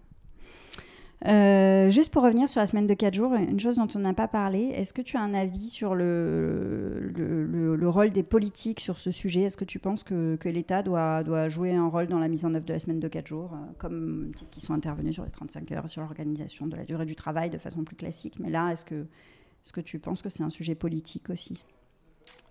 Euh, 1.26 1.90
juste 1.90 2.12
pour 2.14 2.22
revenir 2.22 2.48
sur 2.48 2.62
la 2.62 2.68
semaine 2.68 2.86
de 2.86 2.94
4 2.94 3.16
jours, 3.16 3.34
une 3.34 3.60
chose 3.60 3.78
dont 3.78 3.88
on 3.96 4.00
n'a 4.00 4.14
pas 4.14 4.28
parlé, 4.28 4.66
est-ce 4.76 4.94
que 4.94 5.02
tu 5.02 5.18
as 5.18 5.22
un 5.22 5.34
avis 5.34 5.70
sur 5.70 5.96
le, 5.96 7.12
le, 7.16 7.44
le- 7.44 7.76
le 7.76 7.90
rôle 7.90 8.12
des 8.12 8.22
politiques 8.22 8.80
sur 8.80 9.00
ce 9.00 9.10
sujet? 9.10 9.42
Est-ce 9.42 9.58
que 9.58 9.66
tu 9.66 9.80
penses 9.80 10.04
que, 10.04 10.36
que 10.36 10.48
l'État 10.48 10.84
doit, 10.84 11.24
doit 11.24 11.50
jouer 11.50 11.74
un 11.74 11.88
rôle 11.88 12.06
dans 12.06 12.20
la 12.20 12.28
mise 12.28 12.46
en 12.46 12.54
œuvre 12.54 12.66
de 12.66 12.74
la 12.74 12.78
semaine 12.80 13.00
de 13.00 13.08
4 13.08 13.26
jours, 13.26 13.52
euh, 13.54 13.58
comme 13.80 14.32
qui 14.52 14.62
sont 14.62 14.74
intervenus 14.76 15.16
sur 15.16 15.24
les 15.24 15.32
35 15.32 15.72
heures, 15.72 15.90
sur 15.90 16.02
l'organisation 16.02 16.68
de 16.68 16.76
la 16.76 16.86
durée 16.86 17.06
du 17.06 17.16
travail 17.16 17.50
de 17.50 17.58
façon 17.58 17.84
plus 17.84 17.96
classique? 17.96 18.36
Mais 18.40 18.52
là, 18.52 18.70
est-ce 18.72 18.86
que, 18.86 18.96
est-ce 18.96 19.74
que 19.74 19.82
tu 19.82 19.98
penses 19.98 20.22
que 20.22 20.30
c'est 20.30 20.44
un 20.44 20.50
sujet 20.52 20.76
politique 20.76 21.32
aussi? 21.32 21.64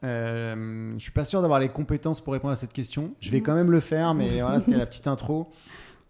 Euh, 0.03 0.93
je 0.99 1.03
suis 1.03 1.13
pas 1.13 1.25
sûr 1.25 1.41
d'avoir 1.41 1.61
les 1.61 1.69
compétences 1.69 2.21
pour 2.21 2.33
répondre 2.33 2.53
à 2.53 2.57
cette 2.57 2.73
question. 2.73 3.15
Je 3.21 3.31
vais 3.31 3.39
Mhm. 3.39 3.43
quand 3.45 3.55
même 3.55 3.71
le 3.71 3.81
faire, 3.81 4.13
mais 4.15 4.41
voilà, 4.41 4.59
c'était 4.59 4.77
la 4.77 4.87
petite 4.87 5.07
intro. 5.07 5.47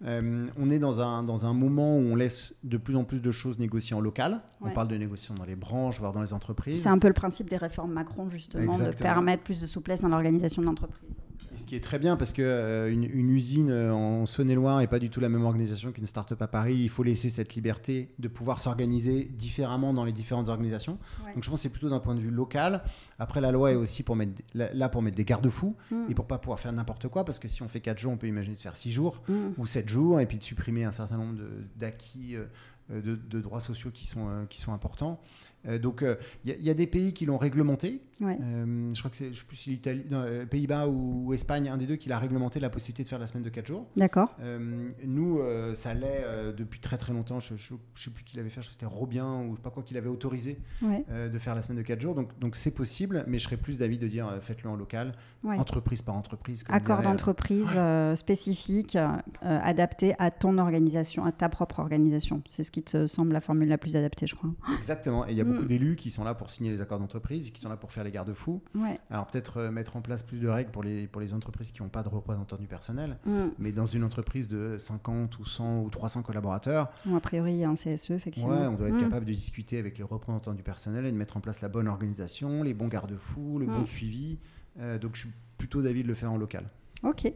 Euh, 0.05 0.45
on 0.59 0.69
est 0.69 0.79
dans 0.79 1.01
un, 1.01 1.23
dans 1.23 1.47
un 1.47 1.55
moment 1.55 1.97
où 1.97 2.01
on 2.01 2.17
laisse 2.17 2.55
de 2.65 2.77
plus 2.77 2.97
en 2.97 3.05
plus 3.05 3.21
de 3.21 3.31
choses 3.31 3.59
négocier 3.59 3.97
en 3.97 4.01
local. 4.01 4.43
On 4.61 4.71
parle 4.71 4.89
de 4.89 4.97
négociation 4.97 5.35
dans 5.35 5.45
les 5.45 5.57
branches, 5.57 5.99
voire 5.99 6.13
dans 6.13 6.21
les 6.21 6.35
entreprises. 6.35 6.83
C'est 6.83 6.89
un 6.89 6.99
peu 6.99 7.09
le 7.09 7.15
principe 7.15 7.49
des 7.49 7.57
réformes 7.57 7.93
Macron, 7.93 8.29
justement, 8.29 8.79
de 8.79 8.91
permettre 8.91 9.43
plus 9.43 9.61
de 9.61 9.67
souplesse 9.67 10.03
dans 10.03 10.09
l'organisation 10.09 10.61
de 10.63 10.67
l'entreprise. 10.67 11.09
Et 11.55 11.59
ce 11.59 11.65
qui 11.65 11.75
est 11.77 11.81
très 11.81 11.99
bien 11.99 12.17
parce 12.17 12.33
que 12.33 12.43
euh, 12.43 12.91
une, 12.93 13.05
une 13.05 13.31
usine 13.31 13.71
euh, 13.71 13.93
en 13.93 14.27
Saône-et-Loire 14.27 14.79
n'est 14.79 14.87
pas 14.87 14.99
du 14.99 15.11
tout 15.11 15.21
la 15.21 15.29
même 15.29 15.45
organisation 15.45 15.93
qu'une 15.93 16.07
start-up 16.07 16.41
à 16.43 16.49
Paris. 16.49 16.77
Il 16.77 16.89
faut 16.89 17.03
laisser 17.03 17.29
cette 17.29 17.55
liberté 17.55 18.11
de 18.19 18.29
pouvoir 18.29 18.61
s'organiser 18.61 19.25
différemment 19.25 19.95
dans 19.95 20.05
les 20.05 20.13
différentes 20.13 20.49
organisations. 20.49 20.99
Ouais. 21.25 21.35
Donc 21.35 21.45
je 21.45 21.49
pense 21.51 21.59
que 21.59 21.63
c'est 21.63 21.69
plutôt 21.71 21.89
d'un 21.91 22.01
point 22.01 22.15
de 22.15 22.21
vue 22.21 22.31
local. 22.31 22.83
Après, 23.19 23.41
la 23.41 23.53
loi 23.53 23.73
est 23.73 23.77
aussi 23.77 24.03
pour 24.03 24.17
mettre, 24.17 24.43
là 24.55 24.89
pour 24.89 25.03
mettre 25.03 25.17
des 25.17 25.25
garde-fous 25.25 25.77
Mm. 25.91 26.07
et 26.11 26.15
pour 26.15 26.27
pas 26.27 26.39
pouvoir 26.39 26.59
faire 26.61 26.73
n'importe 26.73 27.09
quoi 27.09 27.25
parce 27.25 27.39
que 27.39 27.49
si 27.49 27.63
on 27.63 27.69
fait 27.69 27.81
4 27.81 27.99
jours, 27.99 28.13
on 28.13 28.17
peut 28.17 28.27
imaginer 28.27 28.57
de 28.57 28.61
faire 28.61 28.77
6 28.77 28.93
jours 28.93 29.23
Mm. 29.29 29.35
ou 29.59 29.67
7 29.67 29.89
jours 29.89 30.21
et 30.21 30.27
puis 30.27 30.39
de 30.39 30.43
supprimer 30.45 30.85
un 30.85 30.93
certain 30.93 31.17
nombre 31.17 31.39
d'acquis. 31.77 32.37
euh, 32.37 32.45
de, 32.89 33.17
de 33.17 33.41
droits 33.41 33.59
sociaux 33.59 33.91
qui 33.93 34.07
sont, 34.07 34.47
qui 34.49 34.61
sont 34.61 34.73
importants. 34.73 35.21
Euh, 35.69 35.79
donc, 35.79 36.05
il 36.45 36.51
y, 36.51 36.55
a- 36.55 36.59
y 36.59 36.71
a 36.71 36.75
des 36.75 36.87
pays 36.87 37.13
qui 37.13 37.27
l'ont 37.27 37.39
réglementé. 37.39 38.01
Ouais. 38.21 38.39
Euh, 38.41 38.93
je 38.95 38.99
crois 39.01 39.11
que 39.11 39.17
c'est, 39.17 39.33
je 39.35 39.41
sais 39.41 39.45
plus 39.47 39.57
si 39.57 39.71
l'Italie, 39.71 40.05
euh, 40.13 40.47
Pays-Bas 40.47 40.87
ou, 40.89 41.27
ou 41.27 41.33
Espagne, 41.35 41.69
un 41.69 41.77
des 41.77 41.87
deux 41.87 41.97
qui 41.97 42.09
l'a 42.09 42.19
réglementé 42.19 42.61
la 42.61 42.71
possibilité 42.71 43.03
de 43.03 43.09
faire 43.09 43.19
la 43.19 43.27
semaine 43.27 43.43
de 43.43 43.49
4 43.51 43.67
jours. 43.67 43.87
D'accord. 43.97 44.35
Euh, 44.41 44.89
nous, 45.05 45.41
euh, 45.41 45.75
ça 45.75 45.93
l'est 45.93 46.23
euh, 46.25 46.53
depuis 46.53 46.79
très 46.81 46.97
très 46.99 47.13
longtemps. 47.13 47.41
Je 47.41 47.55
ne 47.55 47.59
sais 47.59 48.11
plus 48.11 48.25
qui 48.25 48.37
l'avait 48.37 48.49
fait, 48.49 48.63
je 48.63 48.69
crois 48.69 48.69
que 48.69 48.73
c'était 48.73 48.87
Robien 48.87 49.41
ou 49.43 49.51
je 49.51 49.57
sais 49.57 49.63
pas 49.63 49.71
quoi 49.71 49.83
qui 49.83 49.95
l'avait 49.95 50.09
autorisé 50.09 50.59
Ouais. 50.83 51.05
euh, 51.11 51.29
de 51.29 51.39
faire 51.39 51.55
la 51.55 51.63
semaine 51.63 51.79
de 51.79 51.83
4 51.83 52.01
jours. 52.01 52.15
Donc 52.15 52.39
donc 52.39 52.55
c'est 52.57 52.71
possible, 52.71 53.25
mais 53.27 53.39
je 53.39 53.45
serais 53.45 53.57
plus 53.57 53.77
d'avis 53.79 53.99
de 53.99 54.07
dire 54.09 54.29
euh, 54.29 54.41
faites-le 54.41 54.71
en 54.71 54.77
local, 54.77 55.15
Ouais. 55.43 55.59
entreprise 55.59 56.01
par 56.03 56.15
entreprise. 56.17 56.63
comme 56.63 56.75
Accord 56.75 57.01
euh, 57.01 57.03
d'entreprise 57.03 57.69
euh, 57.77 58.15
spécifique, 58.17 58.97
euh, 58.97 59.09
adapté 59.43 60.15
à 60.19 60.31
ton 60.31 60.59
organisation, 60.59 61.25
à 61.25 61.33
ta 61.33 61.49
propre 61.49 61.81
organisation. 61.81 62.43
C'est 62.47 62.63
ce 62.63 62.71
qui 62.71 62.83
te 62.83 63.07
semble 63.07 63.33
la 63.33 63.41
formule 63.41 63.69
la 63.69 63.79
plus 63.79 63.97
adaptée, 63.97 64.27
je 64.27 64.35
crois. 64.35 64.51
Exactement. 64.79 65.27
Et 65.27 65.33
il 65.33 65.37
y 65.37 65.41
a 65.41 65.45
beaucoup 65.47 65.63
Mm. 65.65 65.67
d'élus 65.67 65.97
qui 65.97 66.11
sont 66.11 66.25
là 66.25 66.35
pour 66.35 66.51
signer 66.51 66.71
les 66.71 66.81
accords 66.81 66.99
d'entreprise, 66.99 67.51
qui 67.51 67.61
sont 67.61 67.69
là 67.69 67.77
pour 67.77 67.93
faire 67.93 68.05
les 68.05 68.11
garde-fous. 68.11 68.63
Ouais. 68.75 68.99
Alors 69.11 69.27
peut-être 69.27 69.59
euh, 69.59 69.71
mettre 69.71 69.97
en 69.97 70.01
place 70.03 70.23
plus 70.23 70.39
de 70.39 70.49
règles 70.49 70.71
pour 70.71 70.83
les, 70.83 71.07
pour 71.07 71.21
les 71.21 71.33
entreprises 71.35 71.71
qui 71.73 71.83
n'ont 71.83 71.89
pas 71.89 72.03
de 72.03 72.09
représentant 72.09 72.57
du 72.57 72.67
personnel. 72.67 73.19
Mm. 73.25 73.47
Mais 73.59 73.73
dans 73.73 73.87
une 73.87 74.05
entreprise 74.05 74.49
de 74.49 74.77
50 74.79 75.39
ou 75.39 75.45
100 75.45 75.81
ou 75.83 75.91
300 75.91 76.23
collaborateurs, 76.23 76.91
Bon, 77.05 77.17
a 77.17 77.21
priori, 77.21 77.53
il 77.53 77.59
y 77.59 77.65
a 77.65 77.69
un 77.71 77.75
CSE, 77.75 78.11
effectivement. 78.11 78.51
ouais, 78.51 78.67
on 78.67 78.75
doit 78.75 78.89
être 78.89 78.95
Mm. 78.97 79.01
capable 79.01 79.27
de 79.27 79.33
discuter 79.33 79.79
avec 79.79 79.99
les 79.99 80.05
représentants 80.05 80.55
du 80.55 80.63
personnel 80.63 81.07
et 81.07 81.13
de 81.13 81.17
mettre 81.17 81.37
en 81.37 81.41
place 81.41 81.61
la 81.61 81.69
bonne 81.69 81.89
organisation, 81.89 82.63
les 82.63 82.75
bons 82.75 82.89
garde-fous, 82.89 83.59
le 83.59 83.67
bon 83.67 83.85
suivi. 83.87 84.39
Euh, 84.79 84.99
donc 84.99 85.15
je 85.15 85.21
suis 85.21 85.31
plutôt 85.59 85.81
d'avis 85.83 86.03
de 86.03 86.09
le 86.09 86.15
faire 86.15 86.33
en 86.33 86.37
local. 86.37 86.65
Ok. 87.03 87.33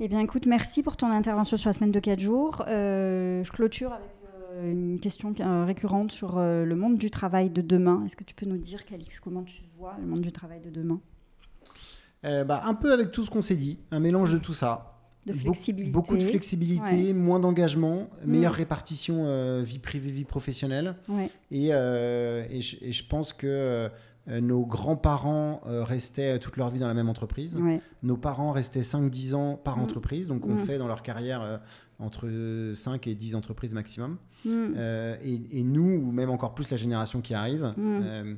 Eh 0.00 0.06
bien, 0.08 0.20
écoute, 0.20 0.46
merci 0.46 0.82
pour 0.82 0.96
ton 0.96 1.10
intervention 1.10 1.56
sur 1.56 1.68
la 1.68 1.72
semaine 1.72 1.90
de 1.90 1.98
4 2.00 2.20
jours. 2.20 2.64
Euh, 2.68 3.42
je 3.42 3.50
clôture 3.50 3.92
avec 3.92 4.08
une 4.64 4.98
question 5.00 5.34
euh, 5.40 5.64
récurrente 5.64 6.10
sur 6.12 6.38
euh, 6.38 6.64
le 6.64 6.74
monde 6.76 6.98
du 6.98 7.10
travail 7.10 7.50
de 7.50 7.60
demain. 7.62 8.02
Est-ce 8.04 8.16
que 8.16 8.24
tu 8.24 8.34
peux 8.34 8.46
nous 8.46 8.56
dire, 8.58 8.84
Calix, 8.84 9.20
comment 9.20 9.42
tu 9.42 9.62
vois 9.78 9.96
le 10.00 10.06
monde 10.06 10.20
du 10.20 10.32
travail 10.32 10.60
de 10.60 10.70
demain? 10.70 11.00
Euh, 12.24 12.44
bah, 12.44 12.62
un 12.66 12.74
peu 12.74 12.92
avec 12.92 13.12
tout 13.12 13.24
ce 13.24 13.30
qu'on 13.30 13.42
s'est 13.42 13.56
dit, 13.56 13.78
un 13.90 14.00
mélange 14.00 14.32
de 14.32 14.38
tout 14.38 14.54
ça. 14.54 14.94
De 15.26 15.32
flexibilité. 15.32 15.92
Beaucoup 15.92 16.16
de 16.16 16.22
flexibilité, 16.22 17.08
Ouais. 17.08 17.12
moins 17.12 17.38
d'engagement, 17.38 18.08
meilleure 18.24 18.52
Mm. 18.54 18.56
répartition 18.56 19.24
euh, 19.26 19.62
vie 19.64 19.78
privée, 19.78 20.10
vie 20.10 20.24
professionnelle. 20.24 20.96
Ouais. 21.08 21.30
Et, 21.50 21.68
euh, 21.72 22.44
et, 22.50 22.62
je, 22.62 22.76
et 22.80 22.92
je 22.92 23.04
pense 23.06 23.32
que 23.34 23.46
euh, 23.46 23.88
nos 24.40 24.64
grands-parents 24.64 25.60
euh, 25.66 25.84
restaient 25.84 26.38
toute 26.38 26.56
leur 26.56 26.70
vie 26.70 26.80
dans 26.80 26.86
la 26.86 26.94
même 26.94 27.08
entreprise. 27.10 27.56
Ouais. 27.58 27.80
Nos 28.02 28.16
parents 28.16 28.52
restaient 28.52 28.82
5-10 28.82 29.34
ans 29.34 29.56
par 29.62 29.76
Mm. 29.76 29.82
entreprise. 29.82 30.28
Donc, 30.28 30.46
on 30.46 30.54
Mm. 30.54 30.58
fait 30.58 30.78
dans 30.78 30.88
leur 30.88 31.02
carrière 31.02 31.42
euh, 31.42 31.58
entre 31.98 32.72
5 32.74 33.06
et 33.06 33.14
10 33.14 33.34
entreprises 33.34 33.74
maximum. 33.74 34.18
Mm. 34.44 34.50
Euh, 34.76 35.16
et, 35.22 35.58
et 35.58 35.62
nous, 35.64 36.00
ou 36.06 36.12
même 36.12 36.30
encore 36.30 36.54
plus 36.54 36.70
la 36.70 36.76
génération 36.76 37.20
qui 37.20 37.34
arrive, 37.34 37.74
Mm. 37.76 38.36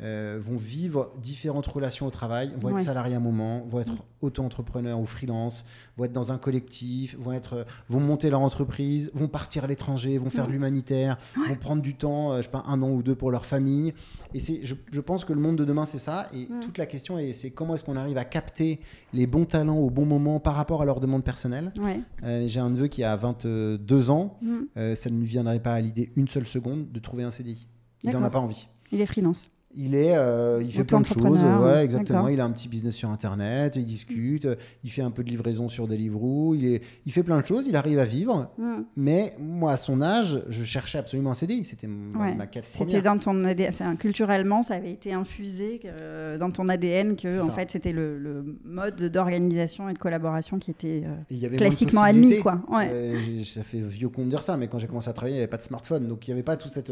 Euh, 0.00 0.38
vont 0.40 0.56
vivre 0.56 1.12
différentes 1.20 1.66
relations 1.66 2.06
au 2.06 2.10
travail, 2.10 2.52
vont 2.60 2.68
Ouais. 2.68 2.74
être 2.80 2.84
salariés 2.86 3.14
à 3.14 3.18
un 3.18 3.20
moment, 3.20 3.64
vont 3.68 3.80
être 3.80 3.92
Mm. 3.94 3.98
auto-entrepreneurs 4.22 4.98
ou 5.00 5.06
freelance, 5.06 5.64
vont 5.96 6.04
être 6.04 6.12
dans 6.12 6.30
un 6.32 6.38
collectif, 6.38 7.16
vont, 7.18 7.32
être, 7.32 7.54
euh, 7.54 7.64
vont 7.88 8.00
monter 8.00 8.30
leur 8.30 8.40
entreprise, 8.40 9.10
vont 9.14 9.28
partir 9.28 9.64
à 9.64 9.66
l'étranger, 9.66 10.18
vont 10.18 10.30
faire 10.30 10.44
Mm. 10.44 10.48
de 10.48 10.52
l'humanitaire, 10.52 11.18
vont 11.48 11.54
prendre 11.56 11.82
du 11.82 11.94
temps, 11.94 12.32
euh, 12.32 12.38
je 12.38 12.42
sais 12.42 12.48
pas, 12.50 12.62
un 12.66 12.80
an 12.82 12.90
ou 12.90 13.02
deux 13.02 13.14
pour 13.14 13.30
leur 13.30 13.44
famille. 13.46 13.92
Et 14.34 14.40
c'est, 14.40 14.60
je, 14.62 14.74
je 14.92 15.00
pense 15.00 15.24
que 15.24 15.32
le 15.32 15.40
monde 15.40 15.56
de 15.56 15.64
demain, 15.64 15.84
c'est 15.84 15.98
ça. 15.98 16.28
Et 16.34 16.46
Mm. 16.46 16.60
toute 16.60 16.78
la 16.78 16.86
question, 16.86 17.18
est, 17.18 17.32
c'est 17.32 17.50
comment 17.50 17.74
est-ce 17.74 17.84
qu'on 17.84 17.96
arrive 17.96 18.18
à 18.18 18.24
capter 18.24 18.80
les 19.12 19.26
bons 19.26 19.46
talents 19.46 19.78
au 19.78 19.90
bon 19.90 20.04
moment 20.06 20.38
par 20.40 20.54
rapport 20.54 20.82
à 20.82 20.84
leurs 20.84 21.00
demandes 21.00 21.24
personnelles. 21.24 21.72
Ouais. 21.80 22.00
Euh, 22.24 22.44
j'ai 22.46 22.60
un 22.60 22.70
neveu 22.70 22.86
qui 22.88 23.02
a 23.04 23.16
22 23.16 24.10
ans. 24.10 24.38
Mm. 24.42 24.54
Euh, 24.76 24.94
ça 24.94 25.10
ne 25.10 25.18
lui 25.18 25.26
viendrait 25.26 25.60
pas 25.60 25.74
à 25.74 25.80
l'idée 25.80 26.12
une 26.16 26.28
seule 26.28 26.46
seconde 26.46 26.90
de 26.92 26.98
trouver 27.00 27.24
un 27.24 27.30
CDI. 27.30 27.66
Il 28.04 28.10
n'en 28.12 28.22
a 28.22 28.30
pas 28.30 28.38
envie. 28.40 28.68
Il 28.92 29.00
est 29.00 29.06
freelance. 29.06 29.48
Il 29.74 29.94
est, 29.94 30.16
euh, 30.16 30.60
il 30.62 30.72
fait 30.72 30.82
plein 30.84 31.00
de 31.00 31.06
choses. 31.06 31.44
Ouais, 31.44 31.84
exactement. 31.84 32.28
Il 32.28 32.40
a 32.40 32.44
un 32.44 32.50
petit 32.50 32.68
business 32.68 32.94
sur 32.94 33.10
Internet. 33.10 33.74
Il 33.76 33.84
discute. 33.84 34.46
euh, 34.46 34.56
Il 34.82 34.90
fait 34.90 35.02
un 35.02 35.10
peu 35.10 35.22
de 35.22 35.28
livraison 35.28 35.68
sur 35.68 35.86
Deliveroo. 35.86 36.54
Il 36.54 36.64
est, 36.66 36.82
il 37.04 37.12
fait 37.12 37.22
plein 37.22 37.38
de 37.40 37.46
choses. 37.46 37.66
Il 37.68 37.76
arrive 37.76 37.98
à 37.98 38.06
vivre. 38.06 38.50
Mm. 38.56 38.80
Mais 38.96 39.34
moi, 39.38 39.72
à 39.72 39.76
son 39.76 40.00
âge, 40.00 40.42
je 40.48 40.64
cherchais 40.64 40.96
absolument 40.98 41.30
un 41.32 41.34
CDI. 41.34 41.64
C'était 41.66 41.86
ma, 41.86 42.18
Ouais. 42.18 42.34
ma 42.34 42.46
quête 42.46 42.64
C'était 42.64 42.84
première. 42.86 43.02
dans 43.02 43.18
ton 43.18 43.44
ADN, 43.44 43.68
enfin, 43.68 43.94
culturellement, 43.96 44.62
ça 44.62 44.74
avait 44.74 44.90
été 44.92 45.12
infusé 45.12 45.80
euh, 45.84 46.38
dans 46.38 46.50
ton 46.50 46.66
ADN 46.68 47.14
que 47.14 47.40
en 47.42 47.46
ça. 47.48 47.52
fait 47.52 47.70
c'était 47.70 47.92
le, 47.92 48.18
le 48.18 48.56
mode 48.64 48.96
d'organisation 49.10 49.88
et 49.90 49.92
de 49.92 49.98
collaboration 49.98 50.58
qui 50.58 50.70
était 50.70 51.02
euh, 51.04 51.14
y 51.30 51.44
avait 51.44 51.58
classiquement 51.58 52.02
admis, 52.02 52.38
quoi. 52.40 52.62
Ouais. 52.70 53.42
Ça 53.44 53.62
fait 53.62 53.80
vieux 53.82 54.08
con 54.08 54.24
de 54.24 54.30
dire 54.30 54.42
ça, 54.42 54.56
mais 54.56 54.66
quand 54.66 54.78
j'ai 54.78 54.86
commencé 54.88 55.10
à 55.10 55.12
travailler, 55.12 55.36
il 55.36 55.38
n'y 55.38 55.42
avait 55.42 55.50
pas 55.50 55.58
de 55.58 55.62
smartphone. 55.62 56.08
Donc 56.08 56.26
il 56.26 56.30
n'y 56.30 56.32
avait 56.32 56.42
pas 56.42 56.56
toute 56.56 56.72
cette, 56.72 56.90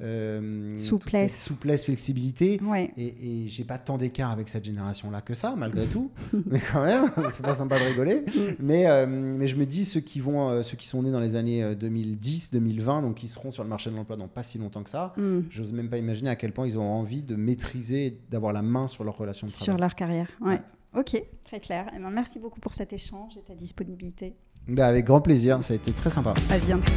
euh, 0.00 0.76
Souplesse. 0.76 1.42
souplesse, 1.44 1.84
flexibilité. 1.84 2.60
Ouais. 2.62 2.92
Et, 2.96 3.44
et 3.44 3.48
j'ai 3.48 3.64
pas 3.64 3.78
tant 3.78 3.98
d'écart 3.98 4.30
avec 4.30 4.48
cette 4.48 4.64
génération-là 4.64 5.20
que 5.20 5.34
ça, 5.34 5.54
malgré 5.56 5.86
tout. 5.86 6.10
mais 6.46 6.60
quand 6.72 6.82
même, 6.82 7.10
c'est 7.32 7.44
pas 7.44 7.54
sympa 7.56 7.78
de 7.78 7.84
rigoler. 7.84 8.24
mais, 8.58 8.86
euh, 8.88 9.06
mais 9.06 9.46
je 9.46 9.56
me 9.56 9.66
dis, 9.66 9.84
ceux 9.84 10.00
qui, 10.00 10.20
vont, 10.20 10.48
euh, 10.48 10.62
ceux 10.62 10.76
qui 10.76 10.86
sont 10.86 11.02
nés 11.02 11.10
dans 11.12 11.20
les 11.20 11.36
années 11.36 11.62
euh, 11.62 11.74
2010, 11.74 12.50
2020, 12.52 13.02
donc 13.02 13.16
qui 13.16 13.28
seront 13.28 13.50
sur 13.50 13.62
le 13.62 13.68
marché 13.68 13.90
de 13.90 13.96
l'emploi 13.96 14.16
dans 14.16 14.28
pas 14.28 14.42
si 14.42 14.58
longtemps 14.58 14.82
que 14.82 14.90
ça, 14.90 15.12
Mm. 15.16 15.40
j'ose 15.50 15.72
même 15.72 15.88
pas 15.90 15.98
imaginer 15.98 16.30
à 16.30 16.36
quel 16.36 16.52
point 16.52 16.66
ils 16.66 16.76
auront 16.76 16.92
envie 16.92 17.22
de 17.22 17.36
maîtriser, 17.36 18.18
d'avoir 18.30 18.52
la 18.52 18.62
main 18.62 18.86
sur 18.88 19.04
leurs 19.04 19.16
relations 19.16 19.46
de 19.46 19.52
Sur 19.52 19.64
travail. 19.66 19.80
leur 19.80 19.94
carrière. 19.94 20.28
Ouais. 20.40 20.60
Ok, 20.96 21.22
très 21.44 21.60
clair. 21.60 21.86
Eh 21.96 21.98
ben, 21.98 22.10
merci 22.10 22.38
beaucoup 22.38 22.60
pour 22.60 22.74
cet 22.74 22.92
échange 22.92 23.36
et 23.38 23.42
ta 23.42 23.54
disponibilité. 23.54 24.34
Bah, 24.68 24.86
avec 24.86 25.04
grand 25.06 25.20
plaisir, 25.20 25.62
ça 25.62 25.72
a 25.72 25.76
été 25.76 25.90
très 25.92 26.10
sympa. 26.10 26.34
À 26.50 26.58
bientôt. 26.58 26.92